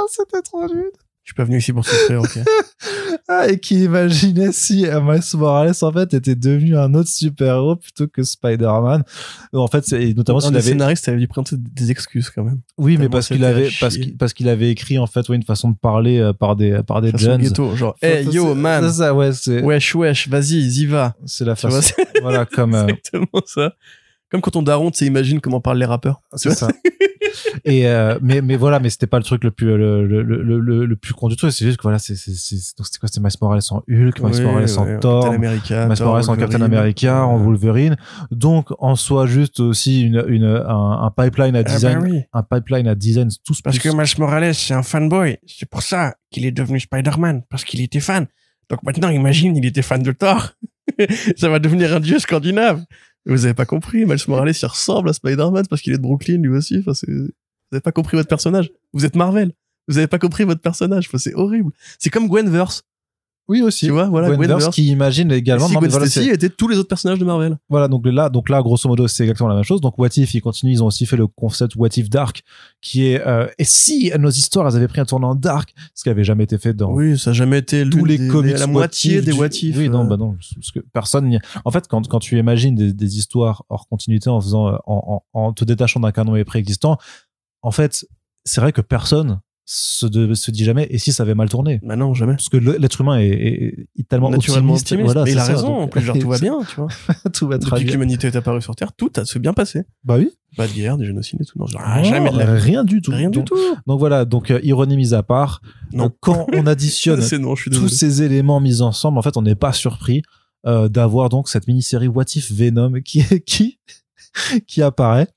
[0.09, 0.93] c'était trop nul.
[1.33, 2.39] Je suis pas venu ici pour souffrir ok
[3.29, 8.09] Ah, et qui imaginait si Miles Morales en fait était devenu un autre super-héros plutôt
[8.09, 9.05] que Spider-Man.
[9.55, 12.31] En fait, c'est et notamment un s'il des avait scénaristes avait dû présenter des excuses
[12.31, 15.29] quand même oui, mais parce qu'il avait parce qu'il parce qu'il avait écrit en fait
[15.29, 17.41] ouais, une façon de parler euh, par des par des jeunes.
[17.41, 21.15] ghetto genre hey c'est- yo c'est man ça, ouais, c'est wesh wesh vas-y y va
[21.25, 21.81] c'est la façon.
[21.81, 23.73] c'est voilà, comme euh, exactement ça
[24.33, 26.69] comme quand on daron tu sais, imagine comment parlent les rappeurs C'est ça.
[27.65, 30.43] Et euh, mais mais voilà, mais c'était pas le truc le plus le le le
[30.59, 31.53] le, le plus conducteur.
[31.53, 34.21] C'est juste que voilà, c'est c'est c'est donc c'était quoi C'était Miles Morales en Hulk,
[34.21, 36.37] Miles Morales en ouais, Thor, Captain America, Miles Morales en.
[36.37, 37.39] Captain America, en.
[37.39, 37.97] Wolverine.
[38.31, 42.21] Donc en soi juste aussi une une un, un pipeline à Ah bah design, oui.
[42.33, 45.39] un pipeline à design tous Parce plus- que Miles Morales, c'est un fanboy.
[45.47, 47.43] C'est pour ça qu'il est devenu Spider-Man.
[47.49, 48.27] Parce qu'il était fan.
[48.69, 50.51] Donc maintenant, imagine, il était fan de Thor.
[51.37, 52.83] ça va devenir un dieu scandinave.
[53.27, 56.39] Vous avez pas compris, Miles Morales, il ressemble à Spider-Man parce qu'il est de Brooklyn,
[56.43, 56.81] lui aussi.
[56.81, 56.93] Vous
[57.71, 58.71] avez pas compris votre personnage.
[58.93, 59.53] Vous êtes Marvel.
[59.89, 61.09] Vous avez pas compris votre personnage.
[61.17, 61.71] C'est horrible.
[61.99, 62.83] C'est comme Gwenverse.
[63.49, 63.87] Oui aussi.
[63.87, 64.49] Tu vois, voilà, Gwen.
[64.49, 65.67] Verse qui imagine également.
[65.67, 67.59] si non, mais Gwen voilà, Stacy était tous les autres personnages de Marvel.
[67.69, 69.81] Voilà, donc là, donc là, grosso modo, c'est exactement la même chose.
[69.81, 72.43] Donc What If, ils continuent, ils ont aussi fait le concept What If Dark,
[72.81, 76.09] qui est euh, et si nos histoires, elles avaient pris un tournant dark, ce qui
[76.11, 78.67] avait jamais été fait dans Oui, ça a jamais été tous les des- comics la
[78.67, 79.77] moitié des What If.
[79.77, 81.29] Oui, non, euh, bah non, parce que personne.
[81.29, 84.77] n'y- En fait, quand quand tu imagines des, des histoires hors continuité en faisant euh,
[84.87, 86.97] en, en, en te détachant d'un canon préexistant,
[87.63, 88.07] en fait,
[88.45, 91.79] c'est vrai que personne se, de- se dit jamais et si ça avait mal tourné.
[91.83, 92.33] Bah non, jamais.
[92.35, 94.93] Parce que l'être humain est, est- est tellement Naturellement optimiste.
[94.93, 95.05] optimiste.
[95.15, 95.69] Voilà, mais il a ça, raison.
[95.69, 96.89] donc- En plus, genre, tout va bien, tu vois.
[97.33, 99.85] tout va très Depuis que l'humanité est apparue sur Terre, tout a se bien passé.
[100.05, 100.31] Bah oui.
[100.57, 101.59] Pas de guerre, des génocides et tout.
[101.59, 102.61] Non, genre, jamais de la vie.
[102.61, 103.13] rien du tout.
[103.13, 103.57] Rien du Donc- tout.
[103.87, 105.63] Donc voilà, donc euh, ironie mise à part,
[105.93, 106.07] Non.
[106.07, 109.73] euh, quand on additionne non, tous ces éléments mis ensemble, en fait, on n'est pas
[109.73, 110.23] surpris
[110.67, 113.79] euh, d'avoir donc cette mini-série What If Venom qui qui
[114.67, 115.29] qui apparaît.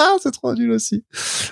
[0.00, 1.02] Ah, c'est trop nul aussi.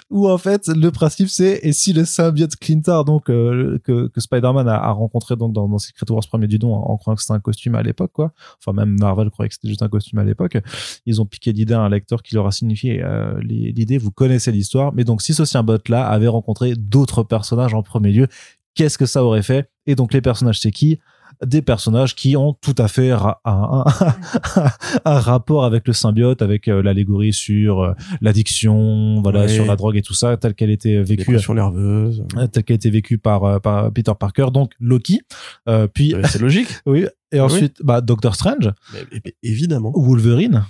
[0.08, 4.68] Où en fait, le principe c'est et si le symbiote Clintar donc euh, que, Spider-Man
[4.68, 7.74] a, rencontré donc dans, Secret Wars premier du don en, croyant que c'était un costume
[7.74, 8.32] à l'époque quoi.
[8.60, 10.58] Enfin même Marvel croyait que c'était juste un costume à l'époque.
[11.06, 13.98] Ils ont piqué l'idée à un lecteur qui leur a signifié euh, l'idée.
[13.98, 18.12] Vous connaissez l'histoire, mais donc si ce symbiote là avait rencontré d'autres personnages en premier
[18.12, 18.28] lieu,
[18.76, 19.68] qu'est-ce que ça aurait fait?
[19.86, 21.00] Et donc les personnages c'est qui?
[21.44, 23.84] Des personnages qui ont tout à fait un, un-
[25.04, 29.48] un rapport avec le symbiote, avec euh, l'allégorie sur euh, l'addiction, voilà, Ouais.
[29.48, 32.24] sur la drogue et tout ça, telle qu'elle était vécue, nerveuse.
[32.36, 35.20] euh, telle qu'elle était vécue par, par Peter Parker, donc Loki,
[35.68, 36.68] euh, puis C'est logique.
[36.86, 37.40] oui, et oui.
[37.40, 39.92] ensuite bah Doctor Strange, Mais- mais évidemment.
[39.94, 40.64] Wolverine,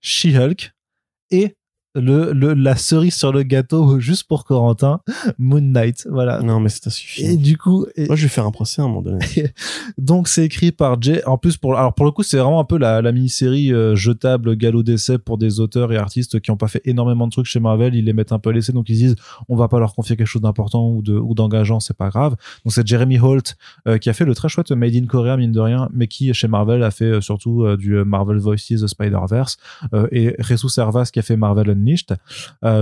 [0.00, 0.72] She-Hulk
[1.30, 1.54] et
[1.94, 5.00] le, le la cerise sur le gâteau juste pour Corentin,
[5.38, 6.40] Moon Knight, voilà.
[6.42, 7.28] Non, mais c'est insuffisant.
[7.32, 9.24] Et du coup, et- Moi, je vais faire un procès à un moment donné.
[9.98, 11.22] Donc c'est écrit par Jay.
[11.26, 13.94] En plus pour alors pour le coup c'est vraiment un peu la, la mini-série euh,
[13.94, 17.46] jetable galop d'essai pour des auteurs et artistes qui ont pas fait énormément de trucs
[17.46, 17.94] chez Marvel.
[17.94, 19.16] Ils les mettent un peu à l'essai donc ils disent
[19.48, 22.36] on va pas leur confier quelque chose d'important ou de ou d'engageant c'est pas grave.
[22.64, 23.56] Donc c'est Jeremy Holt
[23.86, 26.32] euh, qui a fait le très chouette Made in Korea mine de rien mais qui
[26.32, 29.56] chez Marvel a fait euh, surtout du Marvel Voices Spider Verse
[30.10, 32.16] et Jesus Servas qui a fait Marvel Unleashed.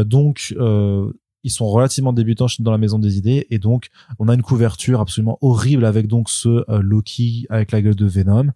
[0.04, 1.12] Donc euh,
[1.42, 5.00] ils sont relativement débutants dans la maison des idées et donc on a une couverture
[5.00, 8.50] absolument horrible avec donc ce euh, Loki avec la gueule de Venom.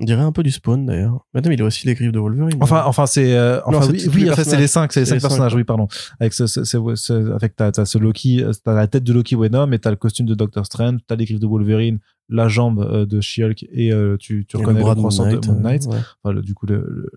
[0.00, 1.26] On dirait un peu du Spawn, d'ailleurs.
[1.34, 2.56] Madame, il a aussi les griffes de Wolverine.
[2.60, 5.06] Enfin, enfin c'est euh, enfin oui, oui les en fait c'est les cinq, c'est les
[5.06, 5.88] cinq personnages, oui pardon.
[6.18, 9.36] Avec ce, ce, ce- avec t'as t'as ce Loki, euh, t'as la tête de Loki
[9.36, 11.98] Venom et t'as le costume de Doctor Strange, t'as les griffes de Wolverine,
[12.28, 15.00] la jambe euh, de She-Hulk et euh, tu tu Et le reconnais le, bras de
[15.00, 15.84] croissant Moon de Moon Knight.
[15.86, 15.98] ouais.
[16.24, 17.10] Enfin, le- du coup le, le,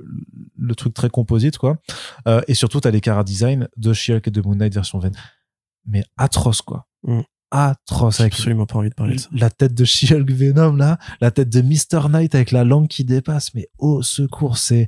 [0.60, 1.78] le truc très composite quoi.
[2.28, 5.14] Euh, et surtout t'as les cara design de She-Hulk et de Moon Knight version Venom.
[5.86, 6.88] Mais atroce quoi.
[7.04, 7.20] Mm.
[7.54, 9.30] Atroce J'ai absolument pas envie de parler de ça.
[9.32, 12.10] la tête de She-Hulk Venom là, la tête de Mr.
[12.10, 14.88] Knight avec la langue qui dépasse, mais au secours, c'est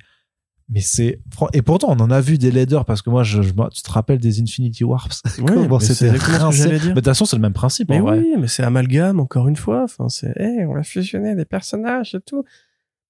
[0.68, 1.20] mais c'est
[1.54, 4.18] et pourtant on en a vu des leaders parce que moi je, tu te rappelles
[4.18, 8.00] des Infinity Warps Ouais, c'est c'était mais de toute façon c'est le même principe Mais
[8.00, 8.18] en vrai.
[8.18, 9.84] oui, mais c'est amalgame, encore une fois.
[9.84, 12.44] Enfin, c'est, hey, on va fusionner des personnages et tout.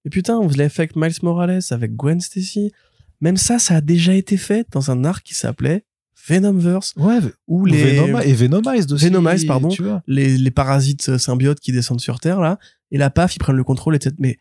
[0.04, 2.74] Et putain, vous l'avez fait avec Miles Morales, avec Gwen Stacy.
[3.22, 5.86] Même ça, ça a déjà été fait dans un arc qui s'appelait
[6.28, 9.06] Venomverse, Ouais, où les, et Venomized aussi.
[9.06, 9.70] Venomized, pardon.
[9.70, 10.02] Tu vois.
[10.08, 12.58] les, les parasites euh, symbiotes qui descendent sur Terre, là,
[12.92, 14.16] et la paf, ils prennent le contrôle, etc.
[14.20, 14.40] Mais,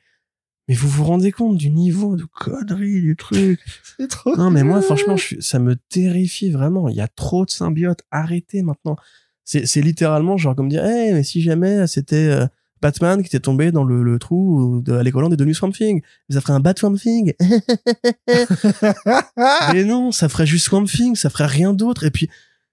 [0.69, 3.61] mais vous vous rendez compte du niveau de conneries du truc?
[3.99, 4.37] C'est trop.
[4.37, 6.89] Non, mais moi, franchement, je ça me terrifie vraiment.
[6.89, 8.01] Il y a trop de symbiotes.
[8.11, 8.97] Arrêtez maintenant.
[9.45, 12.47] C'est, c'est littéralement genre comme dire, eh, mais si jamais c'était euh,
[12.83, 16.03] Batman qui était tombé dans le, le trou de, à l'école des devenu Swamp Thing,
[16.29, 17.33] ça ferait un Bat Swamp Thing.
[19.73, 22.05] mais non, ça ferait juste Swamp Thing, ça ferait rien d'autre.
[22.05, 22.29] Et puis,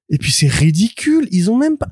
[0.09, 1.27] et puis c'est ridicule.
[1.31, 1.89] Ils ont même pas.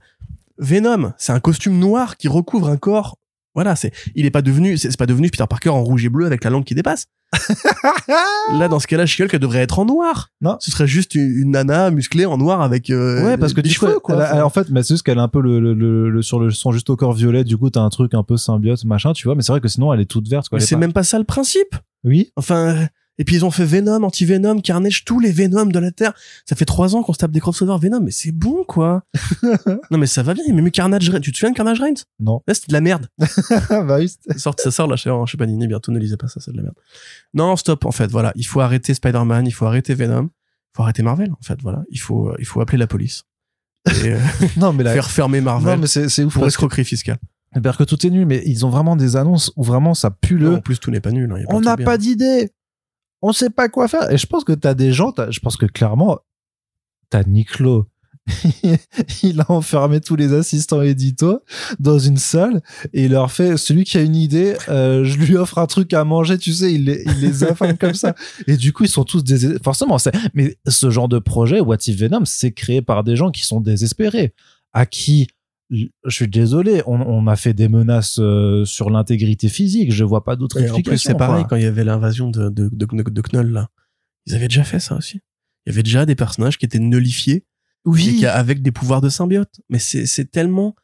[0.58, 3.18] Venom, c'est un costume noir qui recouvre un corps.
[3.56, 6.26] Voilà, c'est, il est pas devenu, c'est pas devenu Peter Parker en rouge et bleu
[6.26, 7.08] avec la langue qui dépasse.
[8.54, 10.30] Là, dans ce cas-là, She-Hulk, devrait être en noir.
[10.42, 10.58] Non.
[10.60, 13.70] Ce serait juste une, une nana musclée en noir avec euh, Ouais, parce que des
[13.70, 14.22] du cheveux, quoi.
[14.24, 16.40] a- en fait, mais c'est juste qu'elle a un peu le, le, le, le- sur
[16.40, 17.44] le son juste au corps violet.
[17.44, 19.36] Du coup, t'as un truc un peu symbiote, machin, tu vois.
[19.36, 20.58] Mais c'est vrai que sinon, elle est toute verte, quoi.
[20.60, 21.76] Mais c'est pas- même pas ça le principe.
[22.04, 22.32] Oui.
[22.36, 22.88] Enfin,
[23.20, 26.14] et puis ils ont fait Venom, Anti-Venom, Carnage, tous les Venom de la Terre.
[26.46, 29.04] Ça fait trois ans qu'on se tape des crossovers Venom, mais c'est bon, quoi.
[29.92, 30.44] non, mais ça va bien.
[30.48, 31.12] Eu Carnage.
[31.22, 32.06] Tu te souviens de Carnage Reigns?
[32.20, 32.42] Non.
[32.48, 33.08] Là, c'était de la merde.
[33.70, 34.10] bah oui.
[34.30, 36.58] Ça sort, ça sort là chez, chez Panini, bientôt, ne lisez pas ça, c'est de
[36.58, 36.76] la merde.
[37.34, 38.32] Non, stop, en fait, voilà.
[38.36, 41.84] Il faut arrêter Spider-Man, il faut arrêter Venom, il faut arrêter Marvel, en fait, voilà.
[41.90, 43.24] Il faut, il faut appeler la police.
[43.86, 44.20] Et euh,
[44.58, 44.94] Non, mais là.
[44.94, 47.18] faire fermer Non, Marvel mais c'est c'est ouf pour escroquerie fiscale.
[47.62, 50.38] parce que tout est nul, mais ils ont vraiment des annonces où vraiment ça pue
[50.38, 50.52] le.
[50.52, 51.30] Non, en plus, tout n'est pas nul.
[51.32, 52.52] hein, y a on n'a pas d'idée.
[53.22, 54.12] On sait pas quoi faire.
[54.12, 56.20] Et je pense que t'as des gens, t'as- je pense que clairement,
[57.10, 57.88] t'as Niclo.
[59.24, 61.40] il a enfermé tous les assistants édito
[61.80, 62.62] dans une salle
[62.94, 65.94] et il leur fait celui qui a une idée euh, je lui offre un truc
[65.94, 68.14] à manger tu sais il les, il les affame comme ça
[68.46, 69.58] et du coup ils sont tous dés...
[69.64, 73.32] forcément c'est mais ce genre de projet What If Venom c'est créé par des gens
[73.32, 74.36] qui sont désespérés
[74.74, 75.28] à qui
[75.70, 80.24] je suis désolé on, on a fait des menaces euh, sur l'intégrité physique je vois
[80.24, 83.22] pas d'autre explication c'est pareil, quand il y avait l'invasion de, de, de, de, de
[83.22, 83.70] Knoll, là.
[84.26, 85.22] Ils avaient déjà fait ça aussi.
[85.66, 87.46] Il y avait déjà des personnages qui étaient nullifiés
[87.86, 89.62] oui qui, avec des pouvoirs de symbiote.
[89.70, 90.76] Mais c'est, c'est tellement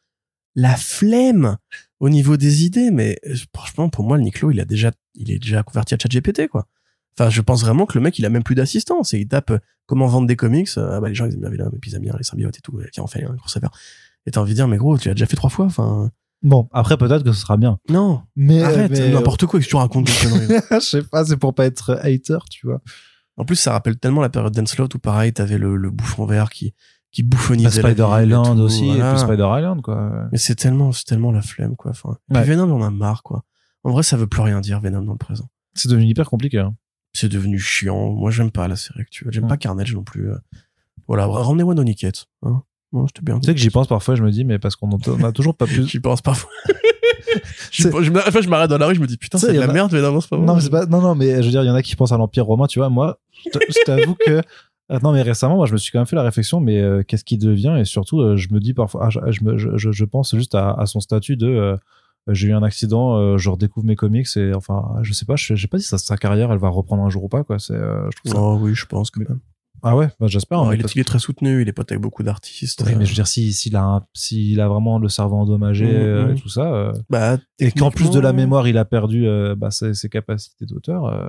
[0.54, 1.56] la flemme
[2.00, 2.90] au niveau des idées.
[2.90, 5.98] Mais euh, franchement, pour moi, le Niclo, il a déjà, il est déjà converti à
[5.98, 6.66] ChatGPT, quoi.
[7.18, 9.50] Enfin, je pense vraiment que le mec, il a même plus d'assistance et il tape
[9.50, 10.68] euh, comment vendre des comics.
[10.76, 12.24] euh, Ah bah, les gens, ils aiment bien Venom, et puis ils aiment bien les
[12.24, 12.80] symbiotes et tout.
[12.80, 13.70] Et tiens, on fait un gros affaire.
[14.26, 15.66] Et t'as envie de dire, mais gros, tu l'as déjà fait trois fois.
[15.66, 16.10] Enfin,
[16.42, 17.78] Bon, après peut-être que ce sera bien.
[17.88, 20.08] non, Mais arrête, mais- n'importe quoi, que tu racontes
[20.70, 22.80] je sais pas, c'est pour pas être hater, tu vois.
[23.38, 26.50] En plus, ça rappelle tellement la période d'Enslot où pareil, t'avais le, le bouffon vert
[26.50, 26.74] qui,
[27.10, 29.10] qui bouffonnisait Spider Island tout, aussi, voilà.
[29.10, 30.28] et puis Spider Island, quoi.
[30.30, 31.92] Mais c'est tellement, c'est tellement la flemme, quoi.
[31.92, 32.44] Enfin, Ouais.
[32.44, 33.44] Venom, on en a marre, quoi.
[33.82, 35.48] En vrai, ça veut plus rien dire, Venom, dans le présent.
[35.74, 36.58] C'est devenu hyper compliqué.
[36.58, 36.74] Hein.
[37.12, 38.10] c'est devenu chiant.
[38.12, 39.32] Moi, j'aime pas la série actuelle.
[39.32, 40.30] J'aime pas Carnage non plus.
[40.30, 40.36] euh.
[41.08, 42.26] Voilà, ramenez-moi Noniquette.
[42.42, 42.62] Hein.
[42.92, 43.38] Bon, c'était bien.
[43.40, 45.32] Tu sais que j'y pense parfois, je me dis, mais parce qu'on en- on a
[45.32, 45.84] toujours pas pu.
[45.86, 46.50] J'y pense parfois.
[47.70, 49.72] Je enfin, je m'arrête dans la rue, je me dis putain, c'est de la a-
[49.72, 51.66] merde, mais non, c'est pas Non, mais pas, non, non, mais je veux dire, il
[51.66, 52.88] y en a qui pensent à l'Empire romain, tu vois.
[52.88, 54.40] Moi, je t'avoue que.
[54.88, 57.02] Ah, Non, mais récemment, moi, je me suis quand même fait la réflexion, mais euh,
[57.02, 57.76] qu'est-ce qui devient?
[57.80, 60.32] Et surtout, euh, je me dis parfois, ah, je, je, me- je, je- je pense
[60.36, 61.48] juste à, à son statut de.
[61.48, 61.76] euh,
[62.30, 65.66] j'ai eu un accident, je redécouvre mes comics et enfin, je sais pas, je, sais
[65.66, 67.58] pas si sa, sa carrière, elle va reprendre un jour ou pas, quoi.
[67.58, 68.38] C'est, je trouve ça.
[68.40, 69.40] Oh oui, je pense quand même.
[69.88, 70.64] Ah ouais, bah, j'espère.
[70.64, 72.82] Mais il, parce est, il est très soutenu, il est pote avec beaucoup d'artistes.
[72.84, 75.86] Oui, mais je veux dire, si- s'il a, un- s'il a vraiment le cerveau endommagé
[75.88, 76.40] euh, et mhm.
[76.40, 79.70] tout ça, euh, bah, et qu'en plus de la mémoire, il a perdu euh, bah,
[79.70, 81.28] ses, ses capacités d'auteur, euh,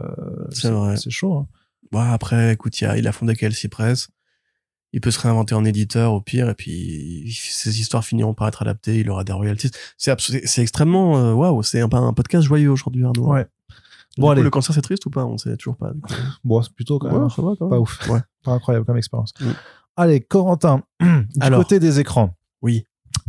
[0.49, 1.34] C'est chaud.
[1.35, 1.47] hein.
[1.91, 4.07] Bon, après, écoute, il, a, il a fondé KLC Press.
[4.91, 8.63] Il peut se réinventer en éditeur au pire, et puis ses histoires finiront par être
[8.63, 8.99] adaptées.
[9.01, 9.69] Il aura des royalties.
[9.97, 11.61] C'est extrêmement euh, waouh.
[11.61, 13.27] c'est un, un podcast joyeux aujourd'hui, Arnaud.
[13.34, 13.45] Ouais.
[14.22, 14.44] Bon, coup, allez.
[14.44, 15.26] le cancer c'est triste ou pas?
[15.26, 15.91] On sait toujours pas.
[15.94, 16.14] du coup.
[16.44, 18.10] Bon, c'est plutôt quand même Ouais, ça va quand pas ouf.
[18.10, 18.19] Ouais.
[18.44, 19.34] Pas incroyable comme expérience.
[19.39, 19.52] Mm.
[19.95, 21.60] Allez, Corentin, du Alors.
[21.61, 22.35] côté des écrans.
[22.61, 22.85] Oui.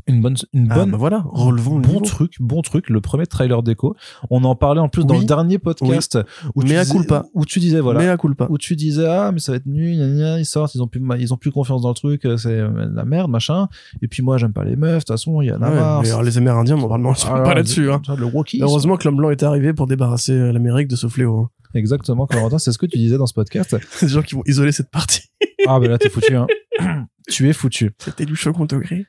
[0.08, 3.26] Une bonne, une Ah, bonne, bah voilà, relevons le bon truc, bon truc, le premier
[3.26, 3.94] trailer déco.
[4.30, 5.20] On en parlait en plus dans Oui.
[5.20, 6.18] le dernier podcast
[6.54, 7.26] où, tu disais, culpa.
[7.34, 8.46] où tu disais, voilà, Mais à culpa.
[8.48, 10.88] où tu disais ah mais ça va être nul gna, gna, ils sortent ils ont
[10.88, 13.68] plus ils ont plus confiance dans le truc euh, c'est euh, la merde machin
[14.02, 15.74] et puis moi j'aime pas les meufs de toute façon il y en a Ouais,
[15.76, 17.90] marre mais alors, les Amérindiens, on parle Ah, pas là-dessus.
[17.90, 18.00] Hein.
[18.16, 18.62] le.
[18.62, 21.38] Heureusement que l'homme blanc est arrivé pour débarrasser euh, l'Amérique de ce fléau.
[21.38, 21.50] hein.
[21.74, 24.42] exactement Corentin c'est ce que tu disais dans ce podcast C'est des gens qui vont
[24.46, 25.22] isoler cette partie.
[25.66, 26.46] ah ben là t'es foutu hein.
[27.28, 29.04] tu es foutu C'était du second degré.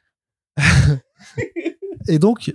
[2.08, 2.52] Et donc,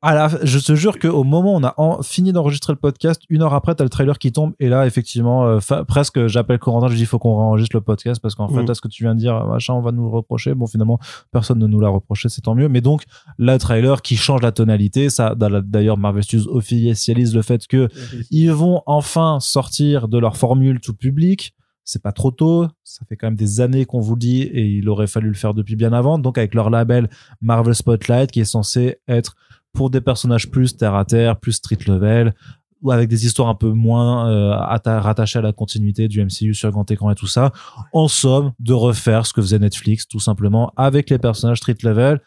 [0.00, 3.22] à la, je te jure qu'au moment où on a en- fini d'enregistrer le podcast,
[3.28, 4.52] une heure après, t'as le trailer qui tombe.
[4.58, 7.82] Et là, effectivement, euh, fa- presque, j'appelle Corentin, je dis, il faut qu'on enregistre le
[7.82, 8.70] podcast parce qu'en fait, Mm.
[8.70, 10.54] à ce que tu viens de dire, machin, on va nous le reprocher.
[10.54, 10.98] Bon, finalement,
[11.30, 12.68] personne ne nous l'a reproché, c'est tant mieux.
[12.68, 13.02] Mais donc,
[13.38, 17.88] là, le trailer qui change la tonalité, ça, d'ailleurs, Marvel Studios officialise le fait que
[18.30, 21.54] ils vont enfin sortir de leur formule tout public.
[21.84, 22.68] C'est pas trop tôt.
[22.84, 25.34] Ça fait quand même des années qu'on vous le dit et il aurait fallu le
[25.34, 26.18] faire depuis bien avant.
[26.18, 27.08] Donc, avec leur label
[27.40, 29.34] Marvel Spotlight qui est censé être
[29.72, 32.34] pour des personnages plus terre à terre, plus street level,
[32.82, 36.52] ou avec des histoires un peu moins euh, atta- rattachées à la continuité du MCU
[36.52, 37.52] sur grand écran et tout ça.
[37.92, 42.20] En somme, de refaire ce que faisait Netflix, tout simplement, avec les personnages street level.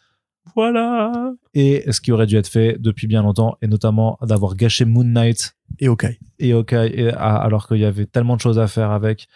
[0.56, 1.34] Voilà.
[1.54, 5.04] Et ce qui aurait dû être fait depuis bien longtemps, et notamment d'avoir gâché Moon
[5.04, 6.06] Knight Et ok.
[6.40, 9.28] et Hawkeye, et, à- alors qu'il y avait tellement de choses à faire avec.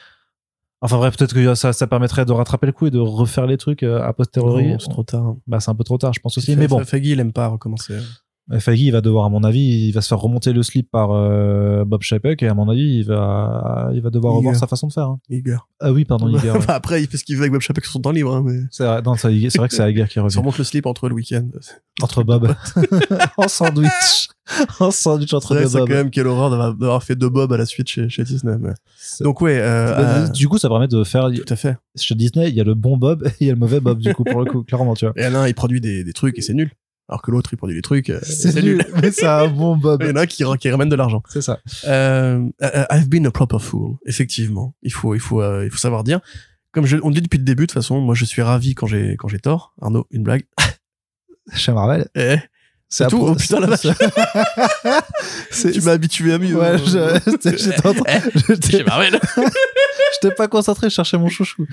[0.81, 3.57] Enfin bref, peut-être que ça, ça permettrait de rattraper le coup et de refaire les
[3.57, 4.75] trucs euh, a posteriori.
[4.79, 5.35] C'est trop tard.
[5.47, 6.55] Bah, c'est un peu trop tard, je pense aussi.
[6.55, 7.97] Mais bon, Faggy, il aime pas recommencer.
[8.57, 11.11] Faggy, il va devoir, à mon avis, il va se faire remonter le slip par
[11.11, 14.87] euh, Bob Chapek et à mon avis, il va, il va devoir revoir sa façon
[14.87, 15.03] de faire.
[15.05, 15.19] hein.
[15.29, 15.57] Iger.
[15.79, 16.49] Ah oui, pardon, Iger.
[16.51, 16.57] ouais.
[16.57, 18.43] Enfin, après, il fait ce qu'il veut avec Bob Chapek sur son temps libre, hein,
[18.43, 18.59] mais.
[18.71, 20.33] C'est vrai, non, vrai que c'est Iger qui Il revient.
[20.33, 21.47] se remonte le slip entre le week-end.
[22.01, 22.53] Entre Bob.
[23.37, 24.29] en sandwich.
[24.79, 25.89] en sandwich entre deux c'est quand Bob.
[25.89, 28.55] même quelle horreur d'avoir fait deux Bob à la suite chez, chez Disney.
[28.59, 28.73] mais-
[29.21, 31.29] Donc, ouais, euh, Bah, euh, Du coup, ça permet de faire.
[31.31, 31.77] tout à fait.
[31.95, 33.99] Chez Disney, il y a le bon Bob et il y a le mauvais Bob,
[33.99, 35.13] du coup, pour le coup, clairement, tu vois.
[35.17, 36.71] Et l'un, il produit des, des trucs et c'est nul.
[37.09, 38.09] Alors que l'autre, il produit des trucs.
[38.11, 40.01] euh, C'est nul, mais c'est un bon Bob.
[40.03, 41.23] Il y en a qui, qui ramène de l'argent.
[41.27, 41.59] C'est ça.
[41.85, 43.95] Euh, euh, I've been a proper fool.
[44.05, 44.75] Effectivement.
[44.83, 46.19] Il faut, il faut, euh, il faut savoir dire.
[46.71, 48.85] Comme je, on dit depuis le début, de toute façon, moi, je suis ravi quand
[48.85, 49.73] j'ai, quand j'ai tort.
[49.81, 50.43] Arnaud, une blague.
[51.55, 52.07] Chez Marvel.
[52.15, 52.35] Eh,
[52.89, 53.87] C'est tout Oh, putain, la vache.
[55.73, 56.55] tu m'as habitué à mieux.
[56.59, 57.19] Ouais, je-
[57.57, 59.19] j'étais en train- Eh, j'étais- chez Marvel.
[60.21, 61.65] j'étais pas concentré, je cherchais mon chouchou.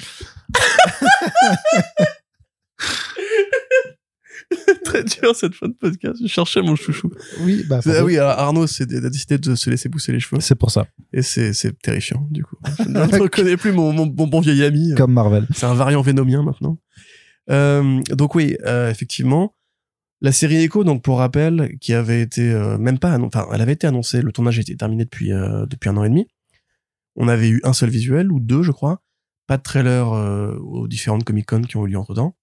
[4.85, 6.21] Très dur cette fin de podcast.
[6.23, 7.11] Je cherchais mon chouchou.
[7.41, 10.41] Oui, bah, Ah oui, alors Arnaud c'est- a décidé de se laisser pousser les cheveux.
[10.41, 10.87] c'est pour ça.
[11.13, 12.57] Et c'est, c'est terrifiant, du coup.
[12.79, 14.95] Je ne reconnais plus mon, mon, mon bon vieil ami.
[14.97, 15.47] Comme Marvel.
[15.55, 16.79] C'est un variant vénomien maintenant.
[17.51, 19.55] Euh, donc oui, euh, effectivement,
[20.21, 23.73] la série Echo, donc pour rappel, qui avait été euh, même pas, enfin, elle avait
[23.75, 24.23] été annoncée.
[24.23, 25.31] Le tournage était terminé depuis
[25.69, 26.27] depuis un an et demi.
[27.17, 29.03] On avait eu un seul visuel ou deux, je crois.
[29.47, 30.09] Pas de trailer
[30.61, 32.37] aux différentes Comic Con qui ont eu lieu entre temps.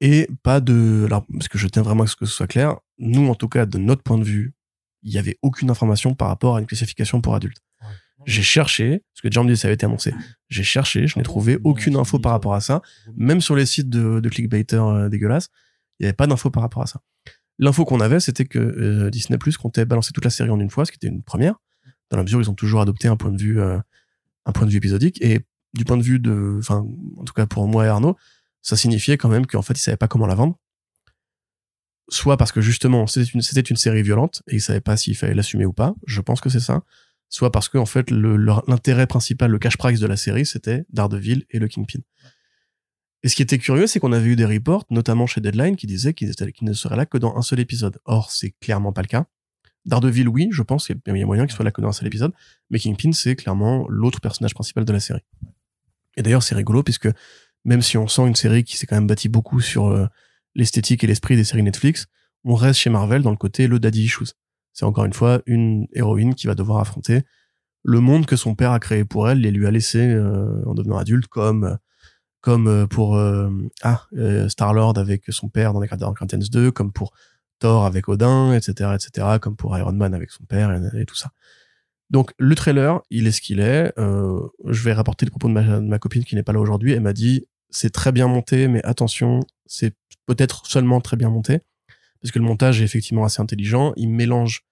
[0.00, 2.76] Et pas de, alors parce que je tiens vraiment à ce que ce soit clair.
[2.98, 4.54] Nous, en tout cas, de notre point de vue,
[5.02, 7.62] il y avait aucune information par rapport à une classification pour adultes.
[8.26, 10.14] J'ai cherché, parce que John dit ça avait été annoncé.
[10.50, 12.82] J'ai cherché, je n'ai trouvé aucune info par rapport à ça.
[13.16, 15.48] Même sur les sites de, de clickbaiters euh, dégueulasses,
[15.98, 17.00] il n'y avait pas d'info par rapport à ça.
[17.58, 20.70] L'info qu'on avait, c'était que euh, Disney Plus comptait balancer toute la série en une
[20.70, 21.56] fois, ce qui était une première,
[22.10, 23.78] dans la mesure où ils ont toujours adopté un point de vue, euh,
[24.44, 25.22] un point de vue épisodique.
[25.22, 25.40] Et
[25.72, 26.86] du point de vue de, enfin,
[27.16, 28.16] en tout cas pour moi et Arnaud,
[28.62, 30.58] ça signifiait quand même qu'en fait, ils savaient pas comment la vendre.
[32.08, 35.16] Soit parce que justement, c'était une, c'était une série violente et ils savaient pas s'il
[35.16, 35.94] fallait l'assumer ou pas.
[36.06, 36.82] Je pense que c'est ça.
[37.28, 41.46] Soit parce que, en fait, l'intérêt principal, le cash price de la série, c'était Daredevil
[41.50, 42.00] et le Kingpin.
[43.22, 45.86] Et ce qui était curieux, c'est qu'on avait eu des reports, notamment chez Deadline, qui
[45.86, 48.00] disaient qu'ils étaient- qu'ils ne seraient là que dans un seul épisode.
[48.04, 49.26] Or, c'est clairement pas le cas.
[49.84, 52.08] Daredevil, oui, je pense, il y a moyen qu'il soit là que dans un seul
[52.08, 52.32] épisode,
[52.68, 55.22] mais Kingpin, c'est clairement l'autre personnage principal de la série.
[56.16, 57.08] Et d'ailleurs, c'est rigolo puisque
[57.64, 60.06] même si on sent une série qui s'est quand même bâtie beaucoup sur euh,
[60.54, 62.06] l'esthétique et l'esprit des séries Netflix,
[62.44, 64.32] on reste chez Marvel dans le côté le daddy issues.
[64.72, 67.22] C'est encore une fois une héroïne qui va devoir affronter
[67.82, 70.74] le monde que son père a créé pour elle et lui a laissé euh, en
[70.74, 71.78] devenant adulte, comme
[72.42, 73.18] comme euh, pour
[73.82, 74.06] ah
[74.48, 77.12] Star Lord avec son père dans les Guardians 2, comme pour
[77.60, 81.30] Thor avec Odin, etc., etc., comme pour Iron Man avec son père et, tout ça.
[82.10, 83.92] Donc le trailer, il est ce qu'il est.
[83.98, 86.92] Euh, je vais rapporter les propos de ma, copine qui n'est pas là aujourd'hui.
[86.92, 89.94] Elle m'a dit c'est très bien monté, mais attention, c'est
[90.26, 91.60] peut-être seulement très bien monté
[92.20, 93.92] parce que le montage est effectivement assez intelligent.
[93.96, 94.64] Il mélange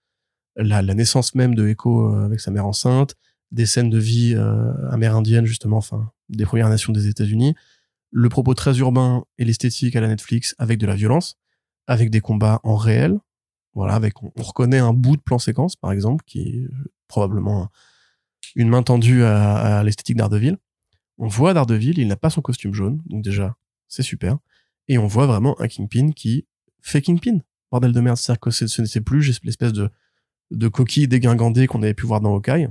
[0.57, 3.15] la, naissance même de Echo euh, avec sa mère enceinte,
[3.53, 7.55] des scènes de vie euh, amérindienne justement, enfin des Premières Nations des États-Unis,
[8.11, 11.37] le propos très urbain et l'esthétique à la Netflix avec de la violence
[11.87, 13.19] avec des combats en réel.
[13.79, 17.71] Voilà, avec on, reconnaît un bout de plan séquence par exemple qui est euh, probablement
[18.57, 20.57] une main tendue à, l'esthétique d'Ardeville.
[21.17, 23.57] On voit Daredevil, il n'a pas son costume jaune, donc déjà
[23.87, 24.39] c'est super.
[24.89, 26.45] Et on voit vraiment un Kingpin qui
[26.81, 27.39] fait Kingpin.
[27.71, 29.91] Bordel de merde, c'est-à-dire que ce n'était plus l'espèce de
[30.51, 32.69] de coquille dégingandée qu'on avait pu voir dans Hawkeye,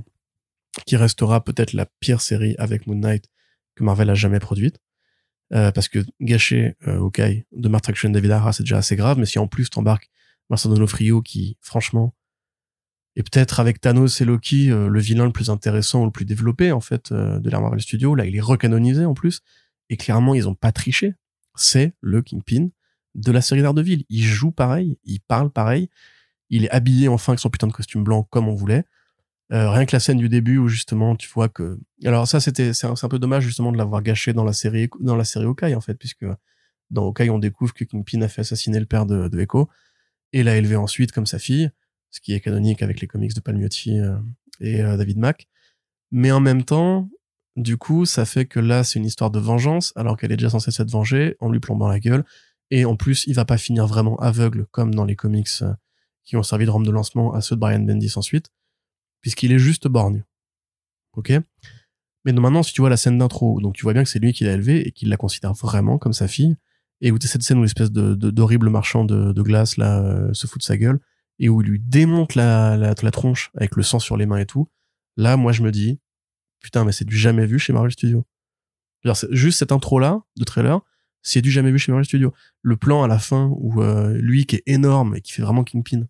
[0.84, 3.30] qui restera peut-être la pire série avec Moon Knight
[3.76, 4.78] que Marvel a jamais produite.
[5.54, 7.22] Euh, parce que gâcher euh, ok
[7.52, 10.10] de Mark Traction David Ara c'est déjà assez grave mais si en plus t'embarques
[10.50, 12.14] Marcel Donofrio qui franchement
[13.16, 16.24] est peut-être avec Thanos et Loki euh, le vilain le plus intéressant ou le plus
[16.24, 19.40] développé en fait euh, de l'ère Marvel Studio là il est recanonisé en plus.
[19.90, 21.14] Et clairement ils ont pas triché.
[21.56, 22.68] C'est le Kingpin
[23.14, 25.90] de la série d'Ardeville il joue pareil il parle pareil.
[26.50, 28.84] Il est habillé enfin avec son putain de costume blanc comme on voulait.
[29.52, 32.74] Euh, rien que la scène du début où justement tu vois que alors ça c'était
[32.74, 35.74] c'est un, peu dommage justement de l'avoir gâché dans la série dans la série Hawkeye
[35.74, 36.26] en fait puisque
[36.90, 39.70] dans Hawkeye on découvre que Kingpin a fait assassiner le père de, de Echo
[40.32, 41.70] et l'a élevé ensuite comme sa fille
[42.10, 44.16] ce qui est canonique avec les comics de Palmiotti euh,
[44.60, 45.46] et euh, David Mack.
[46.10, 47.08] Mais en même temps
[47.56, 50.50] du coup ça fait que là c'est une histoire de vengeance alors qu'elle est déjà
[50.50, 52.24] censée s'être vengée en lui plombant la gueule.
[52.70, 55.48] Et en plus il va pas finir vraiment aveugle comme dans les comics
[56.24, 58.50] qui ont servi de rampe de lancement à ceux de Brian Bendis ensuite
[59.20, 60.24] puisqu'il est juste borgne.
[61.14, 61.32] Ok?
[62.24, 64.18] Mais non, maintenant, si tu vois la scène d'intro, donc tu vois bien que c'est
[64.18, 66.56] lui qui l'a élevé et qu'il la considère vraiment comme sa fille,
[67.00, 70.46] et où cette scène où l'espèce de, d'horrible marchand de, de, glace là euh, se
[70.46, 71.00] fout de sa gueule,
[71.38, 74.38] et où il lui démonte la, la, la tronche avec le sang sur les mains
[74.38, 74.68] et tout,
[75.16, 76.00] là, moi, je me dis,
[76.60, 78.24] putain, mais c'est du jamais vu chez Marvel Studios.
[79.30, 80.80] juste cette intro-là, de trailer,
[81.22, 82.32] c'est du jamais vu chez Marvel Studios.
[82.62, 85.64] Le plan à la fin où euh, lui, qui est énorme et qui fait vraiment
[85.64, 86.06] Kingpin,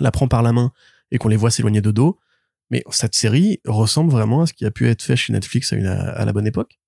[0.00, 0.72] la prend par la main
[1.10, 2.18] et qu'on les voit s'éloigner de dos,
[2.70, 5.76] mais cette série ressemble vraiment à ce qui a pu être fait chez Netflix à,
[5.76, 6.78] une, à la bonne époque.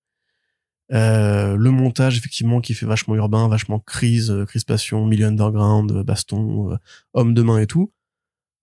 [0.93, 6.03] Euh, le montage effectivement qui fait vachement urbain, vachement crise, euh, crispation, milieu underground, euh,
[6.03, 6.77] baston,
[7.15, 7.93] homme de main et tout.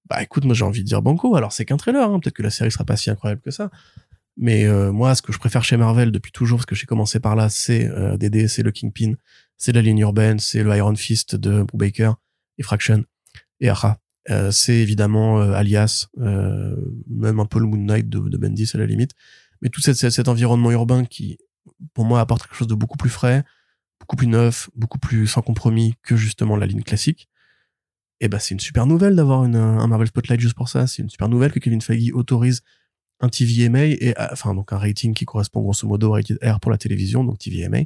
[0.09, 1.35] Bah écoute, moi j'ai envie de dire banco.
[1.35, 2.19] Alors c'est qu'un trailer, hein.
[2.19, 3.69] peut-être que la série sera pas si incroyable que ça.
[4.39, 7.35] Mais moi, ce que je préfère chez Marvel depuis toujours, parce que j'ai commencé par
[7.35, 7.89] là, c'est
[8.19, 9.13] DD, c'est le Kingpin,
[9.57, 12.13] c'est la ligne urbaine, c'est le Iron Fist de Brubaker
[12.59, 13.03] et Fraction
[13.61, 13.97] et Aha.
[14.51, 19.13] C'est évidemment Alias, même un peu le Moon Knight de, de Bendis à la limite.
[19.63, 21.39] Mais tout cet environnement urbain qui,
[21.93, 23.43] pour moi, apporte quelque chose de beaucoup plus frais,
[23.99, 27.29] beaucoup plus neuf, beaucoup plus sans compromis que justement la ligne classique.
[28.19, 30.87] Et eh ben c'est une super nouvelle d'avoir un Marvel Spotlight juste pour ça.
[30.87, 32.63] C'est une super nouvelle que Kevin Feige autorise
[33.19, 36.71] un TVMA et enfin donc un rating qui correspond grosso modo au rated R pour
[36.71, 37.81] la télévision, donc TVMA,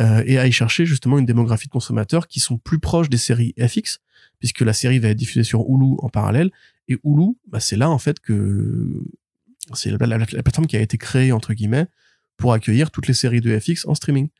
[0.00, 3.18] euh, et à y chercher justement une démographie de consommateurs qui sont plus proches des
[3.18, 4.00] séries FX,
[4.38, 6.50] puisque la série va être diffusée sur Hulu en parallèle.
[6.88, 9.02] Et Hulu, bah, c'est là en fait que
[9.74, 11.86] c'est la, plateforme qui a été créée entre guillemets
[12.38, 14.30] pour accueillir toutes les séries de FX en streaming.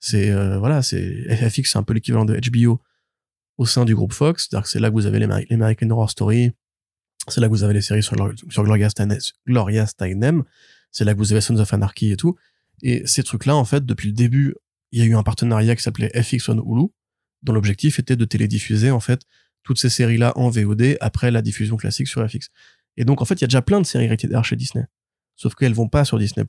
[0.00, 2.80] C'est euh, voilà, c'est FX, c'est un peu l'équivalent de HBO
[3.58, 6.52] au sein du groupe Fox, c'est là que vous avez les, American Horror Story,
[7.28, 8.16] c'est là que vous avez les séries sur,
[8.50, 10.42] sur Gloria, Steinem, Gloria Steinem,
[10.90, 12.34] c'est là que vous avez Sons of Anarchy et tout.
[12.82, 14.54] Et ces trucs-là, en fait, depuis le début,
[14.90, 16.88] il y a eu un partenariat qui s'appelait FX on Hulu,
[17.42, 19.20] dont l'objectif était de télédiffuser en fait
[19.62, 22.48] toutes ces séries-là en VOD après la diffusion classique sur FX.
[22.96, 24.84] Et donc en fait, il y a déjà plein de séries R chez Disney.
[25.36, 26.44] Sauf qu'elles vont pas sur Disney+,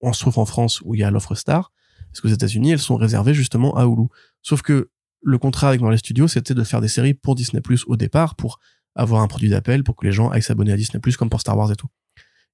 [0.00, 1.72] on se trouve en France où il y a l'offre Star,
[2.06, 4.08] parce qu'aux États-Unis, elles sont réservées justement à Hulu.
[4.42, 4.90] Sauf que
[5.22, 8.60] le contrat avec Marvel Studios, c'était de faire des séries pour Disney+, au départ, pour
[8.94, 11.56] avoir un produit d'appel, pour que les gens aillent s'abonner à Disney+, comme pour Star
[11.56, 11.88] Wars et tout.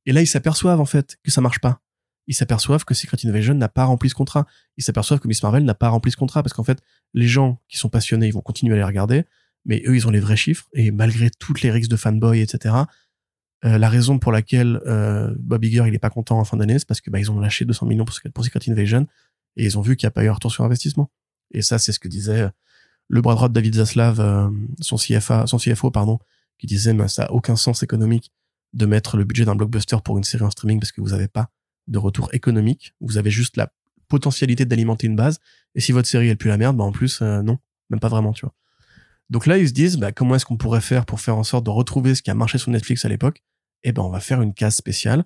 [0.07, 1.81] Et là, ils s'aperçoivent, en fait, que ça marche pas
[2.27, 4.47] ils s'aperçoivent que Secret Invasion n'a pas rempli ce contrat.
[4.77, 6.81] Ils s'aperçoivent que Miss Marvel n'a pas rempli ce contrat parce qu'en fait,
[7.13, 9.25] les gens qui sont passionnés, ils vont continuer à les regarder,
[9.65, 12.75] mais eux, ils ont les vrais chiffres et malgré toutes les rixes de fanboy, etc.
[13.65, 16.79] Euh, la raison pour laquelle euh, Bob Iger il est pas content en fin d'année,
[16.79, 19.07] c'est parce que bah, ils ont lâché 200 millions pour, pour Secret Invasion
[19.57, 21.11] et ils ont vu qu'il n'y a pas eu un retour sur investissement.
[21.53, 22.51] Et ça, c'est ce que disait
[23.09, 24.49] le bras droit de David Zaslav, euh,
[24.81, 26.19] son CFA, son CFO, pardon,
[26.59, 28.33] qui disait mais ça a aucun sens économique
[28.73, 31.29] de mettre le budget d'un blockbuster pour une série en streaming parce que vous n'avez
[31.29, 31.51] pas
[31.87, 32.95] de retour économique.
[33.01, 33.73] Vous avez juste la
[34.09, 35.39] potentialité d'alimenter une base.
[35.75, 37.59] Et si votre série elle pue la merde, bah en plus euh, non,
[37.91, 38.55] même pas vraiment, tu vois.
[39.31, 41.65] Donc là ils se disent bah, comment est-ce qu'on pourrait faire pour faire en sorte
[41.65, 43.43] de retrouver ce qui a marché sur Netflix à l'époque
[43.85, 45.25] Eh ben on va faire une case spéciale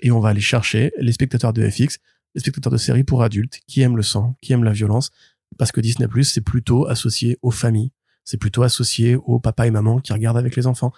[0.00, 1.98] et on va aller chercher les spectateurs de FX,
[2.34, 5.10] les spectateurs de séries pour adultes qui aiment le sang, qui aiment la violence,
[5.58, 7.92] parce que Disney Plus c'est plutôt associé aux familles,
[8.24, 10.92] c'est plutôt associé aux papa et maman qui regardent avec les enfants.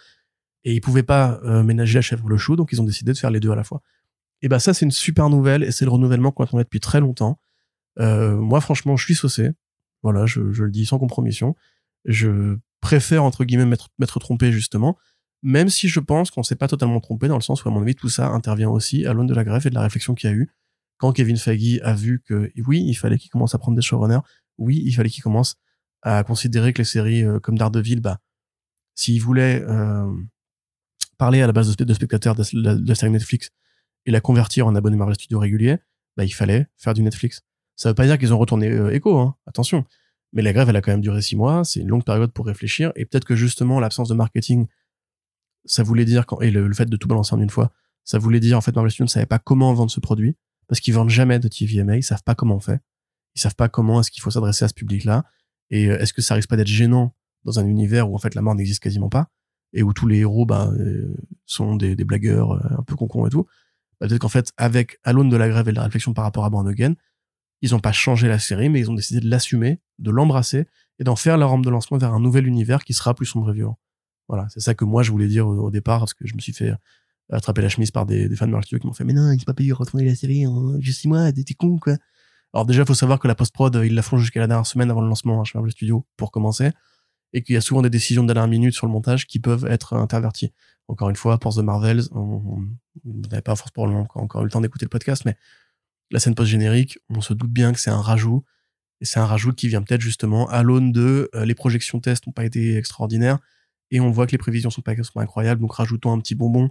[0.64, 3.18] Et ils pouvaient pas euh, ménager la chèvre le chou, donc ils ont décidé de
[3.18, 3.82] faire les deux à la fois.
[4.42, 7.00] Et bah ça c'est une super nouvelle et c'est le renouvellement qu'on attendait depuis très
[7.00, 7.38] longtemps.
[7.98, 9.50] Euh, moi franchement je suis saucé,
[10.02, 11.56] voilà je, je le dis sans compromission.
[12.04, 14.96] Je préfère entre guillemets m'être trompé justement,
[15.42, 17.82] même si je pense qu'on s'est pas totalement trompé dans le sens où à mon
[17.82, 20.30] avis tout ça intervient aussi à l'aune de la grève et de la réflexion qu'il
[20.30, 20.50] y a eu
[20.98, 24.20] quand Kevin Feige a vu que oui il fallait qu'il commence à prendre des showrunners,
[24.58, 25.56] oui il fallait qu'il commence
[26.02, 28.20] à considérer que les séries euh, comme Daredevil, bah
[28.94, 30.12] s'il voulait euh,
[31.16, 32.44] parler à la base de, spectateurs de,
[32.86, 33.50] la série Netflix
[34.04, 35.78] et la convertir en abonné Marvel Studios régulier,
[36.16, 37.42] bah il fallait faire du Netflix.
[37.76, 39.84] Ça veut pas dire qu'ils ont retourné euh, Echo, hein, attention.
[40.32, 42.46] Mais la grève, elle a quand même duré six mois, c'est une longue période pour
[42.46, 44.66] réfléchir, et peut-être que justement l'absence de marketing
[45.64, 47.72] ça voulait dire et le, fait de tout balancer en une fois,
[48.04, 50.80] ça voulait dire en fait Marvel Studios ne savait pas comment vendre ce produit parce
[50.80, 52.80] qu'ils vendent jamais de TVMA, ils savent pas comment on fait,
[53.34, 55.24] ils savent pas comment est-ce qu'il faut s'adresser à ce public-là
[55.70, 57.14] et euh, est-ce que ça risque pas d'être gênant
[57.44, 59.28] dans un univers où en fait la mort n'existe quasiment pas
[59.72, 61.14] et où tous les héros bah, euh,
[61.46, 63.46] sont des, blagueurs euh, un peu concons et tout?
[64.00, 66.44] Bah, peut-être qu'en fait avec à de la grève et de la réflexion par rapport
[66.44, 66.74] à Born
[67.62, 70.66] ils ont pas changé la série mais ils ont décidé de l'assumer, de l'embrasser
[70.98, 73.50] et d'en faire la rampe de lancement vers un nouvel univers qui sera plus sombre
[73.50, 73.78] et violent.
[74.30, 76.52] Voilà, c'est ça que moi je voulais dire au, départ parce que je me suis
[76.52, 76.72] fait
[77.32, 79.44] attraper la chemise par des, fans de Marvel qui m'ont fait mais non, il s'est
[79.44, 81.96] pas payé retourner la série en juste six mois, t'es con quoi.
[82.54, 85.00] Alors déjà, faut savoir que la post-prod, ils la font jusqu'à la dernière semaine avant
[85.00, 86.70] le lancement hein, chez Marvel Studio pour commencer,
[87.32, 89.66] et qu'il y a souvent des décisions de dernière minute sur le montage qui peuvent
[89.66, 90.52] être interverties.
[90.86, 92.62] Encore une fois, pour The Marvels, on
[93.04, 95.36] n'avait pas forcément encore, eu le temps d'écouter le podcast, mais
[96.10, 98.44] la scène post-générique, on se doute bien que c'est un rajout,
[99.00, 102.26] et c'est un rajout qui vient peut-être justement à l'aune de euh, les projections tests
[102.26, 103.38] n'ont pas été extraordinaires,
[103.90, 106.70] et on voit que les prévisions sont pas incroyables, donc rajoutons un petit bonbon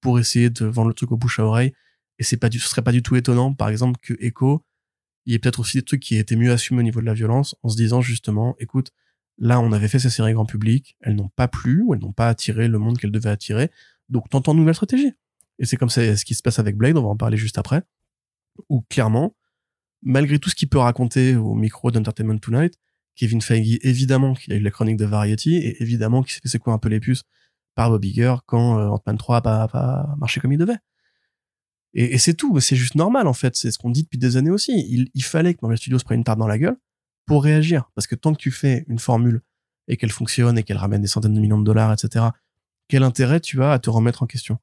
[0.00, 1.72] pour essayer de vendre le truc au bouche à oreille.
[2.18, 4.64] Et c'est pas du, ce serait pas du tout étonnant, par exemple, que Echo,
[5.26, 7.14] il y ait peut-être aussi des trucs qui étaient mieux assumés au niveau de la
[7.14, 8.92] violence, en se disant justement, écoute,
[9.38, 12.12] là, on avait fait ces séries grand public, elles n'ont pas plu, ou elles n'ont
[12.12, 13.70] pas attiré le monde qu'elles devaient attirer,
[14.08, 15.12] donc tentons une nouvelle stratégie.
[15.58, 17.58] Et c'est comme ça ce qui se passe avec Blade, on va en parler juste
[17.58, 17.82] après,
[18.68, 19.34] où clairement,
[20.02, 22.78] malgré tout ce qu'il peut raconter au micro d'Entertainment Tonight,
[23.16, 26.48] Kevin Feige, évidemment qu'il a eu la chronique de Variety, et évidemment qu'il s'est fait
[26.48, 27.22] secouer un peu les puces
[27.74, 30.78] par Bob Iger quand euh, Ant-Man 3 a pas, marché comme il devait.
[31.94, 34.50] Et, c'est tout, c'est juste normal en fait, c'est ce qu'on dit depuis des années
[34.50, 35.08] aussi.
[35.14, 36.76] Il, fallait que Marvel Studios prenne une tarte dans la gueule
[37.24, 39.40] pour réagir, parce que tant que tu fais une formule
[39.88, 42.26] et qu'elle fonctionne et qu'elle ramène des centaines de millions de dollars, etc.,
[42.88, 44.58] quel intérêt tu as à te remettre en question?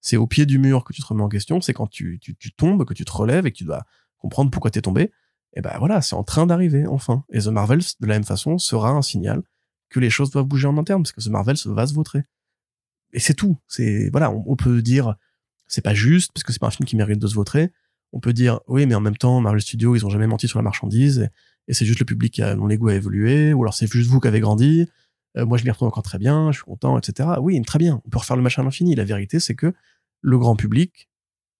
[0.00, 2.36] C'est au pied du mur que tu te remets en question, c'est quand tu, tu,
[2.36, 3.84] tu tombes, que tu te relèves et que tu dois
[4.18, 5.10] comprendre pourquoi t'es tombé
[5.54, 7.24] et ben voilà, c'est en train d'arriver enfin.
[7.30, 9.42] Et The Marvels, de la même façon, sera un signal
[9.88, 12.24] que les choses doivent bouger en interne, parce que The Marvels va se vautrer.
[13.12, 13.56] Et c'est tout.
[13.68, 15.16] C'est voilà, on, peut dire
[15.66, 17.72] c'est pas juste parce que c'est pas un film qui mérite de se vautrer.
[18.12, 20.58] On peut dire oui, mais en même temps, Marvel Studios, ils ont jamais menti sur
[20.58, 21.28] la marchandise
[21.68, 24.08] et, c'est juste le public qui a, dont l'ego a évolué, ou alors c'est juste
[24.08, 24.88] vous qui avez grandi.
[25.36, 27.30] Euh, moi, je m'y retrouve encore très bien, je suis content, etc.
[27.40, 28.00] Oui, très bien.
[28.06, 28.94] On peut refaire le machin à l'infini.
[28.94, 29.72] La vérité, c'est que
[30.20, 31.08] le grand public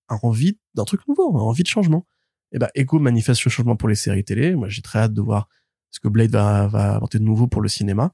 [0.08, 2.06] a envie d'un truc nouveau, a envie de changement
[2.56, 4.56] eh ben Echo manifeste ce changement pour les séries télé.
[4.56, 5.48] Moi, j'ai très hâte de voir
[5.90, 8.12] ce que Blade va, va apporter de nouveau pour le cinéma.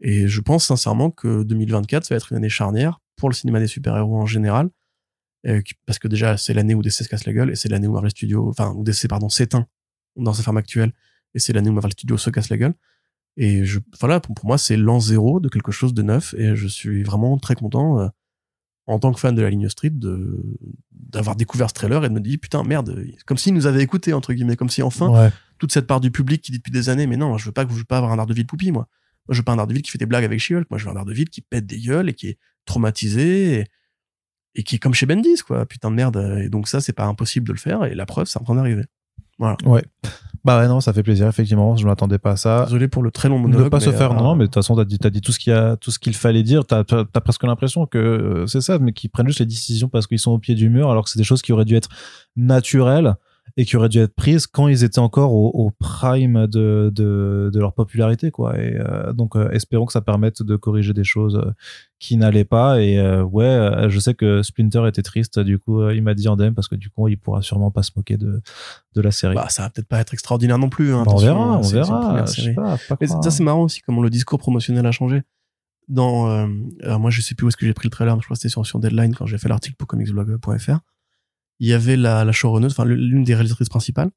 [0.00, 3.58] Et je pense sincèrement que 2024 ça va être une année charnière pour le cinéma
[3.58, 4.70] des super-héros en général.
[5.46, 7.88] Euh, parce que déjà, c'est l'année où DC se casse la gueule et c'est l'année
[7.88, 9.66] où Marvel Studios, enfin, où DC, pardon, s'éteint
[10.14, 10.92] dans sa forme actuelle
[11.34, 12.74] et c'est l'année où Marvel Studios se casse la gueule.
[13.36, 16.66] Et je, voilà, pour, moi, c'est l'an zéro de quelque chose de neuf et je
[16.68, 18.08] suis vraiment très content.
[18.88, 20.42] En tant que fan de la ligne Street de
[20.90, 24.12] d'avoir découvert ce trailer et de me dire putain merde comme s'il nous avait écouté
[24.12, 27.06] entre guillemets comme si enfin toute cette part du public qui dit depuis des années
[27.06, 28.88] mais non je veux pas que je veux pas avoir un Daredevil poupie moi.
[29.28, 30.90] Moi je veux pas un Daredevil qui fait des blagues avec she moi je veux
[30.90, 33.66] un Daredevil qui pète des gueules et qui est traumatisé
[34.54, 35.66] et, qui est comme chez Bendis quoi.
[35.66, 36.40] Putain de merde.
[36.42, 38.54] Et donc ça c'est pas impossible de le faire et la preuve c'est en train
[38.54, 38.84] d'arriver.
[39.38, 39.56] Voilà.
[39.64, 39.84] Ouais
[40.44, 41.76] bah ouais, non, ça fait plaisir, effectivement.
[41.76, 42.64] Je m'attendais pas à ça.
[42.64, 43.64] Désolé pour le très long monologue.
[43.64, 45.32] Ne pas se faire, non, euh, mais de toute façon, t'as dit, t'as dit tout
[45.32, 46.64] ce qu'il a, tout ce qu'il fallait dire.
[46.64, 50.06] T'as, as presque l'impression que euh, c'est ça, mais qu'ils prennent juste les décisions parce
[50.06, 51.88] qu'ils sont au pied du mur, alors que c'est des choses qui auraient dû être
[52.36, 53.16] naturelles
[53.58, 57.50] et qui auraient dû être prises quand ils étaient encore au, au prime de, de,
[57.52, 58.56] de, leur popularité, quoi.
[58.56, 61.50] Et euh, donc, euh, espérons que ça permette de corriger des choses euh,
[61.98, 62.80] qui n'allaient pas.
[62.80, 65.40] Et ouais, je sais que Splinter était triste.
[65.40, 67.82] Du coup, il m'a dit en DM parce que du coup, il pourra sûrement pas
[67.82, 68.40] se moquer de,
[68.94, 69.34] de la série.
[69.34, 70.94] Bah, ça va peut-être pas être extraordinaire non plus.
[70.94, 72.26] Hein, bah, on verra, on verra.
[72.26, 75.22] ça, c'est marrant aussi comment le discours promotionnel a changé.
[75.88, 76.28] dans,
[76.80, 78.36] alors moi je sais plus où est-ce que j'ai pris le trailer, mais je crois
[78.36, 80.78] que c'était sur, sur Deadline quand j'ai fait l'article pour comicsblog.fr.
[81.60, 84.10] Il y avait la, la showrunner, enfin l'une des réalisatrices principales,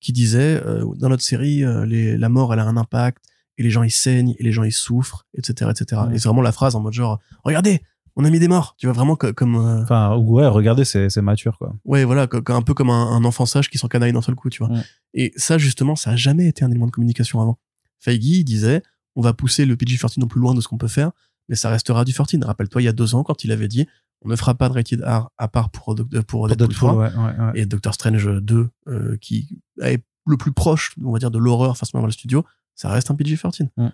[0.00, 3.24] qui disait euh, dans notre série, euh, les, la mort elle a un impact
[3.58, 6.02] et les gens ils saignent et les gens ils souffrent, etc., etc.
[6.08, 6.14] Ouais.
[6.14, 7.80] Et c'est vraiment la phrase en mode genre, regardez,
[8.16, 11.08] on a mis des morts, tu vois vraiment co- comme, euh, Enfin, ouais, regardez, c'est
[11.10, 11.74] c'est mature, quoi.
[11.84, 14.64] ouais voilà, un peu comme un, un enfant sage qui s'encanaille d'un seul coup, tu
[14.64, 14.72] vois.
[14.74, 14.82] Ouais.
[15.14, 17.58] Et ça justement, ça a jamais été un élément de communication avant.
[18.00, 18.82] Feige il disait,
[19.16, 21.12] on va pousser le PG-13 non plus loin de ce qu'on peut faire,
[21.48, 22.40] mais ça restera du 13.
[22.42, 23.86] Rappelle-toi, il y a deux ans, quand il avait dit,
[24.24, 26.94] on ne fera pas de rated R à part pour, Doc- pour, Pour Deadpool, 3
[26.96, 27.60] ouais, ouais, ouais.
[27.60, 31.76] et Doctor Strange 2, euh, qui est le plus proche, on va dire, de l'horreur
[31.76, 32.44] face à Marvel Studio,
[32.74, 33.68] ça reste un PG-13.
[33.76, 33.88] Mm.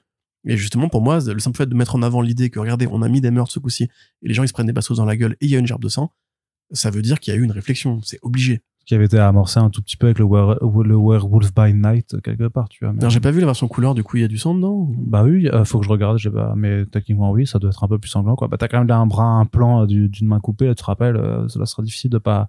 [0.44, 3.02] Et justement, pour moi, le simple fait de mettre en avant l'idée que, regardez, on
[3.02, 3.84] a mis des meurtres ce coup-ci,
[4.22, 5.58] et les gens, ils se prennent des bastos dans la gueule, et il y a
[5.58, 6.12] une gerbe de sang,
[6.72, 8.00] ça veut dire qu'il y a eu une réflexion.
[8.02, 8.62] C'est obligé.
[8.90, 12.20] Qui avait été amorcé un tout petit peu avec le, were- le Werewolf by Night,
[12.22, 12.92] quelque part, tu vois.
[12.92, 14.90] mais- j'ai pas vu la version couleur, du coup, il y a du sang dedans
[14.98, 17.84] Bah oui, euh, faut que je regarde, j'ai pas, mais techniquement oui, ça doit être
[17.84, 18.48] un peu plus sanglant quoi.
[18.48, 20.74] Bah t'as quand même là un bras, un plan euh, du- d'une main coupée, là
[20.74, 22.48] tu te rappelles, euh, cela sera difficile de pas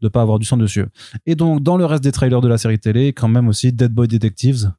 [0.00, 0.86] de pas avoir du sang dessus.
[1.26, 3.92] Et donc dans le reste des trailers de la série télé, quand même aussi Dead
[3.92, 4.70] Boy Detectives.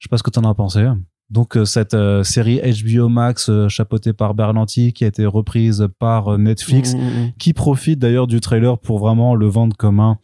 [0.00, 0.84] Je sais pas ce que t'en as pensé.
[1.30, 5.88] Donc euh, cette euh, série HBO Max euh, chapeautée par Berlanti qui a été reprise
[5.98, 7.32] par euh, Netflix, Mm, mm, mm.
[7.38, 10.18] qui profite d'ailleurs du trailer pour vraiment le vendre comme un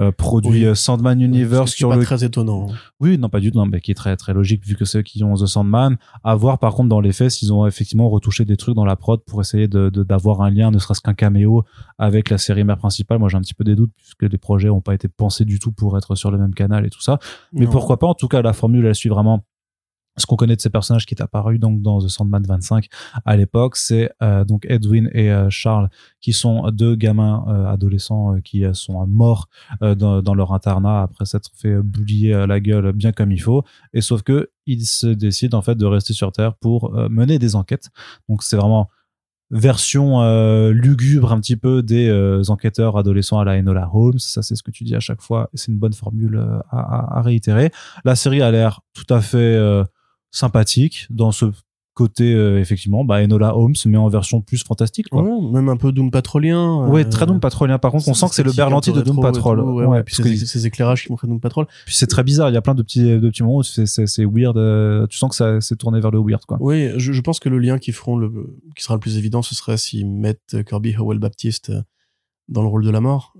[0.00, 0.76] euh, produit Oui.
[0.76, 2.68] Sandman Universe qui est sur pas le très étonnant.
[3.00, 5.02] oui, non, pas du tout, non, mais qui est très, très logique vu que ceux
[5.02, 5.96] qui ont The Sandman.
[6.22, 8.94] À voir, par contre, dans les faits, s'ils ont effectivement retouché des trucs dans la
[8.94, 11.64] prod pour essayer de, de- d'avoir un lien, ne serait-ce qu'un caméo
[11.98, 13.18] avec la série mère principale.
[13.18, 15.58] Moi, j'ai un petit peu des doutes puisque les projets n'ont pas été pensés du
[15.58, 17.18] tout pour être sur le même canal et tout ça.
[17.52, 17.70] Mais Non.
[17.72, 18.06] pourquoi pas?
[18.06, 19.44] En tout cas, la formule, elle suit vraiment
[20.18, 22.88] ce qu'on connaît de ces personnages qui est apparu donc dans The Sandman 25
[23.24, 25.88] à l'époque, c'est euh, donc Edwin et euh, Charles
[26.20, 29.48] qui sont deux gamins euh, adolescents qui sont morts
[29.80, 33.64] dans, leur internat après s'être fait boulier la gueule bien comme il faut.
[33.92, 37.56] Et sauf que ils se décident en fait de rester sur Terre pour mener des
[37.56, 37.88] enquêtes.
[38.28, 38.88] Donc c'est vraiment
[39.50, 40.20] version
[40.70, 44.18] lugubre un petit peu des enquêteurs adolescents à la Enola Holmes.
[44.18, 45.50] Ça, c'est ce que tu dis à chaque fois.
[45.54, 47.70] C'est une bonne formule à, à- réitérer.
[48.04, 49.58] La série a l'air tout à fait
[50.30, 51.46] sympathique dans ce
[51.94, 55.08] côté, euh, effectivement, bah, Enola Holmes, mais en version plus fantastique.
[55.08, 55.20] Quoi.
[55.24, 56.86] Ouais, même un peu Doom Patrolien.
[56.86, 57.78] Ouais, euh, très Doom Patrolien.
[57.78, 59.58] Par contre, on sent que c'est le Berlanti de Doom Patrol.
[59.58, 61.66] tout, Ouais, Ouais, ouais, puis ces, ces éclairages qui m'ont fait Doom Patrol.
[61.86, 62.50] puis c'est très bizarre.
[62.50, 64.56] Il y a plein de petits, de petits moments où c'est, weird.
[64.58, 66.56] euh, tu sens que ça s'est tourné vers le weird, quoi.
[66.60, 68.30] Oui, je, je pense que le lien qu'ils feront, le,
[68.76, 71.82] qui sera le plus évident, ce serait s'ils mettent Kirby Howell Baptiste euh,
[72.46, 73.34] dans le rôle de la mort,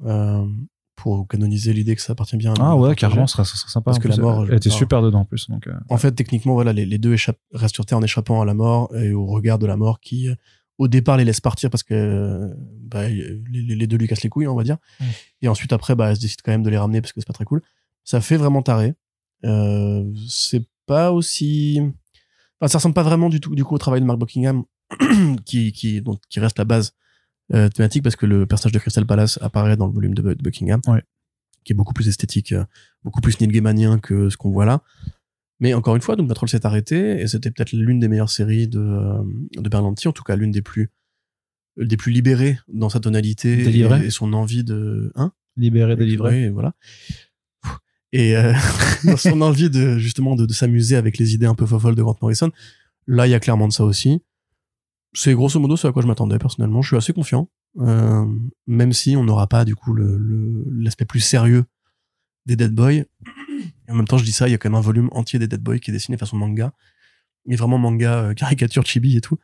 [0.99, 3.93] pour canoniser l'idée que ça appartient bien à Ah ouais, carrément, ce serait, sympa.
[3.93, 5.49] Parce que la mort, elle était super dedans en plus.
[5.49, 8.43] Donc, euh, En fait, techniquement, voilà, les, les deux échappent, restent sur Terre en échappant
[8.43, 10.35] à la mort et au regard de la mort qui, euh,
[10.77, 14.49] au départ, les laisse partir parce que euh, bah, les, deux lui cassent les couilles,
[14.49, 14.79] on va dire.
[15.41, 17.27] Et ensuite, après, bah, elle se décide quand même de les ramener parce que c'est
[17.27, 17.63] pas très cool.
[18.03, 18.95] Ça fait vraiment taré.
[19.45, 21.81] Euh, c'est pas aussi.
[22.61, 24.65] Enfin, ça ressemble pas vraiment du tout du coup au travail de Mark Buckingham,
[25.45, 26.95] qui, qui, donc, qui reste la base
[27.55, 30.43] euh, thématique parce que le personnage de Crystal Palace apparaît dans le volume de, de
[30.43, 31.03] Buckingham, Ouais.
[31.65, 32.65] qui est beaucoup plus esthétique, euh,
[33.05, 34.83] beaucoup plus Neil Gaimanien que ce qu'on voit là.
[35.61, 38.69] Mais encore une fois, Doom Patrol s'est arrêté et c'était peut-être l'une des meilleures séries
[38.69, 39.23] de, euh,
[39.57, 40.91] de Berlanti, en tout cas l'une des plus
[41.77, 44.03] des plus libérées dans sa tonalité Délivrée.
[44.03, 45.33] et, et son envie de hein?
[45.57, 46.47] Libéré, délivré.
[46.47, 46.75] Oui, voilà.
[48.13, 48.53] Et euh,
[49.05, 52.03] dans son envie de justement de, de s'amuser avec les idées un peu folles de
[52.03, 52.51] Grant Morrison,
[53.07, 54.23] là il y a clairement de ça aussi.
[55.15, 56.83] C'est grosso modo ce à quoi je m'attendais personnellement.
[56.83, 57.49] Je suis assez confiant,
[57.79, 58.27] euh,
[58.67, 61.65] même si on n'aura pas du coup l'aspect plus sérieux
[62.47, 62.93] des Dead Boys.
[62.93, 63.07] Et
[63.91, 65.49] en même temps, je dis ça, il y a quand même un volume entier des
[65.49, 66.73] Dead Boys qui est dessiné façon manga,
[67.49, 69.39] et vraiment manga euh, caricature chibi et tout.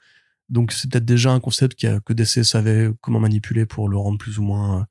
[0.51, 4.39] Donc c'est peut-être déjà un concept que DC savait comment manipuler pour le rendre plus
[4.39, 4.85] ou moins euh,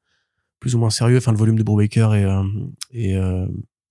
[0.60, 1.18] plus ou moins sérieux.
[1.18, 2.26] Enfin, le volume de Brubaker et
[2.92, 3.18] et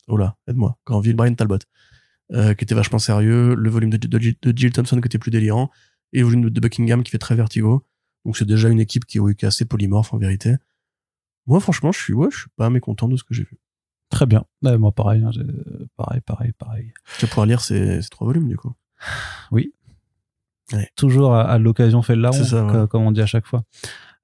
[0.08, 1.58] oh là, aide-moi, Granville, Brian Talbot,
[2.30, 3.54] qui était vachement sérieux.
[3.54, 5.70] Le volume de, de Jill Thompson qui était plus délirant,
[6.12, 7.84] et le volume de, de Buckingham qui fait très vertigo.
[8.24, 10.56] Donc c'est déjà une équipe qui, oui, est assez polymorphe en vérité.
[11.46, 13.58] Moi, franchement, je suis ouais, je suis pas mécontent de ce que j'ai vu.
[14.10, 14.44] Très bien.
[14.62, 15.30] Ouais, moi, pareil, hein,
[15.96, 16.92] pareil, pareil, pareil.
[17.18, 18.72] Tu vas pouvoir lire ces, ces trois volumes du coup.
[20.96, 22.14] Toujours à, à l'occasion fait
[22.44, 22.72] ça, ouais.
[22.72, 23.64] co- comme on dit à chaque fois.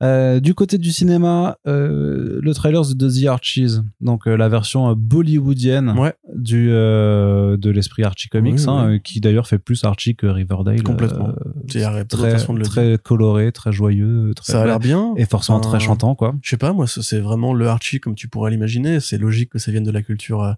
[0.01, 4.89] Euh, du côté du cinéma, euh, le trailer de The Archies, donc euh, la version
[4.91, 6.15] euh, bollywoodienne Ouais.
[6.37, 9.01] du euh, de l'esprit Archie Comics, Oui, hein, oui.
[9.03, 10.85] qui d'ailleurs fait plus Archie que Riverdale.
[10.85, 11.33] Complètement.
[11.67, 15.15] très très coloré, très joyeux, très Ça a l'air bien.
[15.17, 16.35] et forcément Enfin, très chantant quoi.
[16.43, 19.01] Je sais pas, moi, c'est vraiment le Archie comme tu pourrais l'imaginer.
[19.01, 20.55] C'est logique que ça vienne de la culture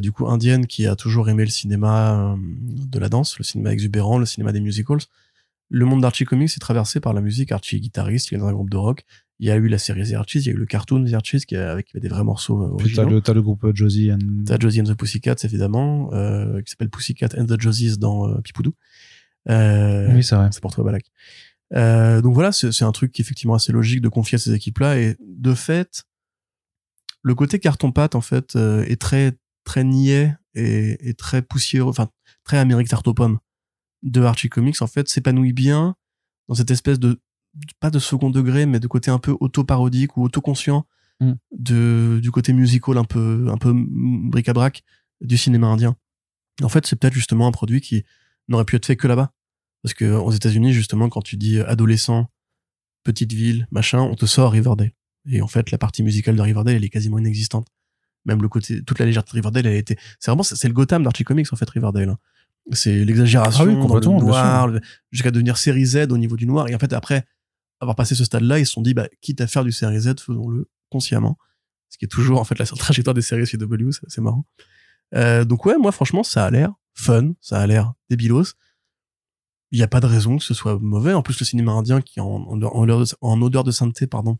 [0.00, 4.18] du coup indienne qui a toujours aimé le cinéma de la danse, le cinéma exubérant,
[4.18, 5.00] le cinéma des musicals.
[5.74, 7.50] Le monde d'Archie Comics est traversé par la musique.
[7.50, 9.06] Archie est guitariste, il est dans un groupe de rock.
[9.38, 11.14] Il y a eu la série The Archies, il y a eu le cartoon The
[11.14, 13.16] Archies qui a, avec des vrais morceaux euh, Puis t'as originaux.
[13.16, 14.18] le, t'as le groupe euh, Josie and...
[14.44, 18.40] T'as Josie and the Pussycats évidemment, euh, qui s'appelle Pussycat and the Josies dans euh,
[18.42, 18.74] Pipoudou.
[19.48, 20.50] Euh, Oui, c'est vrai.
[20.52, 21.06] c'est pour toi, Balak.
[21.74, 24.38] Euh, donc voilà, c'est c'est un truc qui est effectivement assez logique de confier à
[24.38, 24.98] ces équipes-là.
[24.98, 26.02] Et de fait,
[27.22, 29.32] le côté carton-pâte, en fait, euh, est très,
[29.64, 32.10] très niais et, et très poussiéreux, enfin,
[32.44, 33.38] très Amérique tarte aux pommes
[34.02, 35.96] de Archie Comics, en fait, s'épanouit bien
[36.48, 37.20] dans cette espèce de,
[37.80, 40.86] pas de second degré, mais de côté un peu auto-parodique ou autoconscient
[41.22, 41.32] Mm.
[41.56, 44.82] de, du côté musical un peu, un peu bric-à-brac
[45.20, 45.96] du cinéma indien.
[46.62, 48.04] En fait, c'est peut-être justement un produit qui
[48.48, 49.32] n'aurait pu être fait que là-bas.
[49.82, 52.28] Parce que aux États-Unis, justement, quand tu dis adolescent,
[53.04, 54.92] petite ville, machin, on te sort Riverdale.
[55.28, 57.68] Et en fait, la partie musicale de Riverdale, elle est quasiment inexistante.
[58.24, 60.68] Même le côté, toute la légèreté de Riverdale, elle a été, c'est vraiment, c'est c'est
[60.68, 62.16] le Gotham d'Archie Comics, en fait, Riverdale.
[62.70, 64.70] C'est l'exagération Ah oui, dans le complètement, noir,
[65.10, 66.68] jusqu'à devenir série Z au niveau du noir.
[66.68, 67.24] Et en fait, après
[67.80, 70.20] avoir passé ce stade-là, ils se sont dit, bah, quitte à faire du série Z,
[70.20, 71.36] faisons-le consciemment.
[71.88, 74.46] Ce qui est toujours, en fait, la trajectoire des séries CW, c'est c'est marrant.
[75.14, 78.54] Euh, donc ouais, moi, franchement, ça a l'air fun, ça a l'air débilos.
[79.72, 81.14] Il n'y a pas de raison que ce soit mauvais.
[81.14, 83.70] En plus, le cinéma indien qui est en, en, en odeur, de, en odeur de
[83.70, 84.38] sainteté, pardon,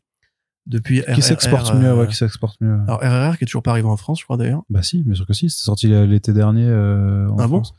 [0.67, 2.79] depuis Qui s'exporte mieux, euh, ouais, qui s'exporte mieux.
[2.87, 4.63] Alors RRR qui est toujours pas arrivé en France, je crois d'ailleurs.
[4.69, 5.51] Bah si, bien sûr que si.
[5.51, 7.75] C'est sorti l'été dernier euh, en Ah bon France.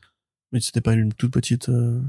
[0.54, 1.68] Mais c'était pas une toute petite.
[1.68, 2.00] Euh...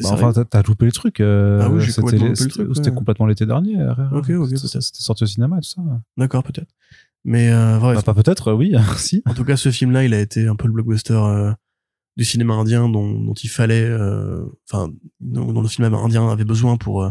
[0.00, 1.20] Bah, enfin, t'as- loupé le truc.
[1.20, 2.96] euh, Ah oui, j'ai c'était complètement les- loupé le C'était truc, c'était ouais.
[2.96, 3.76] complètement l'été dernier.
[3.84, 4.12] RRR.
[4.14, 5.82] Ok, ok, C'était sorti au cinéma et tout ça.
[6.16, 6.70] D'accord, peut-être.
[7.24, 9.22] Mais euh, Bah, pas peut-être, euh, oui, si.
[9.26, 11.52] En tout cas, ce film-là, il a été un peu le blockbuster euh,
[12.16, 13.90] du cinéma indien dont, dont il fallait,
[14.70, 14.90] enfin,
[15.20, 17.10] dont, dont le cinéma indien avait besoin pour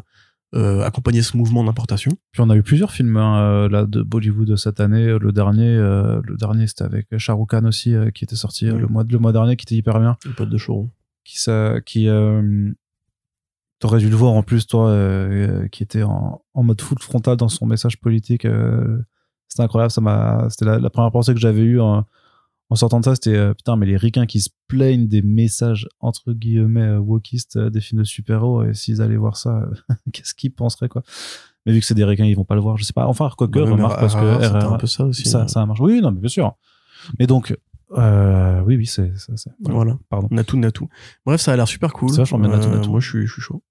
[0.53, 2.11] euh, accompagner ce mouvement d'importation.
[2.31, 5.17] Puis on a eu plusieurs films hein, euh, là de Bollywood cette année.
[5.17, 8.69] Le dernier, euh, le dernier c'était avec Shah Rukh Khan aussi euh, qui était sorti
[8.69, 8.79] Oui.
[8.79, 10.17] le mois le mois dernier, qui était hyper bien.
[10.25, 10.89] Les potes de Choron.
[11.23, 12.07] Qui ça, qui
[13.79, 14.93] t'aurais dû le voir en plus toi,
[15.71, 18.45] qui était en, en mode full frontal dans son message politique.
[19.47, 19.91] c'était incroyable.
[19.91, 22.05] Ça m'a, c'était la, la première pensée que j'avais eue en,
[22.71, 23.13] en sortant de ça.
[23.13, 27.57] C'était euh, putain, mais les ricains qui se plaignent des messages entre guillemets euh, wokistes
[27.57, 31.03] euh, des films de super-héros et s'ils allaient voir ça, euh, qu'est-ce qu'ils penseraient quoi?
[31.65, 32.77] Mais vu que c'est des ricains, ils vont pas le voir.
[32.77, 33.05] Je sais pas.
[33.05, 35.27] Enfin, quoique, Bah, même remarque parce que c'était un peu ça aussi.
[35.29, 35.79] ça, ça marche.
[35.81, 36.55] Oui, non, mais bien sûr.
[37.19, 37.55] Mais donc,
[37.97, 39.11] euh, oui, oui, c'est,
[39.59, 39.99] Voilà.
[40.09, 40.27] Pardon.
[40.31, 40.87] Natou, Natou.
[41.25, 42.09] Bref, ça a l'air super cool.
[42.09, 42.89] C'est vachement bien, Natou, Natou.
[42.89, 43.61] Moi, je suis, je suis chaud.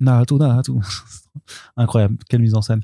[0.00, 0.72] Naatu, Naatu.
[1.76, 2.80] Incroyable, quelle mise en scène.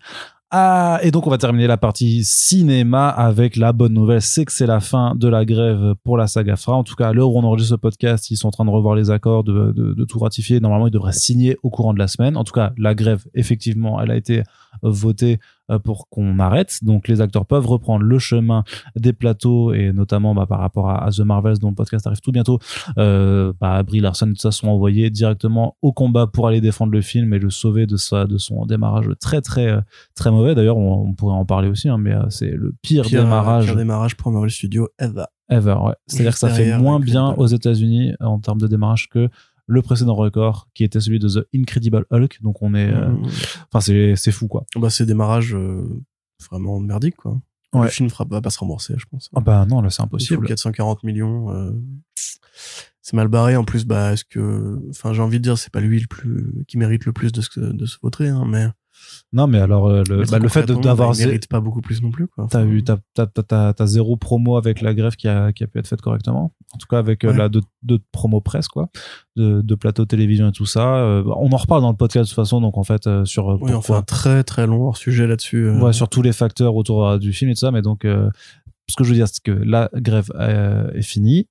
[0.53, 4.53] Ah, et donc on va terminer la partie cinéma avec la bonne nouvelle, c'est que
[4.53, 6.75] c'est la fin de la grève pour la saga Fra.
[6.75, 8.71] En tout cas, à l'heure où on enregistre ce podcast, ils sont en train de
[8.71, 10.61] revoir les accords, de, tout ratifier.
[10.61, 12.37] Normalement, ils devraient signer au courant de la semaine.
[12.37, 14.45] En tout cas, la grève, effectivement, elle a été
[14.83, 15.41] votée
[15.85, 16.79] pour qu'on arrête.
[16.83, 18.65] Donc les acteurs peuvent reprendre le chemin
[18.95, 22.21] des plateaux et notamment bah, par rapport à, à The Marvels dont le podcast arrive
[22.21, 22.59] tout bientôt.
[22.99, 26.93] Euh, bah, Brie Larson et tout ça sont envoyés directement au combat pour aller défendre
[26.93, 29.81] le film et le sauver de sa de son démarrage très très euh,
[30.15, 30.55] très mauvais.
[30.55, 33.67] D'ailleurs, on, on pourrait en parler aussi, hein, mais euh, c'est le pire, Pire, démarrage
[33.67, 35.25] pire démarrage pour Marvel Studios ever.
[35.51, 35.77] ever.
[35.83, 35.95] Ouais.
[36.07, 39.29] C'est-à-dire que ça fait moins bien aux États-Unis euh, en termes de démarrage que
[39.67, 42.41] le précédent record qui était celui de The Incredible Hulk.
[42.43, 43.27] Donc on est, euh, Mhm.
[43.69, 44.65] enfin c'est c'est fou quoi.
[44.77, 45.85] Bah, c'est démarrage euh,
[46.51, 47.41] vraiment merdique, quoi.
[47.73, 47.85] Ouais.
[47.85, 49.29] Le film va pas se rembourser, je pense.
[49.35, 50.47] Ah bah non là c'est impossible.
[50.47, 51.51] 440 millions.
[51.51, 51.73] euh,
[53.03, 53.55] c'est mal barré.
[53.57, 56.65] En plus, bah, est-ce que, enfin, j'ai envie de dire, c'est pas lui le plus,
[56.67, 58.67] qui mérite le plus de se, de se vautrer, hein, mais.
[59.33, 62.01] Non mais alors euh, le, mais bah, le fait d'avoir il mérite pas beaucoup plus
[62.03, 62.29] non plus.
[62.49, 66.01] T'as eu, t'as zéro promo avec la grève qui a, qui a pu être faite
[66.01, 66.53] correctement.
[66.73, 67.37] En tout cas, avec euh, Ouais.
[67.37, 68.89] la de, de promo presse, quoi,
[69.37, 70.97] de, de plateau télévision et tout ça.
[70.99, 73.47] Euh, on en reparle dans le podcast de toute façon, donc en fait, euh, sur
[73.61, 75.67] Oui, on fait un très très long hors sujet là-dessus.
[75.67, 77.71] euh, ouais, sur tous les facteurs autour du film et tout ça.
[77.73, 80.31] Mais donc, ce que je veux dire, c'est que la grève
[80.95, 81.49] est finie.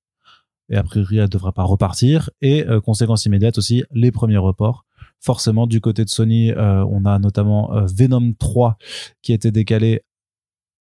[0.69, 2.29] Et a priori, elle devrait pas repartir.
[2.41, 4.84] Et euh, conséquence immédiate aussi, les premiers reports.
[5.25, 8.77] Forcément, du côté de Sony, euh, on a notamment euh, Venom 3
[9.23, 10.01] qui a été décalé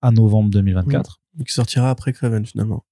[0.03, 1.21] à novembre 2024.
[1.47, 2.85] qui sortira après Craven finalement.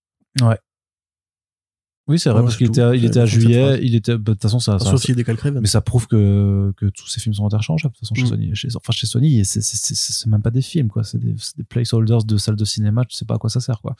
[2.08, 4.18] Oui, c'est vrai, Ouais, parce qu'il était, à- il était à juillet, il était, bah,
[4.18, 5.60] de toute façon, ça, ça- s'il décale Craven.
[5.60, 8.28] mais ça prouve que, que tous ces films sont interchangeables, de toute façon, chez Mm.
[8.28, 8.50] Sony.
[8.56, 11.04] Chez, enfin, chez Sony, c'est, même pas des films, quoi.
[11.04, 13.80] C'est des, des placeholders de salles de cinéma, tu sais pas à quoi ça sert,
[13.80, 13.94] quoi.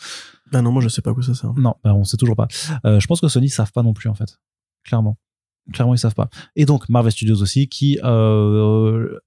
[0.52, 1.54] Ah non, moi je sais pas à quoi ça sert.
[1.54, 2.48] Non, bah, on sait toujours pas.
[2.84, 4.40] Euh, je pense que Sony savent pas non plus, en fait.
[4.84, 5.16] Clairement.
[5.72, 6.28] Clairement, ils savent pas.
[6.56, 9.18] Et donc, Marvel Studios aussi, qui, euh,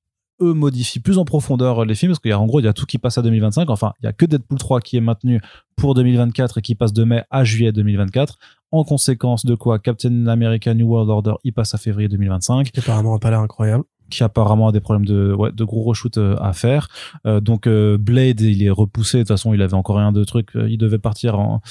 [0.42, 2.68] eux modifient plus en profondeur les films parce qu'il y a en gros il y
[2.68, 5.00] a tout qui passe à 2025 enfin il y a que Deadpool 3 qui est
[5.02, 5.40] maintenu
[5.78, 8.38] pour 2024 et qui passe de mai à juillet 2024
[8.74, 12.80] en conséquence de quoi Captain America New World Order il passe à février 2025 Qui
[12.82, 13.86] apparemment pas l'air incroyable.
[14.10, 16.90] qui apparemment a des problèmes de, ouais, de gros reshoot euh, à faire.
[17.26, 19.20] Euh, donc euh, Blade, il est repoussé.
[19.20, 20.50] De toute façon, il avait encore rien de truc.
[20.56, 21.62] Il devait partir en,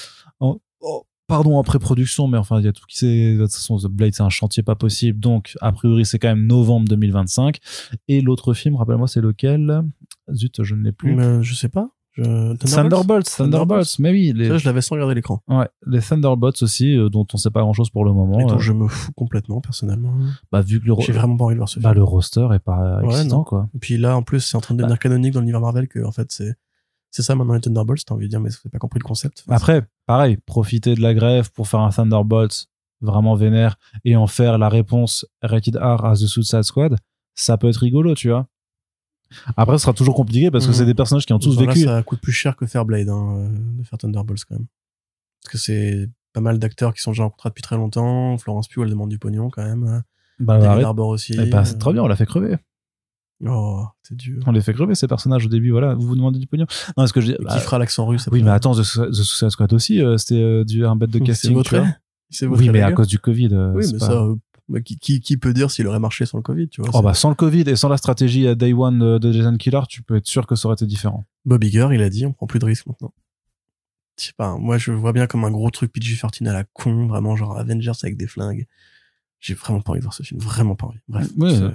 [0.40, 3.34] en- oh, pardon, en pré-production, mais enfin, il y a tout qui s'est.
[3.34, 5.18] De toute façon, The Blade, c'est un chantier pas possible.
[5.20, 7.58] Donc, a priori, c'est quand même novembre 2025.
[8.08, 9.82] Et l'autre film, rappelle-moi, c'est lequel?
[10.32, 11.14] Zut, je ne l'ai plus.
[11.14, 11.90] Mais, je sais pas.
[12.12, 12.22] Je...
[12.22, 12.56] Thunderbolts?
[12.58, 15.42] Thunderbolts, Thunderbolts, mais oui, les, Ça, je l'avais sans regarder l'écran.
[15.48, 18.38] ouais, les Thunderbolts aussi, euh, dont on sait pas grand chose pour le moment.
[18.38, 20.14] Et dont euh, je me fous complètement, personnellement.
[20.52, 21.98] bah, vu que le, J'ai vraiment pas envie de voir ce bah, film.
[21.98, 23.42] le roster est pas Ouais, excitant, non.
[23.44, 23.68] quoi.
[23.74, 25.00] Et puis là, en plus, c'est en train de devenir Bah.
[25.00, 26.54] canonique dans l'univers Marvel que, en fait, c'est,
[27.14, 29.04] c'est ça maintenant les Thunderbolts, t'as envie de dire, mais vous avez pas compris le
[29.04, 29.44] concept?
[29.46, 32.66] Enfin, Après, pareil, profiter de la grève pour faire un Thunderbolts
[33.00, 36.96] vraiment vénère et en faire la réponse Rated R à The Suicide Squad,
[37.36, 38.48] ça peut être rigolo, tu vois.
[39.56, 40.76] Après, ce sera toujours compliqué parce que Mhm.
[40.76, 41.80] c'est des personnages qui ont tous vécu.
[41.84, 44.66] ça coûte plus cher que faire Blade, hein, euh, de faire Thunderbolts quand même.
[45.42, 48.36] Parce que c'est pas mal d'acteurs qui sont déjà en contrat depuis très longtemps.
[48.38, 50.02] Florence Pugh, elle demande du pognon quand même.
[50.40, 50.84] Bah, David.
[50.84, 51.36] Harbour aussi.
[51.50, 52.56] Bah, c'est euh, très bien, on l'a fait crever.
[53.46, 54.42] Oh, c'est dur.
[54.46, 55.94] On les fait crever, ces personnages, au début, voilà.
[55.94, 56.66] Vous vous demandez du pognon.
[56.96, 57.36] Non, ce que je dis.
[57.42, 60.16] Bah, qui fera l'accent russe oui, mais attends, The, Su- The Suicide Squad aussi, euh,
[60.16, 61.50] c'était euh, du, un bête de casting.
[61.50, 61.78] tu vautré.
[61.80, 61.88] vois.
[62.30, 63.48] C'est Oui, mais à cause du Covid.
[63.52, 64.34] euh, Oui, mais pas- ça, euh,
[64.68, 67.02] bah, qui, qui, qui peut dire s'il aurait marché sans le Covid, tu vois Oh,
[67.02, 70.02] bah, sans le Covid et sans la stratégie à Day One de, Jason Killer, tu
[70.02, 71.24] peux être sûr que ça aurait été différent.
[71.44, 73.12] Bob Iger, il a dit, on prend plus de risques maintenant.
[74.18, 77.08] Je sais pas, moi je vois bien comme un gros truc PG-13 à la con,
[77.08, 78.66] vraiment genre Avengers avec des flingues.
[79.40, 81.00] J'ai vraiment pas envie de voir ce film, vraiment pas envie.
[81.08, 81.28] Bref.
[81.42, 81.70] Euh,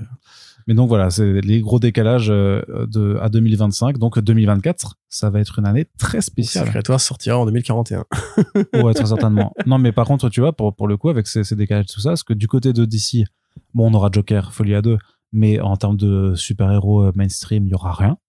[0.70, 3.98] Mais donc voilà, c'est les gros décalages euh, de, à 2025.
[3.98, 6.68] Donc 2024, ça va être une année très spéciale.
[6.68, 8.06] Secret Wars sortira en 2041.
[8.84, 9.52] Ouais, très certainement.
[9.66, 12.00] Non, mais par contre, tu vois, pour, pour le coup, avec ces, ces décalages tout
[12.00, 13.26] ça, parce que du côté de DC,
[13.74, 15.00] bon, on aura Joker, Folie à deux,
[15.34, 18.20] mais en termes de super-héros euh, mainstream, il y aura rien.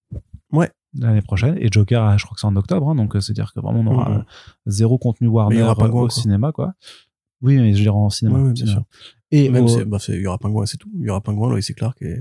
[0.51, 0.71] Ouais.
[0.95, 1.59] L'année prochaine.
[1.59, 3.81] Et Joker, ah, je crois que c'est en octobre, hein, donc euh, c'est-à-dire que vraiment,
[3.81, 4.23] on aura euh,
[4.65, 6.09] zéro contenu Warner au quoi.
[6.09, 6.73] cinéma, quoi.
[7.43, 8.39] Oui, mais je dirais en cinéma.
[8.39, 8.83] Ouais, ouais, bien sûr.
[9.33, 10.91] Et Même bah, il y aura Pingouin, c'est tout.
[10.99, 12.17] Il y aura Pingouin, Lois et Clark et.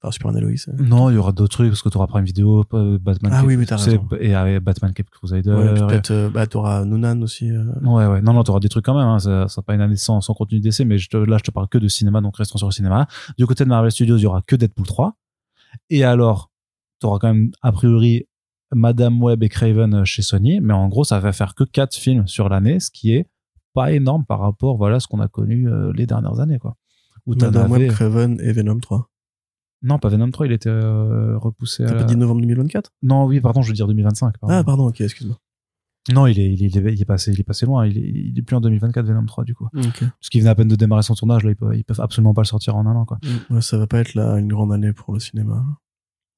[0.00, 0.52] Enfin, Superman et Lois.
[0.68, 0.72] euh.
[0.78, 3.32] Non, il y aura d'autres trucs parce que tu auras Prime Video, euh, Batman.
[3.34, 4.06] Ah Cape- oui, mais t'as raison.
[4.20, 5.50] Et avec Batman Cape Crusader.
[5.50, 7.50] Ouais, peut-être, euh, bah, t'auras Noonan aussi.
[7.50, 7.64] euh.
[7.82, 8.20] Ouais, ouais.
[8.22, 9.08] Non, non, t'auras des trucs quand même.
[9.08, 9.18] Hein.
[9.18, 11.42] Ça, ça sera pas une année sans, sans contenu d'essai, mais je te- là, je
[11.42, 13.08] te parle que de cinéma, donc restons sur le cinéma.
[13.38, 15.16] Du côté de Marvel Studios, il y aura que Deadpool 3.
[15.90, 16.52] Et alors,
[17.00, 18.26] t'auras quand même, a priori,
[18.72, 22.26] Madame Web et Craven chez Sony, mais en gros, ça va faire que quatre films
[22.28, 23.26] sur l'année, ce qui est
[23.74, 26.76] pas énorme par rapport, voilà, à ce qu'on a connu euh, les dernières années, quoi.
[27.26, 29.10] Où t'en avais- Craven et Venom 3.
[29.82, 33.40] Non, pas Venom 3, il était euh, repoussé T'as pas dit novembre 2024 Non, oui,
[33.40, 34.38] pardon, je veux dire 2025.
[34.38, 34.54] pardon.
[34.56, 35.36] Ah, pardon, ok, excuse-moi.
[36.12, 37.86] Non, il est, il, est, il, est passé, il est passé loin.
[37.86, 39.66] Il est, il est plus en 2024, Venom 3, du coup.
[39.76, 40.00] Ok.
[40.00, 42.32] Parce qu'il venait à peine de démarrer son tournage, là, ils peuvent, ils peuvent absolument
[42.34, 43.18] pas le sortir en un an, quoi.
[43.50, 45.62] Ouais, ça va pas être là une grande année pour le cinéma.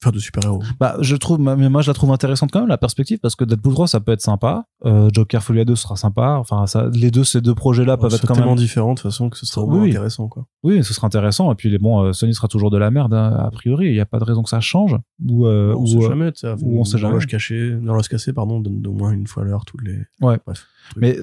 [0.02, 0.62] Enfin, de super-héros.
[0.78, 3.44] Bah, je trouve, mais moi, je la trouve intéressante quand même, la perspective, parce que
[3.44, 4.64] Deadpool 3, ça peut être sympa.
[4.86, 6.36] Euh, Joker Folie à 2 sera sympa.
[6.38, 8.58] Enfin, ça, les deux, ces deux projets-là peuvent être quand tellement même.
[8.58, 10.46] différent de toute façon que ce sera au Oui, intéressant, quoi.
[10.62, 11.52] Oui, ce sera intéressant.
[11.52, 13.88] Et puis, les, bon, euh, Sony sera toujours de la merde, hein, a priori.
[13.88, 14.96] Il n'y a pas de raison que ça change.
[15.28, 16.32] Ou, euh, on ou, sait euh, jamais,
[16.62, 17.14] ou on sait dans jamais.
[17.14, 19.98] l'âge caché, dans l'âge cassé, pardon, donne au moins une fois l'heure tous les.
[20.22, 20.38] Ouais.
[20.46, 20.66] Bref.
[20.96, 21.18] Mais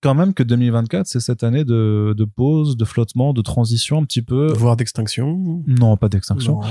[0.00, 4.04] quand même que 2024, c'est cette année de, de pause, de flottement, de transition un
[4.04, 4.50] petit peu.
[4.54, 5.62] Voire d'extinction.
[5.66, 6.62] Non, pas d'extinction.
[6.62, 6.68] Faut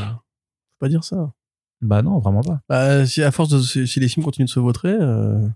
[0.79, 1.31] pas dire ça.
[1.83, 2.61] Bah non, vraiment pas.
[2.69, 5.47] Bah, si à force de, si, les films continuent de se vautrer, euh,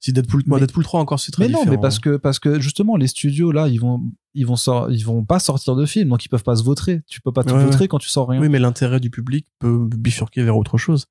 [0.00, 1.76] si Deadpool, moi, Mais- Deadpool 3 encore, c'est très Mais non, différent.
[1.76, 4.02] mais parce que parce que justement les studios là, ils vont
[4.34, 7.02] ils vont sor- ils vont pas sortir de film, donc ils peuvent pas se vautrer.
[7.06, 8.40] Tu peux pas te Ouais, vautrer quand tu sors rien.
[8.40, 11.06] Oui, mais l'intérêt du public peut bifurquer vers autre chose.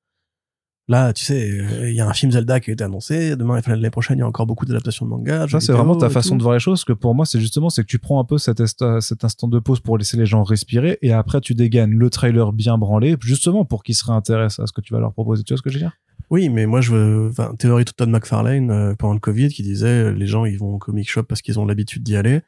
[0.90, 1.48] Là, tu sais,
[1.82, 3.36] il y a un film Zelda qui a été annoncé.
[3.36, 5.46] Demain, l'année prochaine, il y a encore beaucoup d'adaptations de manga.
[5.46, 6.82] Ça, c'est vraiment ta façon de voir les choses.
[6.82, 9.78] Que pour moi, c'est justement, c'est que tu prends un peu cet, instant de pause
[9.78, 13.84] pour laisser les gens respirer et après tu dégaines le trailer bien branlé, justement pour
[13.84, 15.44] qu'ils se réintéressent à ce que tu vas leur proposer.
[15.44, 15.92] Tu vois ce que je veux dire?
[16.28, 19.62] Oui, mais moi, je veux, enfin, théorie de Todd McFarlane euh, pendant le Covid qui
[19.62, 22.40] disait les gens ils vont au comic shop parce qu'ils ont l'habitude d'y aller.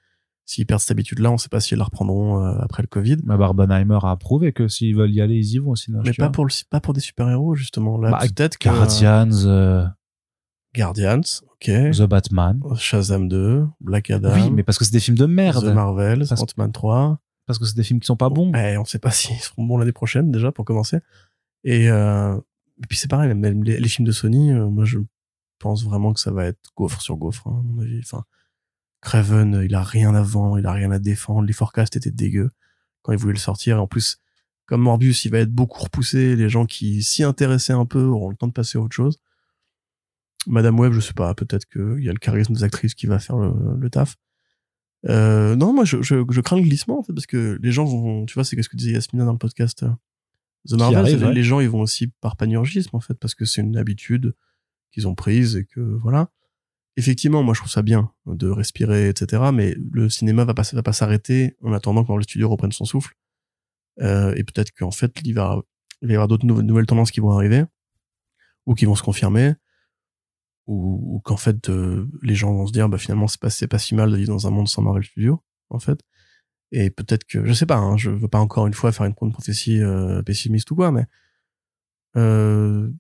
[0.44, 3.18] S'ils perdent cette habitude-là, on sait pas s'ils la reprendront euh, après le Covid.
[3.24, 5.92] Ma Barbenheimer a prouvé que s'ils veulent y aller, ils y vont aussi.
[5.92, 7.96] Mais pas pour le, pas pour des super-héros, justement.
[7.98, 8.68] Là, Bah, peut-être que.
[8.68, 9.86] Guardians, euh,
[10.74, 11.20] Guardians,
[11.52, 11.70] ok.
[11.92, 12.60] The Batman.
[12.76, 14.32] Shazam 2, Black Adam.
[14.34, 15.64] Oui, mais parce que c'est des films de The merde.
[15.74, 17.18] Marvel, Parce- Ant-Man 3.
[17.46, 18.52] Parce que c'est des films qui sont pas bons.
[18.54, 20.98] Eh, on sait pas s'ils seront bons l'année prochaine, déjà, pour commencer.
[21.64, 22.36] Et, euh,
[22.82, 24.98] et puis c'est pareil, même- même les, les films de Sony, moi, je
[25.58, 28.00] pense vraiment que ça va être gaufre sur gaufre, hein, à mon avis.
[28.00, 28.24] Enfin,
[29.02, 31.42] Craven, euh, il a rien à vendre, il a rien à défendre.
[31.42, 32.50] Les forecasts étaient dégueux
[33.02, 33.76] quand ils voulaient le sortir.
[33.76, 34.18] Et en plus,
[34.64, 36.34] comme Morbius, il va être beaucoup repoussé.
[36.36, 39.18] Les gens qui s'y intéressaient un peu auront le temps de passer à autre chose.
[40.46, 43.18] Madame Web, je sais pas, peut-être qu'il y a le charisme des actrices qui va
[43.18, 44.16] faire le, le taf.
[45.08, 47.84] Euh, non, moi, je, je, je crains le glissement, en fait, parce que les gens
[47.84, 49.82] vont, tu vois, c'est ce que disait Yasmina dans le podcast.
[49.82, 49.90] euh,
[50.68, 51.32] The Marvel, arrive, ouais.
[51.32, 54.34] les gens, ils vont aussi par panurgisme, en fait, parce que c'est une habitude
[54.92, 56.28] qu'ils ont prise et que, voilà.
[56.96, 60.82] Effectivement, moi, je trouve ça bien de respirer, etc., mais le cinéma va pas, va
[60.82, 63.14] pas s'arrêter en attendant que le studio reprenne son souffle.
[64.00, 65.62] Euh, et peut-être qu'en fait, il va,
[66.02, 67.64] il va y avoir d'autres nouvelles, tendances qui vont arriver,
[68.66, 69.54] ou qui vont se confirmer,
[70.66, 73.78] ou, ou qu'en fait, euh, les gens vont se dire, bah, finalement, c'est pas, pas
[73.78, 76.00] si mal de vivre dans un monde sans Marvel Studios, en fait.
[76.72, 79.14] Et peut-être que, je sais pas, hein, je veux pas encore une fois faire une,
[79.20, 81.06] une prophétie euh, pessimiste ou quoi, mais
[82.16, 82.90] euh,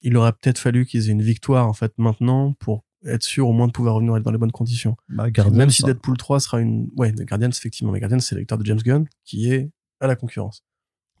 [0.00, 3.52] il aurait peut-être fallu qu'ils aient une victoire en fait maintenant pour être sûr au
[3.52, 4.96] moins de pouvoir revenir dans les bonnes conditions.
[5.08, 8.34] Bah, Guardians, Même si Deadpool 3 sera une ouais, The Guardians effectivement, mais Guardians c'est
[8.34, 9.70] l'acteur de James Gunn qui est
[10.00, 10.64] à la concurrence.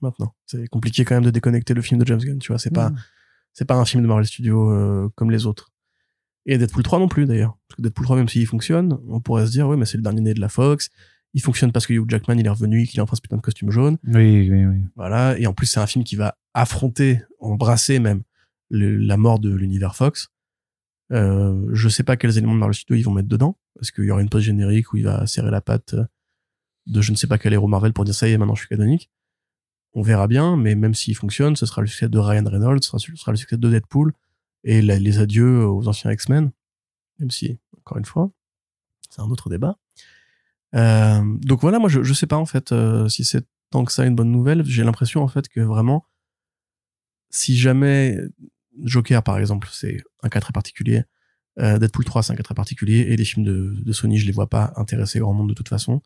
[0.00, 2.70] Maintenant, c'est compliqué quand même de déconnecter le film de James Gunn, tu vois, c'est
[2.72, 2.96] pas Mm.
[3.52, 5.72] c'est pas un film de Marvel Studios euh, comme les autres.
[6.46, 7.58] Et Deadpool 3 non plus d'ailleurs.
[7.68, 10.02] Parce que Deadpool 3 même s'il fonctionne, on pourrait se dire ouais, mais c'est le
[10.02, 10.88] dernier né de la Fox.
[11.34, 13.42] Il fonctionne parce que Hugh Jackman il est revenu qu'il a enfin ce putain de
[13.42, 13.98] costume jaune.
[14.04, 14.82] Oui, oui, oui.
[14.96, 15.38] Voilà.
[15.38, 18.22] Et en plus, c'est un film qui va affronter, embrasser même
[18.70, 20.28] le- la mort de l'univers Fox.
[21.12, 24.04] Euh, je sais pas quels éléments de Marvel Studios ils vont mettre dedans, parce qu'il
[24.04, 25.94] y aura une pause générique où il va serrer la patte
[26.86, 28.60] de je ne sais pas quel héros Marvel pour dire ça y est, maintenant je
[28.60, 29.10] suis canonique.
[29.94, 32.98] On verra bien, mais même s'il fonctionne, ce sera le succès de Ryan Reynolds, ce
[32.98, 34.12] sera, le succès de Deadpool
[34.64, 36.50] et les adieux aux anciens X-Men,
[37.18, 38.30] même si, encore une fois,
[39.08, 39.78] c'est un autre débat.
[40.74, 43.92] Euh, donc voilà, moi je, je sais pas en fait euh, si c'est tant que
[43.92, 44.64] ça une bonne nouvelle.
[44.64, 46.04] J'ai l'impression en fait que vraiment,
[47.30, 48.18] si jamais
[48.84, 51.02] Joker par exemple, c'est un cas très particulier,
[51.60, 54.26] euh, Deadpool 3 c'est un cas très particulier, et les films de, de Sony je
[54.26, 56.00] les vois pas intéresser grand monde de toute façon.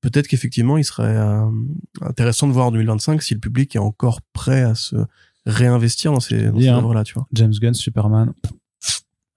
[0.00, 1.46] Peut-être qu'effectivement il serait euh,
[2.02, 4.96] intéressant de voir en 2025 si le public est encore prêt à se
[5.46, 6.78] réinvestir dans ces, dans ces Bien.
[6.78, 7.26] œuvres-là, tu vois.
[7.32, 8.32] James Gunn, Superman.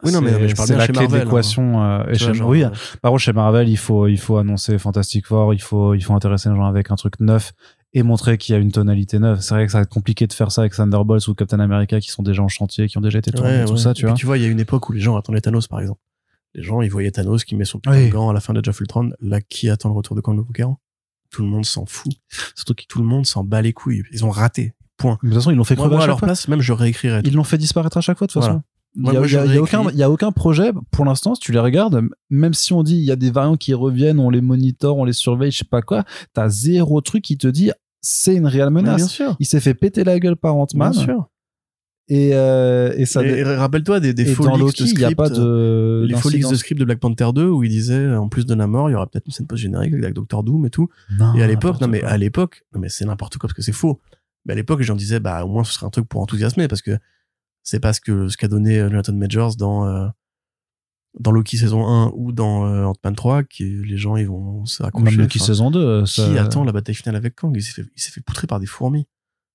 [0.03, 1.83] Oui, non, mais- je parle bien la chez clé Marvel, de l'équation.
[1.83, 2.69] euh, chez- genre, oui, euh,
[3.01, 5.95] par contre, chez Marvel, il faut, il faut annoncer Fantastic Four, il faut, il faut,
[5.95, 7.53] il faut intéresser les gens avec un truc neuf
[7.97, 9.39] et montrer qu'il y a une tonalité neuve.
[9.41, 11.99] C'est vrai que ça va être compliqué de faire ça avec Thunderbolts ou Captain America
[11.99, 13.77] qui sont déjà en chantier, qui ont déjà été tournés, Ouais, tout ouais.
[13.79, 14.17] ça, Et tu puis vois.
[14.17, 15.99] tu vois, il y a une époque où les gens attendaient Thanos, par exemple.
[16.53, 18.07] Les gens, ils voyaient Thanos qui met son putain Oui.
[18.07, 19.09] de gant à la fin de of Ultron.
[19.19, 20.79] Là, qui attend le retour de Kang le Conquérant
[21.31, 22.13] Tout le monde s'en fout.
[22.55, 24.03] Surtout que tout le monde s'en bat les couilles.
[24.11, 24.73] Ils ont raté.
[24.97, 25.17] Point.
[25.21, 26.27] Mais De toute façon, ils l'ont fait crever moi, à à leur fois.
[26.27, 27.21] place, même je réécrirais.
[27.21, 27.29] tout.
[27.29, 28.55] Ils l'ont fait disparaître à chaque fois, de toute Voilà.
[28.55, 28.63] façon.
[28.95, 29.95] Il Moi, y a, moi, il y a- je il y a aucun, réécris.
[29.95, 32.01] il y a aucun projet, pour l'instant, si tu les regardes,
[32.31, 35.05] même si on dit il y a des variants qui reviennent, on les monitore, on
[35.05, 36.03] les surveille, je sais pas quoi,
[36.33, 37.69] t'as zéro truc qui te dit
[38.09, 38.95] c'est une réelle menace.
[38.95, 39.35] bien sûr.
[39.39, 40.91] Il s'est fait péter la gueule par Ant-Man.
[40.91, 41.29] Bien sûr.
[42.09, 43.21] Et, euh, et ça.
[43.25, 46.05] Et, et rappelle-toi des, des Loki, de il n'y a script, pas de.
[46.07, 46.51] les faux leaks d'incident.
[46.51, 48.93] de script de Black Panther 2 où il disait, euh, en plus de Namor, il
[48.93, 50.87] y aura peut-être une scène post-générique avec Doctor Doom et tout.
[51.19, 53.61] Non, Et à l'époque, non mais à l'époque, non mais c'est n'importe quoi parce que
[53.61, 53.99] c'est faux.
[54.45, 56.69] Mais à l'époque, les gens disaient bah au moins ce serait un truc pour enthousiasmer
[56.69, 56.97] parce que
[57.63, 60.07] c'est pas ce que ce qu'a donné euh, Jonathan Majors dans euh,
[61.19, 65.05] dans Loki saison 1 ou dans euh, Ant-Man 3 qui les gens ils vont s'accrocher.
[65.05, 66.03] Même Loki saison 2.
[66.03, 67.55] qui ça- attend la bataille finale avec Kang?
[67.55, 69.07] Il s'est fait poutrer par des fourmis.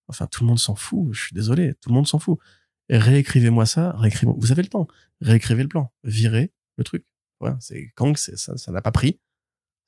[0.09, 2.39] Enfin tout le monde s'en fout, je suis désolé, tout le monde s'en fout.
[2.91, 4.87] Réécrivez-moi ça, réécrivez vous avez le temps.
[5.21, 7.05] Réécrivez le plan, virez le truc.
[7.41, 9.21] Voilà, c'est Kang ça ça n'a pas pris.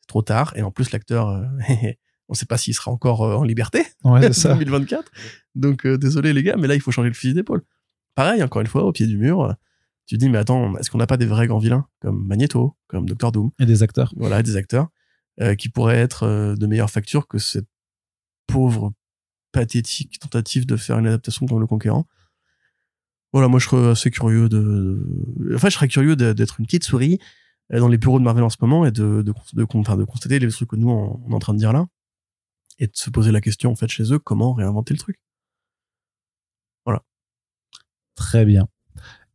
[0.01, 1.45] C'est trop tard et en plus l'acteur euh,
[2.29, 4.55] on sait pas s'il sera encore euh, en liberté Ouais, ça.
[4.55, 5.11] 2024.
[5.55, 7.63] Donc euh, désolé les gars, mais là il faut changer le fusil d'épaule.
[8.15, 9.57] Pareil, encore une fois, au pied du mur,
[10.07, 13.07] tu dis mais attends, est-ce qu'on n'a pas des vrais grands vilains comme Magneto, comme
[13.09, 14.13] Doctor Doom, Et des acteurs.
[14.17, 14.89] voilà, des acteurs
[15.41, 17.67] euh, qui pourraient être euh, de meilleure facture que cette
[18.47, 18.93] pauvre
[19.53, 22.07] pathétique tentative de faire une adaptation comme le Conquérant.
[23.33, 24.61] Voilà, moi je serais assez curieux de,
[25.39, 27.19] de- enfin je serais curieux de- d'être une petite souris
[27.73, 30.05] euh, dans les bureaux de Marvel en ce moment et de de, de, enfin, de
[30.05, 31.87] constater les trucs que nous on, on est en train de dire là
[32.79, 35.19] et de se poser la question en fait chez eux comment réinventer le truc.
[38.17, 38.69] Très bien.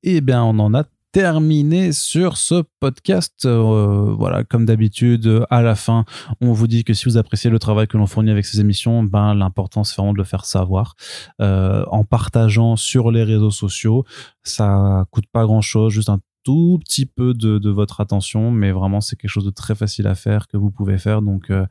[0.03, 3.45] Eh bien, on en a terminé sur ce podcast.
[3.45, 6.05] Euh, voilà, comme d'habitude, à la fin,
[6.39, 9.03] on vous dit que si vous appréciez le travail que l'on fournit avec ces émissions,
[9.03, 10.95] ben l'important c'est vraiment de le faire savoir
[11.41, 14.05] euh, en partageant sur les réseaux sociaux.
[14.43, 19.01] Ça coûte pas grand chose, juste un tout petit peu de, votre attention, mais vraiment
[19.01, 21.21] c'est quelque chose de très facile à faire que vous pouvez faire.
[21.21, 21.65] Donc, euh,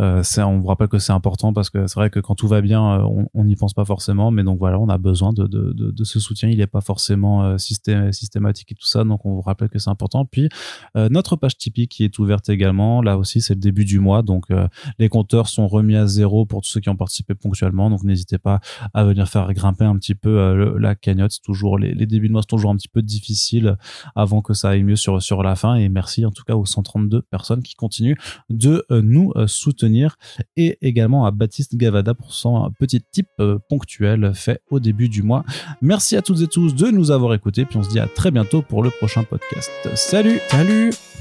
[0.00, 2.60] euh, on vous rappelle que c'est important parce que c'est vrai que quand tout va
[2.60, 6.18] bien, euh, on- n'y pense pas forcément, mais donc voilà, on a besoin de, ce
[6.18, 6.48] soutien.
[6.48, 9.90] Il n'est pas forcément systé- systématique et tout ça, donc on vous rappelle que c'est
[9.90, 10.24] important.
[10.24, 10.48] Puis
[10.94, 14.46] notre page Tipeee qui est ouverte également, là aussi c'est le début du mois, donc
[14.98, 18.38] les compteurs sont remis à zéro pour tous ceux qui ont participé ponctuellement, donc n'hésitez
[18.38, 18.60] pas
[18.94, 21.38] à venir faire grimper un petit peu la cagnotte.
[21.42, 23.76] Toujours les, les débuts de mois sont toujours un petit peu difficiles
[24.14, 25.74] avant que ça aille mieux sur la fin.
[25.76, 28.16] Et merci en tout cas aux 132 personnes qui continuent
[28.50, 30.16] de euh, nous euh, soutenir
[30.56, 35.22] et également à Baptiste Gavada pour son petit tip euh, ponctuel fait au début du
[35.22, 35.44] mois.
[35.80, 38.30] Merci à toutes et tous de nous avoir écoutés, puis on se dit à très
[38.30, 39.70] bientôt pour le prochain podcast.
[39.94, 41.13] Salut Salut